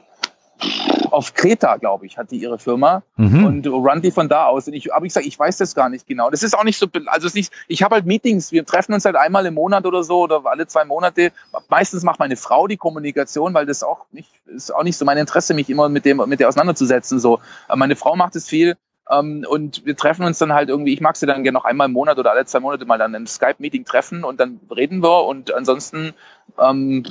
auf 1.12 1.34
Kreta, 1.34 1.78
glaube 1.78 2.06
ich, 2.06 2.17
hat 2.17 2.32
die 2.32 2.38
ihre 2.38 2.58
Firma 2.58 3.04
mhm. 3.17 3.45
und 3.45 3.67
run 3.67 4.02
die 4.02 4.12
von 4.12 4.30
da 4.30 4.45
aus. 4.45 4.67
Und 4.67 4.74
ich, 4.74 4.93
aber 4.93 5.06
ich 5.06 5.13
sage, 5.13 5.28
ich 5.28 5.38
weiß 5.38 5.58
das 5.58 5.76
gar 5.76 5.89
nicht 5.89 6.08
genau. 6.08 6.30
Das 6.30 6.43
ist 6.43 6.58
auch 6.58 6.63
nicht 6.63 6.78
so, 6.78 6.88
also 7.08 7.28
es 7.28 7.32
ist 7.32 7.36
nicht, 7.36 7.54
ich 7.67 7.84
habe 7.84 7.95
halt 7.95 8.06
Meetings, 8.06 8.52
wir 8.52 8.65
treffen 8.65 8.93
uns 8.93 9.06
halt 9.06 9.15
einmal 9.15 9.45
im 9.45 9.54
Monat 9.54 9.86
oder 9.86 10.04
so 10.04 10.21
oder 10.21 10.41
alle 10.45 10.67
zwei 10.67 10.86
Monate. 10.86 11.32
Meistens 11.69 12.04
macht 12.04 12.19
meine 12.19 12.38
Frau 12.38 12.67
die 12.67 12.78
Kommunikation, 12.78 13.54
weil 13.54 13.65
das 13.65 13.84
auch 13.84 14.06
nicht, 14.12 14.30
ist 14.45 14.74
auch 14.74 14.84
nicht 14.84 14.97
so 14.97 15.06
mein 15.06 15.17
Interesse, 15.17 15.54
mich 15.54 15.69
immer 15.69 15.89
mit 15.89 16.06
dem, 16.06 16.17
mit 16.28 16.39
der 16.39 16.47
auseinanderzusetzen. 16.47 17.19
So, 17.19 17.39
meine 17.74 17.95
Frau 17.95 18.15
macht 18.15 18.36
es 18.36 18.47
viel. 18.47 18.78
Um, 19.10 19.17
ähm, 19.17 19.45
und 19.50 19.86
wir 19.86 19.97
treffen 19.97 20.24
uns 20.24 20.38
dann 20.38 20.54
halt 20.54 20.69
irgendwie, 20.69 20.93
ich 20.93 21.02
mag 21.02 21.17
sie 21.17 21.26
dann 21.26 21.43
gerne 21.43 21.58
noch 21.58 21.65
einmal 21.65 21.88
im 21.88 21.91
Monat 21.91 22.19
oder 22.19 22.32
alle 22.32 22.45
zwei 22.45 22.60
Monate 22.60 22.86
mal 22.86 23.00
dann 23.00 23.13
im 23.15 23.26
Skype-Meeting 23.26 23.84
treffen 23.84 24.24
und 24.24 24.39
dann 24.39 24.62
reden 24.74 25.02
wir 25.02 25.26
und 25.26 25.54
ansonsten 25.54 26.13
ähm, 26.60 27.04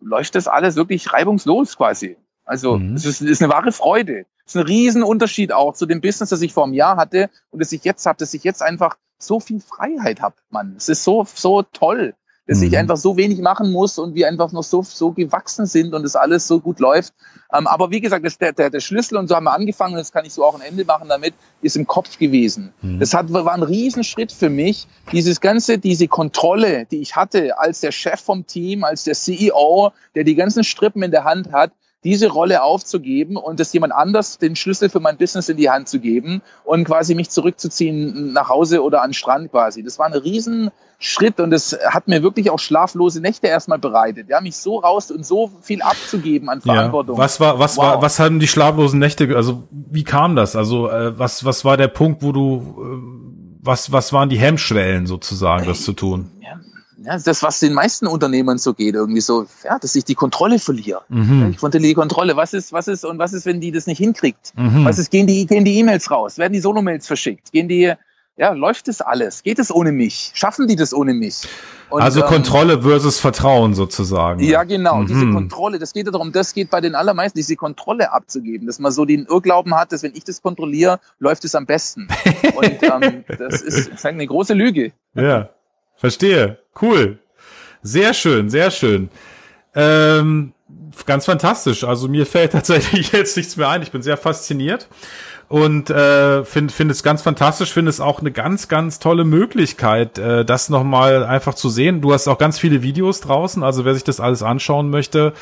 läuft 0.00 0.34
das 0.34 0.46
alles 0.46 0.76
wirklich 0.76 1.12
reibungslos 1.12 1.76
quasi. 1.76 2.16
Also 2.50 2.78
mhm. 2.78 2.96
es 2.96 3.04
ist, 3.04 3.20
ist 3.20 3.40
eine 3.40 3.52
wahre 3.52 3.70
Freude. 3.70 4.26
Es 4.44 4.56
ist 4.56 4.60
ein 4.60 4.66
Riesenunterschied 4.66 5.52
auch 5.52 5.72
zu 5.74 5.86
dem 5.86 6.00
Business, 6.00 6.30
das 6.30 6.42
ich 6.42 6.52
vor 6.52 6.64
einem 6.64 6.72
Jahr 6.72 6.96
hatte 6.96 7.30
und 7.52 7.60
das 7.62 7.70
ich 7.70 7.84
jetzt 7.84 8.04
habe, 8.06 8.18
dass 8.18 8.34
ich 8.34 8.42
jetzt 8.42 8.60
einfach 8.60 8.96
so 9.20 9.38
viel 9.38 9.60
Freiheit 9.60 10.20
habe, 10.20 10.34
Mann. 10.50 10.74
Es 10.76 10.88
ist 10.88 11.04
so, 11.04 11.24
so 11.32 11.62
toll, 11.62 12.12
dass 12.48 12.58
mhm. 12.58 12.64
ich 12.64 12.76
einfach 12.76 12.96
so 12.96 13.16
wenig 13.16 13.38
machen 13.38 13.70
muss 13.70 14.00
und 14.00 14.16
wir 14.16 14.26
einfach 14.26 14.50
noch 14.50 14.64
so, 14.64 14.82
so 14.82 15.12
gewachsen 15.12 15.66
sind 15.66 15.94
und 15.94 16.04
es 16.04 16.16
alles 16.16 16.48
so 16.48 16.58
gut 16.58 16.80
läuft. 16.80 17.14
Ähm, 17.56 17.68
aber 17.68 17.92
wie 17.92 18.00
gesagt, 18.00 18.26
das, 18.26 18.36
der, 18.36 18.52
der, 18.52 18.70
der 18.70 18.80
Schlüssel, 18.80 19.16
und 19.16 19.28
so 19.28 19.36
haben 19.36 19.44
wir 19.44 19.54
angefangen, 19.54 19.94
das 19.94 20.10
kann 20.10 20.24
ich 20.24 20.32
so 20.32 20.44
auch 20.44 20.56
ein 20.56 20.60
Ende 20.60 20.84
machen 20.84 21.08
damit, 21.08 21.34
ist 21.62 21.76
im 21.76 21.86
Kopf 21.86 22.18
gewesen. 22.18 22.72
Mhm. 22.82 22.98
Das 22.98 23.14
hat, 23.14 23.32
war 23.32 23.54
ein 23.54 23.62
Riesenschritt 23.62 24.32
für 24.32 24.50
mich, 24.50 24.88
dieses 25.12 25.40
ganze, 25.40 25.78
diese 25.78 26.08
Kontrolle, 26.08 26.86
die 26.90 27.00
ich 27.00 27.14
hatte 27.14 27.60
als 27.60 27.78
der 27.78 27.92
Chef 27.92 28.18
vom 28.18 28.44
Team, 28.44 28.82
als 28.82 29.04
der 29.04 29.14
CEO, 29.14 29.92
der 30.16 30.24
die 30.24 30.34
ganzen 30.34 30.64
Strippen 30.64 31.04
in 31.04 31.12
der 31.12 31.22
Hand 31.22 31.52
hat, 31.52 31.70
diese 32.04 32.28
Rolle 32.28 32.62
aufzugeben 32.62 33.36
und 33.36 33.60
das 33.60 33.72
jemand 33.72 33.92
anders 33.92 34.38
den 34.38 34.56
Schlüssel 34.56 34.88
für 34.88 35.00
mein 35.00 35.18
Business 35.18 35.48
in 35.50 35.58
die 35.58 35.68
Hand 35.68 35.88
zu 35.88 36.00
geben 36.00 36.40
und 36.64 36.84
quasi 36.84 37.14
mich 37.14 37.28
zurückzuziehen 37.28 38.32
nach 38.32 38.48
Hause 38.48 38.82
oder 38.82 39.02
an 39.02 39.10
den 39.10 39.14
Strand 39.14 39.50
quasi. 39.50 39.82
Das 39.82 39.98
war 39.98 40.06
ein 40.06 40.14
Riesenschritt 40.14 41.40
und 41.40 41.52
es 41.52 41.78
hat 41.90 42.08
mir 42.08 42.22
wirklich 42.22 42.50
auch 42.50 42.58
schlaflose 42.58 43.20
Nächte 43.20 43.48
erstmal 43.48 43.78
bereitet. 43.78 44.30
Ja, 44.30 44.40
mich 44.40 44.56
so 44.56 44.78
raus 44.78 45.10
und 45.10 45.26
so 45.26 45.50
viel 45.60 45.82
abzugeben 45.82 46.48
an 46.48 46.62
Verantwortung. 46.62 47.16
Ja. 47.16 47.22
Was 47.22 47.38
war, 47.38 47.58
was 47.58 47.76
wow. 47.76 47.84
war, 47.84 48.02
was 48.02 48.18
haben 48.18 48.40
die 48.40 48.48
schlaflosen 48.48 48.98
Nächte, 48.98 49.36
also 49.36 49.64
wie 49.70 50.04
kam 50.04 50.36
das? 50.36 50.56
Also 50.56 50.88
äh, 50.88 51.18
was, 51.18 51.44
was 51.44 51.66
war 51.66 51.76
der 51.76 51.88
Punkt, 51.88 52.22
wo 52.22 52.32
du, 52.32 52.76
äh, 52.78 53.62
was, 53.62 53.92
was 53.92 54.14
waren 54.14 54.30
die 54.30 54.38
Hemmschwellen 54.38 55.06
sozusagen, 55.06 55.66
das 55.66 55.82
zu 55.82 55.92
tun? 55.92 56.30
Ja 56.40 56.58
ja, 57.02 57.18
das, 57.18 57.42
was 57.42 57.60
den 57.60 57.72
meisten 57.72 58.06
Unternehmern 58.06 58.58
so 58.58 58.74
geht, 58.74 58.94
irgendwie 58.94 59.20
so, 59.20 59.46
ja, 59.64 59.78
dass 59.78 59.94
ich 59.94 60.04
die 60.04 60.14
Kontrolle 60.14 60.58
verliere. 60.58 61.02
Mhm. 61.08 61.50
Ich 61.52 61.58
verliere 61.58 61.82
die 61.82 61.94
Kontrolle. 61.94 62.36
Was 62.36 62.52
ist, 62.52 62.72
was 62.72 62.88
ist, 62.88 63.04
und 63.04 63.18
was 63.18 63.32
ist, 63.32 63.46
wenn 63.46 63.60
die 63.60 63.72
das 63.72 63.86
nicht 63.86 63.98
hinkriegt? 63.98 64.52
Mhm. 64.56 64.84
Was 64.84 64.98
ist, 64.98 65.10
gehen 65.10 65.26
die, 65.26 65.46
gehen 65.46 65.64
die 65.64 65.78
E-Mails 65.78 66.10
raus? 66.10 66.36
Werden 66.36 66.52
die 66.52 66.60
Solo-Mails 66.60 67.06
verschickt? 67.06 67.52
Gehen 67.52 67.68
die, 67.68 67.94
Ja, 68.36 68.52
läuft 68.52 68.88
das 68.88 69.00
alles? 69.00 69.42
Geht 69.42 69.58
es 69.58 69.74
ohne 69.74 69.92
mich? 69.92 70.30
Schaffen 70.34 70.66
die 70.66 70.76
das 70.76 70.94
ohne 70.94 71.12
mich? 71.14 71.42
Und, 71.90 72.02
also 72.02 72.20
ähm, 72.20 72.26
Kontrolle 72.26 72.82
versus 72.82 73.18
Vertrauen 73.18 73.74
sozusagen. 73.74 74.40
Ja, 74.40 74.64
genau. 74.64 74.98
Mhm. 74.98 75.06
Diese 75.08 75.30
Kontrolle, 75.30 75.78
das 75.78 75.92
geht 75.92 76.06
ja 76.06 76.12
darum, 76.12 76.32
das 76.32 76.54
geht 76.54 76.70
bei 76.70 76.80
den 76.80 76.94
allermeisten, 76.94 77.38
diese 77.38 77.56
Kontrolle 77.56 78.12
abzugeben, 78.12 78.66
dass 78.66 78.78
man 78.78 78.92
so 78.92 79.04
den 79.04 79.26
Irrglauben 79.26 79.74
hat, 79.74 79.92
dass 79.92 80.02
wenn 80.02 80.14
ich 80.14 80.24
das 80.24 80.40
kontrolliere, 80.40 81.00
läuft 81.18 81.44
es 81.44 81.54
am 81.54 81.66
besten. 81.66 82.08
Und 82.54 82.82
ähm, 82.82 83.24
das 83.26 83.62
ist, 83.62 83.88
ist 83.88 84.06
eine 84.06 84.26
große 84.26 84.54
Lüge. 84.54 84.92
Ja, 85.14 85.50
verstehe. 85.96 86.59
Cool. 86.80 87.18
Sehr 87.82 88.14
schön, 88.14 88.50
sehr 88.50 88.70
schön. 88.70 89.08
Ähm, 89.74 90.52
ganz 91.06 91.24
fantastisch. 91.24 91.84
Also 91.84 92.08
mir 92.08 92.26
fällt 92.26 92.52
tatsächlich 92.52 93.12
jetzt 93.12 93.36
nichts 93.36 93.56
mehr 93.56 93.68
ein. 93.68 93.82
Ich 93.82 93.90
bin 93.90 94.02
sehr 94.02 94.16
fasziniert 94.16 94.88
und 95.50 95.90
äh, 95.90 96.44
finde 96.44 96.72
find 96.72 96.92
es 96.92 97.02
ganz 97.02 97.22
fantastisch, 97.22 97.72
finde 97.72 97.88
es 97.88 97.98
auch 98.00 98.20
eine 98.20 98.30
ganz, 98.30 98.68
ganz 98.68 99.00
tolle 99.00 99.24
Möglichkeit, 99.24 100.16
äh, 100.16 100.44
das 100.44 100.68
nochmal 100.68 101.24
einfach 101.24 101.54
zu 101.54 101.68
sehen. 101.68 102.00
Du 102.00 102.12
hast 102.12 102.28
auch 102.28 102.38
ganz 102.38 102.56
viele 102.56 102.82
Videos 102.82 103.20
draußen, 103.20 103.64
also 103.64 103.84
wer 103.84 103.94
sich 103.94 104.04
das 104.04 104.20
alles 104.20 104.44
anschauen 104.44 104.90
möchte, 104.90 105.32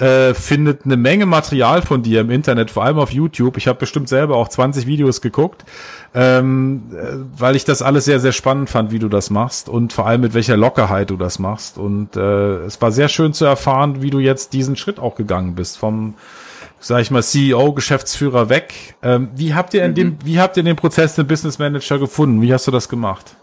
äh, 0.00 0.34
findet 0.34 0.84
eine 0.84 0.96
Menge 0.96 1.26
Material 1.26 1.80
von 1.80 2.02
dir 2.02 2.22
im 2.22 2.30
Internet, 2.30 2.72
vor 2.72 2.82
allem 2.82 2.98
auf 2.98 3.12
YouTube. 3.12 3.56
Ich 3.56 3.68
habe 3.68 3.78
bestimmt 3.78 4.08
selber 4.08 4.34
auch 4.36 4.48
20 4.48 4.88
Videos 4.88 5.20
geguckt, 5.20 5.64
ähm, 6.12 6.82
äh, 6.92 7.18
weil 7.38 7.54
ich 7.54 7.64
das 7.64 7.82
alles 7.82 8.04
sehr, 8.04 8.18
sehr 8.18 8.32
spannend 8.32 8.68
fand, 8.68 8.90
wie 8.90 8.98
du 8.98 9.08
das 9.08 9.30
machst 9.30 9.68
und 9.68 9.92
vor 9.92 10.08
allem 10.08 10.22
mit 10.22 10.34
welcher 10.34 10.56
Lockerheit 10.56 11.10
du 11.10 11.16
das 11.16 11.38
machst. 11.38 11.78
Und 11.78 12.16
äh, 12.16 12.64
es 12.64 12.82
war 12.82 12.90
sehr 12.90 13.08
schön 13.08 13.32
zu 13.32 13.44
erfahren, 13.44 14.02
wie 14.02 14.10
du 14.10 14.18
jetzt 14.18 14.54
diesen 14.54 14.74
Schritt 14.74 14.98
auch 14.98 15.14
gegangen 15.14 15.54
bist 15.54 15.78
vom 15.78 16.14
sag 16.82 17.00
ich 17.00 17.10
mal, 17.10 17.22
CEO, 17.22 17.72
Geschäftsführer 17.72 18.48
weg. 18.48 18.96
Ähm, 19.02 19.30
wie 19.34 19.54
habt 19.54 19.72
ihr 19.72 19.84
in 19.84 19.92
mhm. 19.92 19.94
dem, 19.94 20.18
wie 20.24 20.40
habt 20.40 20.56
ihr 20.56 20.62
den 20.62 20.76
Prozess 20.76 21.14
den 21.14 21.26
Business 21.26 21.58
Manager 21.58 21.98
gefunden? 21.98 22.42
Wie 22.42 22.52
hast 22.52 22.66
du 22.66 22.70
das 22.70 22.88
gemacht? 22.88 23.36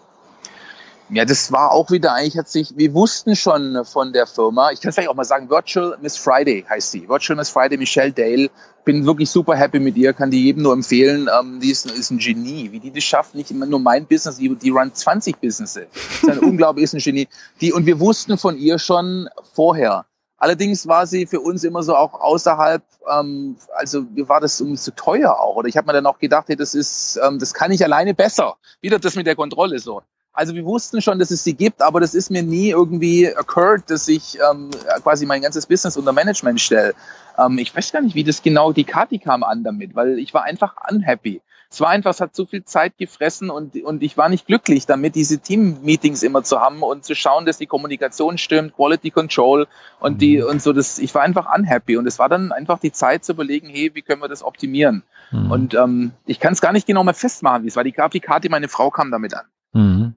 Ja, 1.11 1.25
das 1.25 1.51
war 1.51 1.71
auch 1.71 1.89
wieder 1.89 2.13
eigentlich, 2.13 2.37
hat 2.37 2.49
sich, 2.49 2.77
wir 2.77 2.93
wussten 2.93 3.35
schon 3.35 3.83
von 3.83 4.13
der 4.13 4.27
Firma, 4.27 4.71
ich 4.71 4.79
kann 4.79 4.89
es 4.89 4.95
vielleicht 4.95 5.09
auch 5.09 5.15
mal 5.15 5.23
sagen, 5.23 5.49
Virtual 5.49 5.97
Miss 6.01 6.17
Friday 6.17 6.63
heißt 6.69 6.91
sie. 6.91 7.09
Virtual 7.09 7.35
Miss 7.35 7.49
Friday, 7.49 7.77
Michelle 7.77 8.11
Dale. 8.11 8.51
Bin 8.85 9.05
wirklich 9.05 9.29
super 9.29 9.55
happy 9.55 9.79
mit 9.79 9.97
ihr, 9.97 10.13
kann 10.13 10.29
die 10.29 10.43
jedem 10.45 10.63
nur 10.63 10.73
empfehlen. 10.73 11.27
Ähm, 11.39 11.59
die 11.59 11.71
ist, 11.71 11.89
ist 11.89 12.11
ein 12.11 12.19
Genie. 12.19 12.71
Wie 12.71 12.79
die 12.79 12.91
das 12.91 13.03
schafft, 13.03 13.33
nicht 13.33 13.49
immer 13.49 13.65
nur 13.65 13.79
mein 13.79 14.05
Business, 14.05 14.37
die, 14.37 14.55
die 14.55 14.69
run 14.69 14.93
20 14.93 15.41
Businesses. 15.41 15.87
Das 15.91 16.23
ist 16.23 16.29
ein 16.29 16.39
unglaublich, 16.47 16.83
ist 16.83 16.93
ein 16.93 16.99
Genie. 16.99 17.27
Die, 17.59 17.73
und 17.73 17.87
wir 17.87 17.99
wussten 17.99 18.37
von 18.37 18.57
ihr 18.57 18.77
schon 18.77 19.29
vorher, 19.53 20.05
Allerdings 20.39 20.87
war 20.87 21.05
sie 21.05 21.25
für 21.25 21.41
uns 21.41 21.65
immer 21.65 21.83
so 21.83 21.95
auch 21.95 22.13
außerhalb, 22.13 22.81
ähm, 23.11 23.57
also 23.75 24.01
mir 24.01 24.29
war 24.29 24.39
das 24.39 24.59
irgendwie 24.59 24.79
zu 24.79 24.95
teuer 24.95 25.37
auch. 25.37 25.57
Oder 25.57 25.67
ich 25.67 25.75
habe 25.75 25.87
mir 25.87 25.93
dann 25.93 26.05
auch 26.05 26.17
gedacht, 26.17 26.47
hey, 26.47 26.55
das 26.55 26.73
ist, 26.75 27.19
ähm, 27.21 27.39
das 27.39 27.53
kann 27.53 27.71
ich 27.71 27.83
alleine 27.83 28.13
besser. 28.13 28.55
Wieder 28.79 28.99
das 28.99 29.15
mit 29.15 29.27
der 29.27 29.35
Kontrolle 29.35 29.79
so. 29.79 30.01
Also 30.31 30.55
wir 30.55 30.63
wussten 30.63 31.01
schon, 31.01 31.19
dass 31.19 31.31
es 31.31 31.43
sie 31.43 31.53
gibt, 31.53 31.81
aber 31.81 31.99
das 31.99 32.13
ist 32.13 32.31
mir 32.31 32.43
nie 32.43 32.69
irgendwie 32.69 33.29
occurred, 33.35 33.89
dass 33.89 34.07
ich 34.07 34.37
ähm, 34.49 34.69
quasi 35.03 35.25
mein 35.25 35.41
ganzes 35.41 35.65
Business 35.65 35.97
unter 35.97 36.13
Management 36.13 36.61
stelle. 36.61 36.93
Ähm, 37.37 37.57
ich 37.57 37.75
weiß 37.75 37.91
gar 37.91 38.01
nicht, 38.01 38.15
wie 38.15 38.23
das 38.23 38.41
genau, 38.41 38.71
die 38.71 38.85
Kati 38.85 39.19
kam 39.19 39.43
an 39.43 39.65
damit, 39.65 39.95
weil 39.95 40.17
ich 40.19 40.33
war 40.33 40.43
einfach 40.43 40.75
unhappy 40.89 41.41
es 41.71 41.81
war 41.81 41.89
einfach, 41.89 42.09
es 42.09 42.19
hat 42.19 42.35
so 42.35 42.47
viel 42.47 42.63
Zeit 42.63 42.97
gefressen 42.97 43.51
und, 43.51 43.75
und 43.83 44.01
ich 44.01 44.17
war 44.17 44.27
nicht 44.27 44.47
glücklich 44.47 44.87
damit, 44.87 45.13
diese 45.13 45.37
Team-Meetings 45.37 46.23
immer 46.23 46.43
zu 46.43 46.59
haben 46.59 46.81
und 46.81 47.05
zu 47.05 47.13
schauen, 47.13 47.45
dass 47.45 47.59
die 47.59 47.67
Kommunikation 47.67 48.39
stimmt, 48.39 48.75
Quality 48.75 49.11
Control 49.11 49.67
und 49.99 50.19
die 50.19 50.39
mhm. 50.39 50.47
und 50.47 50.61
so. 50.63 50.73
Das, 50.73 50.97
ich 50.97 51.13
war 51.13 51.21
einfach 51.21 51.47
unhappy 51.55 51.97
und 51.97 52.07
es 52.07 52.17
war 52.17 52.27
dann 52.27 52.51
einfach 52.51 52.79
die 52.79 52.91
Zeit 52.91 53.23
zu 53.23 53.33
überlegen, 53.33 53.69
hey, 53.69 53.91
wie 53.93 54.01
können 54.01 54.21
wir 54.21 54.27
das 54.27 54.41
optimieren? 54.41 55.03
Mhm. 55.31 55.51
Und 55.51 55.73
ähm, 55.75 56.11
ich 56.25 56.39
kann 56.39 56.53
es 56.53 56.61
gar 56.61 56.73
nicht 56.73 56.87
genau 56.87 57.03
mehr 57.03 57.13
festmachen, 57.13 57.63
wie 57.63 57.67
es 57.67 57.75
war. 57.75 57.83
Die 57.83 57.91
Grafikkarte, 57.91 58.49
meine 58.49 58.67
Frau 58.67 58.89
kam 58.89 59.11
damit 59.11 59.35
an. 59.35 59.45
Mhm. 59.73 60.15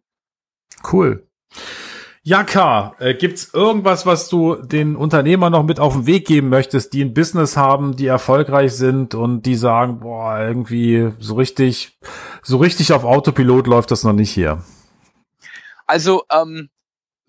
Cool. 0.90 1.26
Ja, 2.24 2.44
K, 2.44 2.94
äh, 3.00 3.14
gibt's 3.14 3.52
irgendwas, 3.52 4.06
was 4.06 4.28
du 4.28 4.54
den 4.54 4.94
Unternehmern 4.94 5.50
noch 5.50 5.64
mit 5.64 5.80
auf 5.80 5.94
den 5.94 6.06
Weg 6.06 6.24
geben 6.24 6.50
möchtest, 6.50 6.92
die 6.92 7.02
ein 7.02 7.14
Business 7.14 7.56
haben, 7.56 7.96
die 7.96 8.06
erfolgreich 8.06 8.74
sind 8.74 9.16
und 9.16 9.42
die 9.42 9.56
sagen, 9.56 9.98
boah, 9.98 10.38
irgendwie 10.38 11.10
so 11.18 11.34
richtig, 11.34 11.98
so 12.42 12.58
richtig 12.58 12.92
auf 12.92 13.02
Autopilot 13.02 13.66
läuft 13.66 13.90
das 13.90 14.04
noch 14.04 14.12
nicht 14.12 14.30
hier? 14.30 14.62
Also, 15.88 16.22
ähm, 16.30 16.70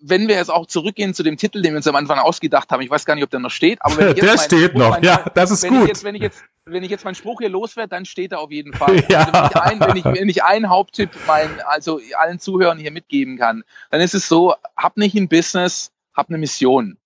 wenn 0.00 0.28
wir 0.28 0.36
jetzt 0.36 0.50
auch 0.50 0.66
zurückgehen 0.66 1.14
zu 1.14 1.22
dem 1.22 1.36
Titel, 1.36 1.62
den 1.62 1.72
wir 1.72 1.78
uns 1.78 1.86
am 1.86 1.96
Anfang 1.96 2.18
ausgedacht 2.18 2.70
haben, 2.70 2.82
ich 2.82 2.90
weiß 2.90 3.04
gar 3.04 3.14
nicht, 3.14 3.24
ob 3.24 3.30
der 3.30 3.40
noch 3.40 3.50
steht, 3.50 3.78
aber 3.80 3.96
wenn 3.96 4.08
ich 4.10 4.16
jetzt 4.16 4.26
der 4.26 4.38
steht 4.38 4.70
Spruch, 4.70 4.78
noch, 4.78 4.90
mein, 4.90 5.04
ja, 5.04 5.24
das 5.34 5.50
ist 5.50 5.62
wenn 5.62 5.70
gut. 5.70 5.82
Ich 5.82 5.88
jetzt, 5.88 6.04
wenn 6.04 6.14
ich 6.14 6.22
jetzt, 6.22 6.44
wenn 6.66 6.82
ich 6.82 6.90
jetzt 6.90 7.04
meinen 7.04 7.14
Spruch 7.14 7.40
hier 7.40 7.48
loswerde, 7.48 7.90
dann 7.90 8.04
steht 8.04 8.32
er 8.32 8.40
auf 8.40 8.50
jeden 8.50 8.72
Fall. 8.72 9.02
Ja. 9.08 9.20
Also 9.20 9.32
wenn, 9.32 9.46
ich 9.46 9.56
ein, 9.56 9.80
wenn, 9.80 9.96
ich, 9.96 10.04
wenn 10.04 10.28
ich 10.28 10.44
einen 10.44 10.68
Haupttipp 10.68 11.10
meinen, 11.26 11.60
also 11.66 12.00
allen 12.18 12.38
Zuhörern 12.38 12.78
hier 12.78 12.90
mitgeben 12.90 13.36
kann, 13.36 13.64
dann 13.90 14.00
ist 14.00 14.14
es 14.14 14.28
so, 14.28 14.54
hab 14.76 14.96
nicht 14.96 15.14
ein 15.14 15.28
Business, 15.28 15.92
hab 16.14 16.28
eine 16.28 16.38
Mission. 16.38 16.96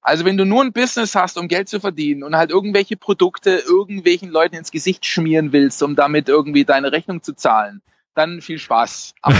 Also 0.00 0.24
wenn 0.24 0.36
du 0.36 0.44
nur 0.44 0.62
ein 0.62 0.72
Business 0.72 1.14
hast, 1.14 1.36
um 1.36 1.48
Geld 1.48 1.68
zu 1.68 1.80
verdienen 1.80 2.22
und 2.22 2.36
halt 2.36 2.50
irgendwelche 2.50 2.96
Produkte 2.96 3.50
irgendwelchen 3.50 4.30
Leuten 4.30 4.56
ins 4.56 4.70
Gesicht 4.70 5.04
schmieren 5.04 5.52
willst, 5.52 5.82
um 5.82 5.96
damit 5.96 6.28
irgendwie 6.28 6.64
deine 6.64 6.92
Rechnung 6.92 7.22
zu 7.22 7.34
zahlen, 7.34 7.82
dann 8.18 8.40
viel 8.40 8.58
Spaß. 8.58 9.14
Aber 9.22 9.36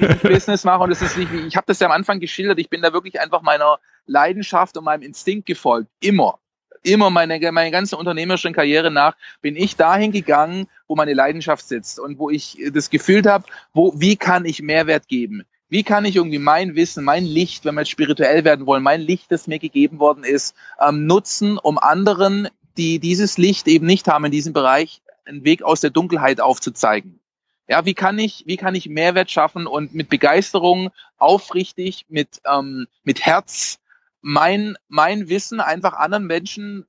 ich 0.00 0.22
Business 0.22 0.64
mache 0.64 0.82
und 0.82 0.90
es 0.90 1.02
ist 1.02 1.16
nicht 1.16 1.32
wie, 1.32 1.46
ich 1.46 1.56
habe 1.56 1.66
das 1.66 1.78
ja 1.78 1.86
am 1.86 1.92
Anfang 1.92 2.20
geschildert, 2.20 2.58
ich 2.58 2.70
bin 2.70 2.82
da 2.82 2.92
wirklich 2.92 3.20
einfach 3.20 3.42
meiner 3.42 3.78
Leidenschaft 4.06 4.76
und 4.76 4.84
meinem 4.84 5.02
Instinkt 5.02 5.46
gefolgt. 5.46 5.88
Immer. 6.00 6.38
Immer 6.82 7.08
meine, 7.08 7.38
meine 7.52 7.70
ganze 7.70 7.96
unternehmerische 7.96 8.52
Karriere 8.52 8.90
nach 8.90 9.16
bin 9.40 9.56
ich 9.56 9.76
dahin 9.76 10.12
gegangen, 10.12 10.66
wo 10.86 10.96
meine 10.96 11.14
Leidenschaft 11.14 11.66
sitzt 11.66 11.98
und 11.98 12.18
wo 12.18 12.28
ich 12.28 12.58
das 12.72 12.90
Gefühl 12.90 13.22
habe, 13.24 13.44
wo, 13.72 13.94
wie 13.96 14.16
kann 14.16 14.44
ich 14.44 14.60
Mehrwert 14.60 15.08
geben? 15.08 15.44
Wie 15.70 15.82
kann 15.82 16.04
ich 16.04 16.16
irgendwie 16.16 16.38
mein 16.38 16.76
Wissen, 16.76 17.02
mein 17.04 17.24
Licht, 17.24 17.64
wenn 17.64 17.74
wir 17.74 17.80
jetzt 17.80 17.90
spirituell 17.90 18.44
werden 18.44 18.66
wollen, 18.66 18.82
mein 18.82 19.00
Licht, 19.00 19.32
das 19.32 19.46
mir 19.46 19.58
gegeben 19.58 19.98
worden 19.98 20.24
ist, 20.24 20.54
ähm, 20.78 21.06
nutzen, 21.06 21.58
um 21.58 21.78
anderen, 21.78 22.48
die 22.76 22.98
dieses 22.98 23.38
Licht 23.38 23.66
eben 23.66 23.86
nicht 23.86 24.06
haben 24.06 24.26
in 24.26 24.30
diesem 24.30 24.52
Bereich, 24.52 25.00
einen 25.24 25.44
Weg 25.44 25.62
aus 25.62 25.80
der 25.80 25.90
Dunkelheit 25.90 26.40
aufzuzeigen? 26.40 27.18
Ja, 27.66 27.86
wie 27.86 27.94
kann 27.94 28.18
ich, 28.18 28.44
wie 28.46 28.56
kann 28.56 28.74
ich 28.74 28.88
Mehrwert 28.88 29.30
schaffen 29.30 29.66
und 29.66 29.94
mit 29.94 30.08
Begeisterung, 30.08 30.90
aufrichtig, 31.16 32.04
mit, 32.08 32.40
ähm, 32.50 32.86
mit 33.04 33.24
Herz 33.24 33.78
mein, 34.20 34.76
mein 34.88 35.28
Wissen 35.28 35.60
einfach 35.60 35.94
anderen 35.94 36.26
Menschen 36.26 36.86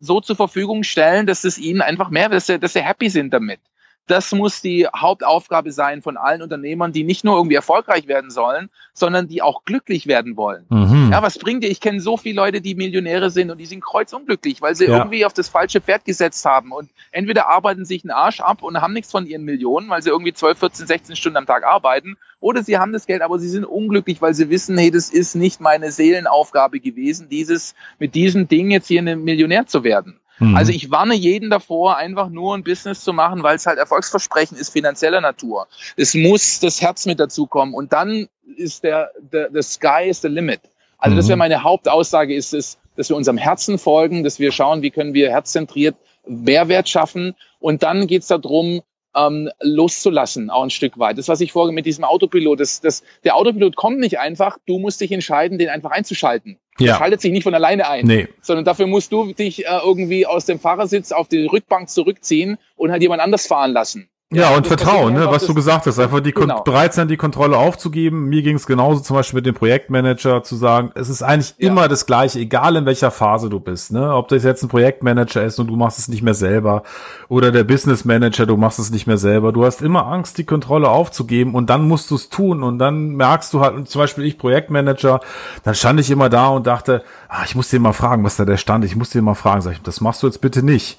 so 0.00 0.20
zur 0.20 0.36
Verfügung 0.36 0.82
stellen, 0.82 1.26
dass 1.26 1.44
es 1.44 1.58
ihnen 1.58 1.82
einfach 1.82 2.10
mehr, 2.10 2.28
dass 2.28 2.46
sie, 2.46 2.58
dass 2.58 2.72
sie 2.74 2.82
happy 2.82 3.08
sind 3.10 3.32
damit. 3.32 3.60
Das 4.06 4.32
muss 4.32 4.60
die 4.60 4.86
Hauptaufgabe 4.86 5.72
sein 5.72 6.02
von 6.02 6.16
allen 6.16 6.42
Unternehmern, 6.42 6.92
die 6.92 7.04
nicht 7.04 7.24
nur 7.24 7.36
irgendwie 7.36 7.56
erfolgreich 7.56 8.06
werden 8.06 8.30
sollen, 8.30 8.68
sondern 8.92 9.28
die 9.28 9.40
auch 9.40 9.64
glücklich 9.64 10.06
werden 10.06 10.36
wollen. 10.36 10.66
Mhm. 10.68 11.10
Ja, 11.10 11.22
was 11.22 11.38
bringt 11.38 11.64
dir? 11.64 11.70
Ich 11.70 11.80
kenne 11.80 12.00
so 12.00 12.16
viele 12.16 12.36
Leute, 12.36 12.60
die 12.60 12.74
Millionäre 12.74 13.30
sind 13.30 13.50
und 13.50 13.58
die 13.58 13.66
sind 13.66 13.82
kreuzunglücklich, 13.82 14.60
weil 14.60 14.74
sie 14.74 14.86
ja. 14.86 14.98
irgendwie 14.98 15.24
auf 15.24 15.32
das 15.32 15.48
falsche 15.48 15.80
Pferd 15.80 16.04
gesetzt 16.04 16.44
haben 16.44 16.72
und 16.72 16.90
entweder 17.12 17.48
arbeiten 17.48 17.84
sich 17.84 18.04
einen 18.04 18.10
Arsch 18.10 18.40
ab 18.40 18.62
und 18.62 18.80
haben 18.80 18.92
nichts 18.92 19.10
von 19.10 19.26
ihren 19.26 19.44
Millionen, 19.44 19.88
weil 19.88 20.02
sie 20.02 20.10
irgendwie 20.10 20.34
12, 20.34 20.58
14, 20.58 20.86
16 20.86 21.16
Stunden 21.16 21.38
am 21.38 21.46
Tag 21.46 21.64
arbeiten, 21.64 22.16
oder 22.44 22.62
sie 22.62 22.76
haben 22.76 22.92
das 22.92 23.06
Geld, 23.06 23.22
aber 23.22 23.38
sie 23.38 23.48
sind 23.48 23.64
unglücklich, 23.64 24.20
weil 24.20 24.34
sie 24.34 24.50
wissen, 24.50 24.76
hey, 24.76 24.90
das 24.90 25.08
ist 25.08 25.34
nicht 25.34 25.62
meine 25.62 25.90
Seelenaufgabe 25.90 26.78
gewesen, 26.78 27.30
dieses 27.30 27.74
mit 27.98 28.14
diesem 28.14 28.48
Ding 28.48 28.70
jetzt 28.70 28.86
hier 28.86 29.00
ein 29.00 29.24
Millionär 29.24 29.66
zu 29.66 29.82
werden. 29.82 30.20
Mhm. 30.38 30.56
Also 30.56 30.72
ich 30.72 30.90
warne 30.90 31.14
jeden 31.14 31.50
davor, 31.50 31.96
einfach 31.96 32.28
nur 32.28 32.54
ein 32.54 32.64
Business 32.64 33.02
zu 33.02 33.12
machen, 33.12 33.42
weil 33.42 33.56
es 33.56 33.66
halt 33.66 33.78
Erfolgsversprechen 33.78 34.56
ist, 34.56 34.70
finanzieller 34.70 35.20
Natur. 35.20 35.68
Es 35.96 36.14
muss 36.14 36.60
das 36.60 36.80
Herz 36.80 37.06
mit 37.06 37.20
dazukommen 37.20 37.74
und 37.74 37.92
dann 37.92 38.28
ist 38.56 38.84
der, 38.84 39.10
der 39.32 39.50
the 39.52 39.62
sky 39.62 40.08
is 40.08 40.20
the 40.22 40.28
limit. 40.28 40.60
Also 40.98 41.14
mhm. 41.14 41.18
das 41.18 41.28
wäre 41.28 41.36
meine 41.36 41.62
Hauptaussage, 41.62 42.34
ist 42.34 42.54
es, 42.54 42.78
dass 42.96 43.08
wir 43.08 43.16
unserem 43.16 43.38
Herzen 43.38 43.78
folgen, 43.78 44.24
dass 44.24 44.38
wir 44.38 44.52
schauen, 44.52 44.82
wie 44.82 44.90
können 44.90 45.14
wir 45.14 45.30
herzzentriert 45.30 45.96
Mehrwert 46.26 46.88
schaffen 46.88 47.34
und 47.60 47.82
dann 47.82 48.06
geht's 48.06 48.28
darum, 48.28 48.82
ähm, 49.14 49.50
loszulassen, 49.60 50.50
auch 50.50 50.62
ein 50.62 50.70
Stück 50.70 50.98
weit. 50.98 51.18
Das, 51.18 51.28
was 51.28 51.40
ich 51.40 51.52
vorhin 51.52 51.74
mit 51.74 51.86
diesem 51.86 52.04
Autopilot, 52.04 52.60
das, 52.60 52.80
das, 52.80 53.02
der 53.22 53.36
Autopilot 53.36 53.76
kommt 53.76 54.00
nicht 54.00 54.18
einfach, 54.18 54.58
du 54.66 54.78
musst 54.78 55.00
dich 55.00 55.12
entscheiden, 55.12 55.58
den 55.58 55.68
einfach 55.68 55.90
einzuschalten. 55.90 56.58
Ja. 56.78 56.86
Der 56.86 56.94
schaltet 56.96 57.20
sich 57.20 57.32
nicht 57.32 57.44
von 57.44 57.54
alleine 57.54 57.88
ein, 57.88 58.04
nee. 58.04 58.28
sondern 58.40 58.64
dafür 58.64 58.86
musst 58.86 59.12
du 59.12 59.32
dich 59.32 59.64
äh, 59.64 59.78
irgendwie 59.84 60.26
aus 60.26 60.44
dem 60.44 60.58
Fahrersitz 60.58 61.12
auf 61.12 61.28
die 61.28 61.46
Rückbank 61.46 61.88
zurückziehen 61.88 62.58
und 62.76 62.90
halt 62.90 63.02
jemand 63.02 63.22
anders 63.22 63.46
fahren 63.46 63.72
lassen. 63.72 64.08
Ja, 64.32 64.56
und 64.56 64.66
Vertrauen, 64.66 65.14
ne, 65.14 65.26
was 65.30 65.46
du 65.46 65.54
gesagt 65.54 65.86
hast, 65.86 65.98
einfach 65.98 66.20
die 66.20 66.32
genau. 66.32 66.62
bereit 66.62 66.94
sein, 66.94 67.08
die 67.08 67.16
Kontrolle 67.16 67.56
aufzugeben. 67.56 68.24
Mir 68.24 68.42
ging 68.42 68.56
es 68.56 68.66
genauso 68.66 69.00
zum 69.00 69.16
Beispiel 69.16 69.38
mit 69.38 69.46
dem 69.46 69.54
Projektmanager 69.54 70.42
zu 70.42 70.56
sagen, 70.56 70.90
es 70.94 71.08
ist 71.08 71.22
eigentlich 71.22 71.54
ja. 71.58 71.68
immer 71.68 71.88
das 71.88 72.06
Gleiche, 72.06 72.40
egal 72.40 72.76
in 72.76 72.86
welcher 72.86 73.10
Phase 73.10 73.48
du 73.48 73.60
bist, 73.60 73.92
ne, 73.92 74.12
ob 74.14 74.28
das 74.28 74.42
jetzt 74.42 74.62
ein 74.62 74.68
Projektmanager 74.68 75.44
ist 75.44 75.58
und 75.60 75.68
du 75.68 75.76
machst 75.76 75.98
es 75.98 76.08
nicht 76.08 76.22
mehr 76.22 76.34
selber 76.34 76.82
oder 77.28 77.52
der 77.52 77.64
Business 77.64 78.04
Manager, 78.04 78.46
du 78.46 78.56
machst 78.56 78.78
es 78.78 78.90
nicht 78.90 79.06
mehr 79.06 79.18
selber. 79.18 79.52
Du 79.52 79.64
hast 79.64 79.82
immer 79.82 80.06
Angst, 80.06 80.38
die 80.38 80.44
Kontrolle 80.44 80.88
aufzugeben 80.88 81.54
und 81.54 81.70
dann 81.70 81.86
musst 81.86 82.10
du 82.10 82.16
es 82.16 82.28
tun 82.28 82.62
und 82.62 82.78
dann 82.78 83.10
merkst 83.10 83.52
du 83.54 83.60
halt, 83.60 83.88
zum 83.88 84.00
Beispiel 84.00 84.24
ich 84.24 84.38
Projektmanager, 84.38 85.20
dann 85.62 85.74
stand 85.74 86.00
ich 86.00 86.10
immer 86.10 86.28
da 86.28 86.48
und 86.48 86.66
dachte, 86.66 87.04
ah, 87.28 87.42
ich 87.44 87.54
muss 87.54 87.68
dir 87.68 87.78
mal 87.78 87.92
fragen, 87.92 88.24
was 88.24 88.36
da 88.36 88.44
der 88.44 88.56
stand, 88.56 88.84
ich 88.84 88.96
muss 88.96 89.10
dir 89.10 89.22
mal 89.22 89.34
fragen, 89.34 89.60
sag 89.60 89.72
ich, 89.72 89.82
das 89.82 90.00
machst 90.00 90.22
du 90.22 90.26
jetzt 90.26 90.40
bitte 90.40 90.64
nicht. 90.64 90.98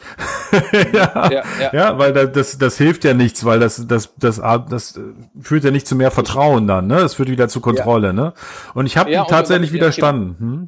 ja, 0.93 1.29
ja, 1.29 1.43
ja, 1.59 1.73
ja. 1.73 1.97
weil 1.97 2.13
das, 2.13 2.57
das 2.57 2.77
hilft 2.77 3.03
ja 3.03 3.14
nichts, 3.15 3.45
weil 3.45 3.59
das, 3.59 3.87
das, 3.87 4.13
das, 4.17 4.41
das, 4.69 4.99
führt 5.41 5.63
ja 5.63 5.71
nicht 5.71 5.87
zu 5.87 5.95
mehr 5.95 6.11
Vertrauen 6.11 6.67
dann, 6.67 6.87
ne? 6.87 6.99
Es 6.99 7.15
führt 7.15 7.29
wieder 7.29 7.47
zu 7.47 7.61
Kontrolle, 7.61 8.07
ja. 8.07 8.13
ne? 8.13 8.33
Und 8.73 8.85
ich 8.85 8.97
habe 8.97 9.11
ja, 9.11 9.25
tatsächlich 9.25 9.71
genau. 9.71 9.81
widerstanden. 9.81 10.35
Hm? 10.39 10.67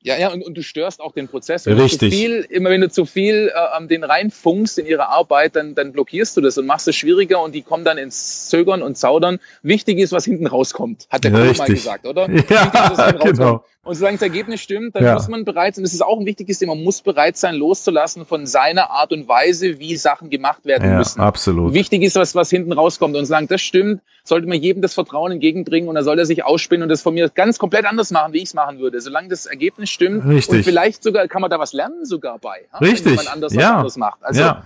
Ja, 0.00 0.16
ja, 0.16 0.32
und, 0.32 0.42
und 0.42 0.54
du 0.56 0.62
störst 0.62 1.00
auch 1.00 1.12
den 1.12 1.26
Prozess. 1.26 1.66
Wenn 1.66 1.78
Richtig. 1.78 2.14
Viel, 2.14 2.46
immer 2.48 2.70
wenn 2.70 2.80
du 2.80 2.88
zu 2.88 3.04
viel 3.04 3.52
äh, 3.52 3.86
den 3.86 4.04
reinfunkst 4.04 4.78
in 4.78 4.86
ihre 4.86 5.08
Arbeit, 5.08 5.56
dann, 5.56 5.74
dann 5.74 5.92
blockierst 5.92 6.36
du 6.36 6.40
das 6.40 6.56
und 6.56 6.66
machst 6.66 6.86
es 6.86 6.94
schwieriger 6.94 7.42
und 7.42 7.54
die 7.54 7.62
kommen 7.62 7.84
dann 7.84 7.98
ins 7.98 8.48
Zögern 8.48 8.82
und 8.82 8.96
Zaudern. 8.96 9.40
Wichtig 9.62 9.98
ist, 9.98 10.12
was 10.12 10.24
hinten 10.24 10.46
rauskommt, 10.46 11.08
hat 11.10 11.24
der 11.24 11.32
Kunde 11.32 11.52
mal 11.52 11.66
gesagt, 11.66 12.06
oder? 12.06 12.28
Ja, 12.48 13.10
genau. 13.12 13.64
Und 13.88 13.94
solange 13.94 14.18
das 14.18 14.22
Ergebnis 14.22 14.60
stimmt, 14.60 14.94
dann 14.94 15.02
ja. 15.02 15.14
muss 15.14 15.28
man 15.28 15.46
bereit 15.46 15.74
sein, 15.74 15.82
das 15.82 15.94
ist 15.94 16.02
auch 16.02 16.20
ein 16.20 16.26
wichtiges 16.26 16.58
Thema, 16.58 16.74
man 16.74 16.84
muss 16.84 17.00
bereit 17.00 17.38
sein, 17.38 17.54
loszulassen 17.54 18.26
von 18.26 18.46
seiner 18.46 18.90
Art 18.90 19.12
und 19.12 19.28
Weise, 19.28 19.78
wie 19.78 19.96
Sachen 19.96 20.28
gemacht 20.28 20.66
werden 20.66 20.90
ja, 20.90 20.98
müssen. 20.98 21.20
absolut. 21.20 21.72
Wichtig 21.72 22.02
ist, 22.02 22.14
was, 22.16 22.34
was 22.34 22.50
hinten 22.50 22.72
rauskommt. 22.72 23.16
Und 23.16 23.24
solange 23.24 23.46
das 23.46 23.62
stimmt, 23.62 24.02
sollte 24.24 24.46
man 24.46 24.60
jedem 24.60 24.82
das 24.82 24.92
Vertrauen 24.92 25.32
entgegenbringen 25.32 25.88
und 25.88 25.94
dann 25.94 26.04
soll 26.04 26.18
er 26.18 26.26
sich 26.26 26.44
ausspinnen 26.44 26.82
und 26.82 26.90
das 26.90 27.00
von 27.00 27.14
mir 27.14 27.30
ganz 27.30 27.58
komplett 27.58 27.86
anders 27.86 28.10
machen, 28.10 28.34
wie 28.34 28.38
ich 28.38 28.44
es 28.44 28.54
machen 28.54 28.78
würde. 28.78 29.00
Solange 29.00 29.28
das 29.28 29.46
Ergebnis 29.46 29.88
stimmt. 29.88 30.26
Richtig. 30.26 30.58
Und 30.58 30.64
vielleicht 30.64 31.02
sogar, 31.02 31.26
kann 31.26 31.40
man 31.40 31.50
da 31.50 31.58
was 31.58 31.72
lernen 31.72 32.04
sogar 32.04 32.38
bei. 32.38 32.66
Richtig. 32.82 33.06
Wenn 33.06 33.24
man 33.24 33.28
anders, 33.28 33.54
ja. 33.54 33.76
anders 33.76 33.96
macht. 33.96 34.22
Also, 34.22 34.42
ja. 34.42 34.64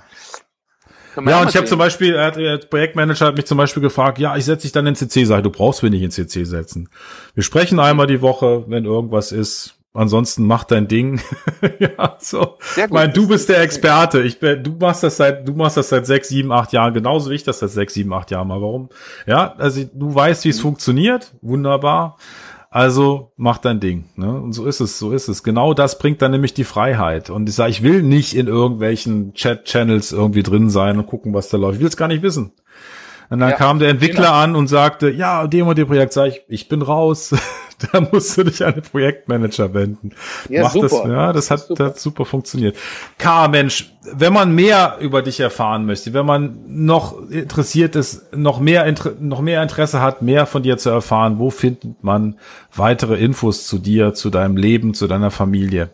Ja, 1.16 1.42
und 1.42 1.50
ich 1.50 1.56
habe 1.56 1.66
zum 1.66 1.78
Beispiel, 1.78 2.14
er 2.14 2.26
hat, 2.26 2.36
der 2.36 2.58
Projektmanager 2.58 3.26
hat 3.26 3.36
mich 3.36 3.46
zum 3.46 3.58
Beispiel 3.58 3.82
gefragt, 3.82 4.18
ja, 4.18 4.36
ich 4.36 4.44
setze 4.44 4.62
dich 4.62 4.72
dann 4.72 4.86
in 4.86 4.94
CC, 4.94 5.24
sag 5.24 5.42
du 5.42 5.50
brauchst 5.50 5.82
mich 5.82 5.92
nicht 5.92 6.02
in 6.02 6.10
CC 6.10 6.44
setzen. 6.44 6.88
Wir 7.34 7.42
sprechen 7.42 7.78
einmal 7.78 8.06
die 8.06 8.22
Woche, 8.22 8.64
wenn 8.68 8.84
irgendwas 8.84 9.32
ist. 9.32 9.76
Ansonsten 9.94 10.46
mach 10.46 10.64
dein 10.64 10.88
Ding. 10.88 11.20
ja, 11.78 12.16
so. 12.18 12.56
Sehr 12.60 12.88
gut. 12.88 12.90
Ich 12.90 12.90
meine, 12.90 13.12
du 13.12 13.28
bist 13.28 13.50
der 13.50 13.60
Experte. 13.60 14.22
Ich 14.22 14.40
bin, 14.40 14.64
du 14.64 14.72
machst 14.72 15.02
das 15.02 15.18
seit, 15.18 15.46
du 15.46 15.52
machst 15.52 15.76
das 15.76 15.90
seit 15.90 16.06
sechs, 16.06 16.28
sieben, 16.28 16.50
acht 16.50 16.72
Jahren, 16.72 16.94
genauso 16.94 17.30
wie 17.30 17.34
ich 17.34 17.44
das 17.44 17.58
seit 17.58 17.70
sechs, 17.70 17.92
sieben, 17.92 18.12
acht 18.14 18.30
Jahren 18.30 18.48
mal. 18.48 18.62
Warum? 18.62 18.88
Ja, 19.26 19.54
also 19.58 19.84
du 19.92 20.14
weißt, 20.14 20.46
wie 20.46 20.48
es 20.48 20.58
mhm. 20.58 20.62
funktioniert. 20.62 21.34
Wunderbar. 21.42 22.16
Also 22.72 23.32
mach 23.36 23.58
dein 23.58 23.80
Ding. 23.80 24.06
Ne? 24.16 24.32
Und 24.32 24.54
so 24.54 24.64
ist 24.64 24.80
es, 24.80 24.98
so 24.98 25.12
ist 25.12 25.28
es. 25.28 25.42
Genau 25.42 25.74
das 25.74 25.98
bringt 25.98 26.22
dann 26.22 26.30
nämlich 26.30 26.54
die 26.54 26.64
Freiheit. 26.64 27.28
Und 27.28 27.46
ich 27.46 27.54
sage, 27.54 27.70
ich 27.70 27.82
will 27.82 28.02
nicht 28.02 28.34
in 28.34 28.46
irgendwelchen 28.46 29.34
Chat-Channels 29.34 30.12
irgendwie 30.12 30.42
drin 30.42 30.70
sein 30.70 30.98
und 30.98 31.06
gucken, 31.06 31.34
was 31.34 31.50
da 31.50 31.58
läuft. 31.58 31.74
Ich 31.74 31.80
will 31.80 31.88
es 31.88 31.98
gar 31.98 32.08
nicht 32.08 32.22
wissen. 32.22 32.52
Und 33.32 33.38
dann 33.38 33.48
ja, 33.48 33.56
kam 33.56 33.78
der 33.78 33.88
Entwickler 33.88 34.26
genau. 34.26 34.34
an 34.34 34.56
und 34.56 34.66
sagte, 34.66 35.08
ja, 35.08 35.46
dem 35.46 35.66
und 35.66 35.78
dem 35.78 35.86
Projekt, 35.86 36.12
sag 36.12 36.28
ich, 36.28 36.42
ich 36.48 36.68
bin 36.68 36.82
raus. 36.82 37.34
da 37.92 38.02
musst 38.02 38.36
du 38.36 38.44
dich 38.44 38.62
an 38.62 38.74
den 38.74 38.82
Projektmanager 38.82 39.72
wenden. 39.72 40.10
Ja, 40.50 40.64
Mach 40.64 40.72
super. 40.72 40.88
Das, 40.88 41.06
ja, 41.06 41.32
das 41.32 41.50
hat, 41.50 41.60
super. 41.60 41.84
hat 41.86 41.98
super 41.98 42.24
funktioniert. 42.26 42.76
K, 43.16 43.48
Mensch, 43.48 43.90
wenn 44.12 44.34
man 44.34 44.54
mehr 44.54 44.98
über 45.00 45.22
dich 45.22 45.40
erfahren 45.40 45.86
möchte, 45.86 46.12
wenn 46.12 46.26
man 46.26 46.58
noch 46.66 47.26
interessiert 47.30 47.96
ist, 47.96 48.36
noch 48.36 48.60
mehr, 48.60 48.92
noch 49.18 49.40
mehr 49.40 49.62
Interesse 49.62 50.02
hat, 50.02 50.20
mehr 50.20 50.44
von 50.44 50.62
dir 50.62 50.76
zu 50.76 50.90
erfahren, 50.90 51.38
wo 51.38 51.48
findet 51.48 52.04
man 52.04 52.38
weitere 52.74 53.16
Infos 53.16 53.66
zu 53.66 53.78
dir, 53.78 54.12
zu 54.12 54.28
deinem 54.28 54.58
Leben, 54.58 54.92
zu 54.92 55.08
deiner 55.08 55.30
Familie? 55.30 55.88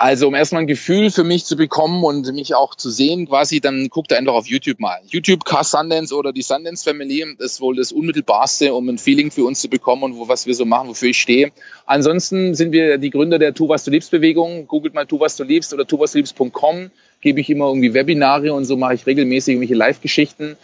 Also 0.00 0.28
um 0.28 0.34
erstmal 0.34 0.62
ein 0.62 0.66
Gefühl 0.66 1.10
für 1.10 1.24
mich 1.24 1.44
zu 1.44 1.56
bekommen 1.56 2.02
und 2.04 2.32
mich 2.32 2.54
auch 2.54 2.74
zu 2.74 2.88
sehen 2.88 3.28
quasi, 3.28 3.60
dann 3.60 3.90
guckt 3.90 4.10
er 4.10 4.16
einfach 4.16 4.32
auf 4.32 4.46
YouTube 4.46 4.80
mal. 4.80 4.98
YouTube 5.06 5.44
Car 5.44 5.62
Sundance 5.62 6.16
oder 6.16 6.32
die 6.32 6.40
Sundance 6.40 6.82
Family 6.82 7.22
ist 7.38 7.60
wohl 7.60 7.76
das 7.76 7.92
unmittelbarste, 7.92 8.72
um 8.72 8.88
ein 8.88 8.96
Feeling 8.96 9.30
für 9.30 9.44
uns 9.44 9.60
zu 9.60 9.68
bekommen 9.68 10.04
und 10.04 10.16
wo, 10.16 10.26
was 10.26 10.46
wir 10.46 10.54
so 10.54 10.64
machen, 10.64 10.88
wofür 10.88 11.10
ich 11.10 11.20
stehe. 11.20 11.52
Ansonsten 11.84 12.54
sind 12.54 12.72
wir 12.72 12.96
die 12.96 13.10
Gründer 13.10 13.38
der 13.38 13.52
Tu 13.52 13.68
was 13.68 13.84
du 13.84 13.90
liebst 13.90 14.10
Bewegung. 14.10 14.66
Googelt 14.66 14.94
mal 14.94 15.04
Tu 15.04 15.20
was 15.20 15.36
du 15.36 15.44
liebst 15.44 15.74
oder 15.74 15.86
tu 15.86 16.00
was 16.00 16.12
du 16.12 16.18
liebst.com. 16.18 16.90
Gebe 17.20 17.40
ich 17.42 17.50
immer 17.50 17.66
irgendwie 17.66 17.92
Webinare 17.92 18.54
und 18.54 18.64
so 18.64 18.78
mache 18.78 18.94
ich 18.94 19.04
regelmäßig 19.04 19.52
irgendwelche 19.52 19.74
Live-Geschichten 19.74 20.56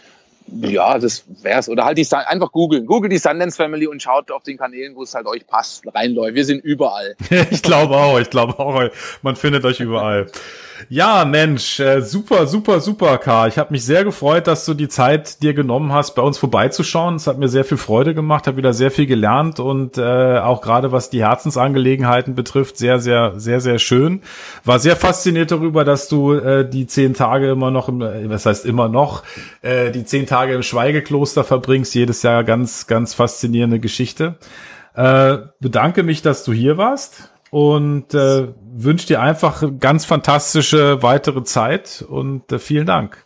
ja, 0.47 0.97
das 0.97 1.23
wär's. 1.41 1.69
Oder 1.69 1.85
halt 1.85 1.97
die 1.97 2.07
einfach 2.11 2.51
googeln. 2.51 2.85
Google 2.85 3.09
die 3.09 3.17
Sundance 3.17 3.57
Family 3.57 3.87
und 3.87 4.01
schaut 4.01 4.31
auf 4.31 4.43
den 4.43 4.57
Kanälen, 4.57 4.95
wo 4.95 5.03
es 5.03 5.13
halt 5.13 5.27
euch 5.27 5.45
passt, 5.45 5.83
reinläuft. 5.93 6.35
Wir 6.35 6.45
sind 6.45 6.63
überall. 6.63 7.15
ich 7.51 7.61
glaube 7.61 7.95
auch, 7.95 8.19
ich 8.19 8.29
glaube 8.29 8.57
auch, 8.59 8.89
man 9.21 9.35
findet 9.35 9.65
euch 9.65 9.79
überall. 9.79 10.27
Ja, 10.89 11.25
Mensch, 11.25 11.79
äh, 11.79 12.01
super, 12.01 12.47
super, 12.47 12.79
super, 12.79 13.17
K. 13.17 13.47
Ich 13.47 13.57
habe 13.57 13.71
mich 13.71 13.83
sehr 13.83 14.03
gefreut, 14.03 14.47
dass 14.47 14.65
du 14.65 14.73
die 14.73 14.87
Zeit 14.87 15.41
dir 15.41 15.53
genommen 15.53 15.91
hast, 15.91 16.15
bei 16.15 16.21
uns 16.21 16.37
vorbeizuschauen. 16.37 17.15
Es 17.15 17.27
hat 17.27 17.37
mir 17.37 17.49
sehr 17.49 17.65
viel 17.65 17.77
Freude 17.77 18.13
gemacht, 18.13 18.47
habe 18.47 18.57
wieder 18.57 18.73
sehr 18.73 18.91
viel 18.91 19.07
gelernt 19.07 19.59
und 19.59 19.97
äh, 19.97 20.37
auch 20.39 20.61
gerade 20.61 20.91
was 20.91 21.09
die 21.09 21.23
Herzensangelegenheiten 21.23 22.35
betrifft, 22.35 22.77
sehr, 22.77 22.99
sehr, 22.99 23.39
sehr, 23.39 23.59
sehr 23.59 23.79
schön. 23.79 24.21
War 24.63 24.79
sehr 24.79 24.95
fasziniert 24.95 25.51
darüber, 25.51 25.83
dass 25.83 26.07
du 26.07 26.33
äh, 26.33 26.67
die 26.67 26.87
zehn 26.87 27.13
Tage 27.13 27.49
immer 27.49 27.71
noch, 27.71 27.89
im, 27.89 28.01
äh, 28.01 28.29
was 28.29 28.45
heißt 28.45 28.65
immer 28.65 28.87
noch, 28.87 29.23
äh, 29.61 29.91
die 29.91 30.05
zehn 30.05 30.27
Tage 30.27 30.53
im 30.53 30.63
Schweigekloster 30.63 31.43
verbringst. 31.43 31.95
Jedes 31.95 32.23
Jahr 32.23 32.43
ganz, 32.43 32.87
ganz 32.87 33.13
faszinierende 33.13 33.79
Geschichte. 33.79 34.35
Äh, 34.95 35.37
bedanke 35.59 36.03
mich, 36.03 36.21
dass 36.21 36.43
du 36.43 36.53
hier 36.53 36.77
warst 36.77 37.29
und 37.51 38.13
äh, 38.13 38.47
wünsche 38.75 39.07
dir 39.07 39.21
einfach 39.21 39.63
ganz 39.79 40.05
fantastische 40.05 41.01
weitere 41.01 41.43
Zeit 41.43 42.05
und 42.07 42.51
äh, 42.51 42.59
vielen 42.59 42.85
Dank. 42.85 43.25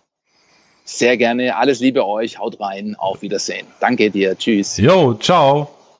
Sehr 0.83 1.17
gerne. 1.17 1.55
Alles 1.55 1.79
Liebe 1.79 2.05
euch. 2.05 2.37
Haut 2.39 2.59
rein. 2.59 2.95
Auf 2.97 3.21
Wiedersehen. 3.21 3.67
Danke 3.79 4.09
dir. 4.09 4.37
Tschüss. 4.37 4.77
Jo, 4.77 5.13
ciao. 5.13 5.80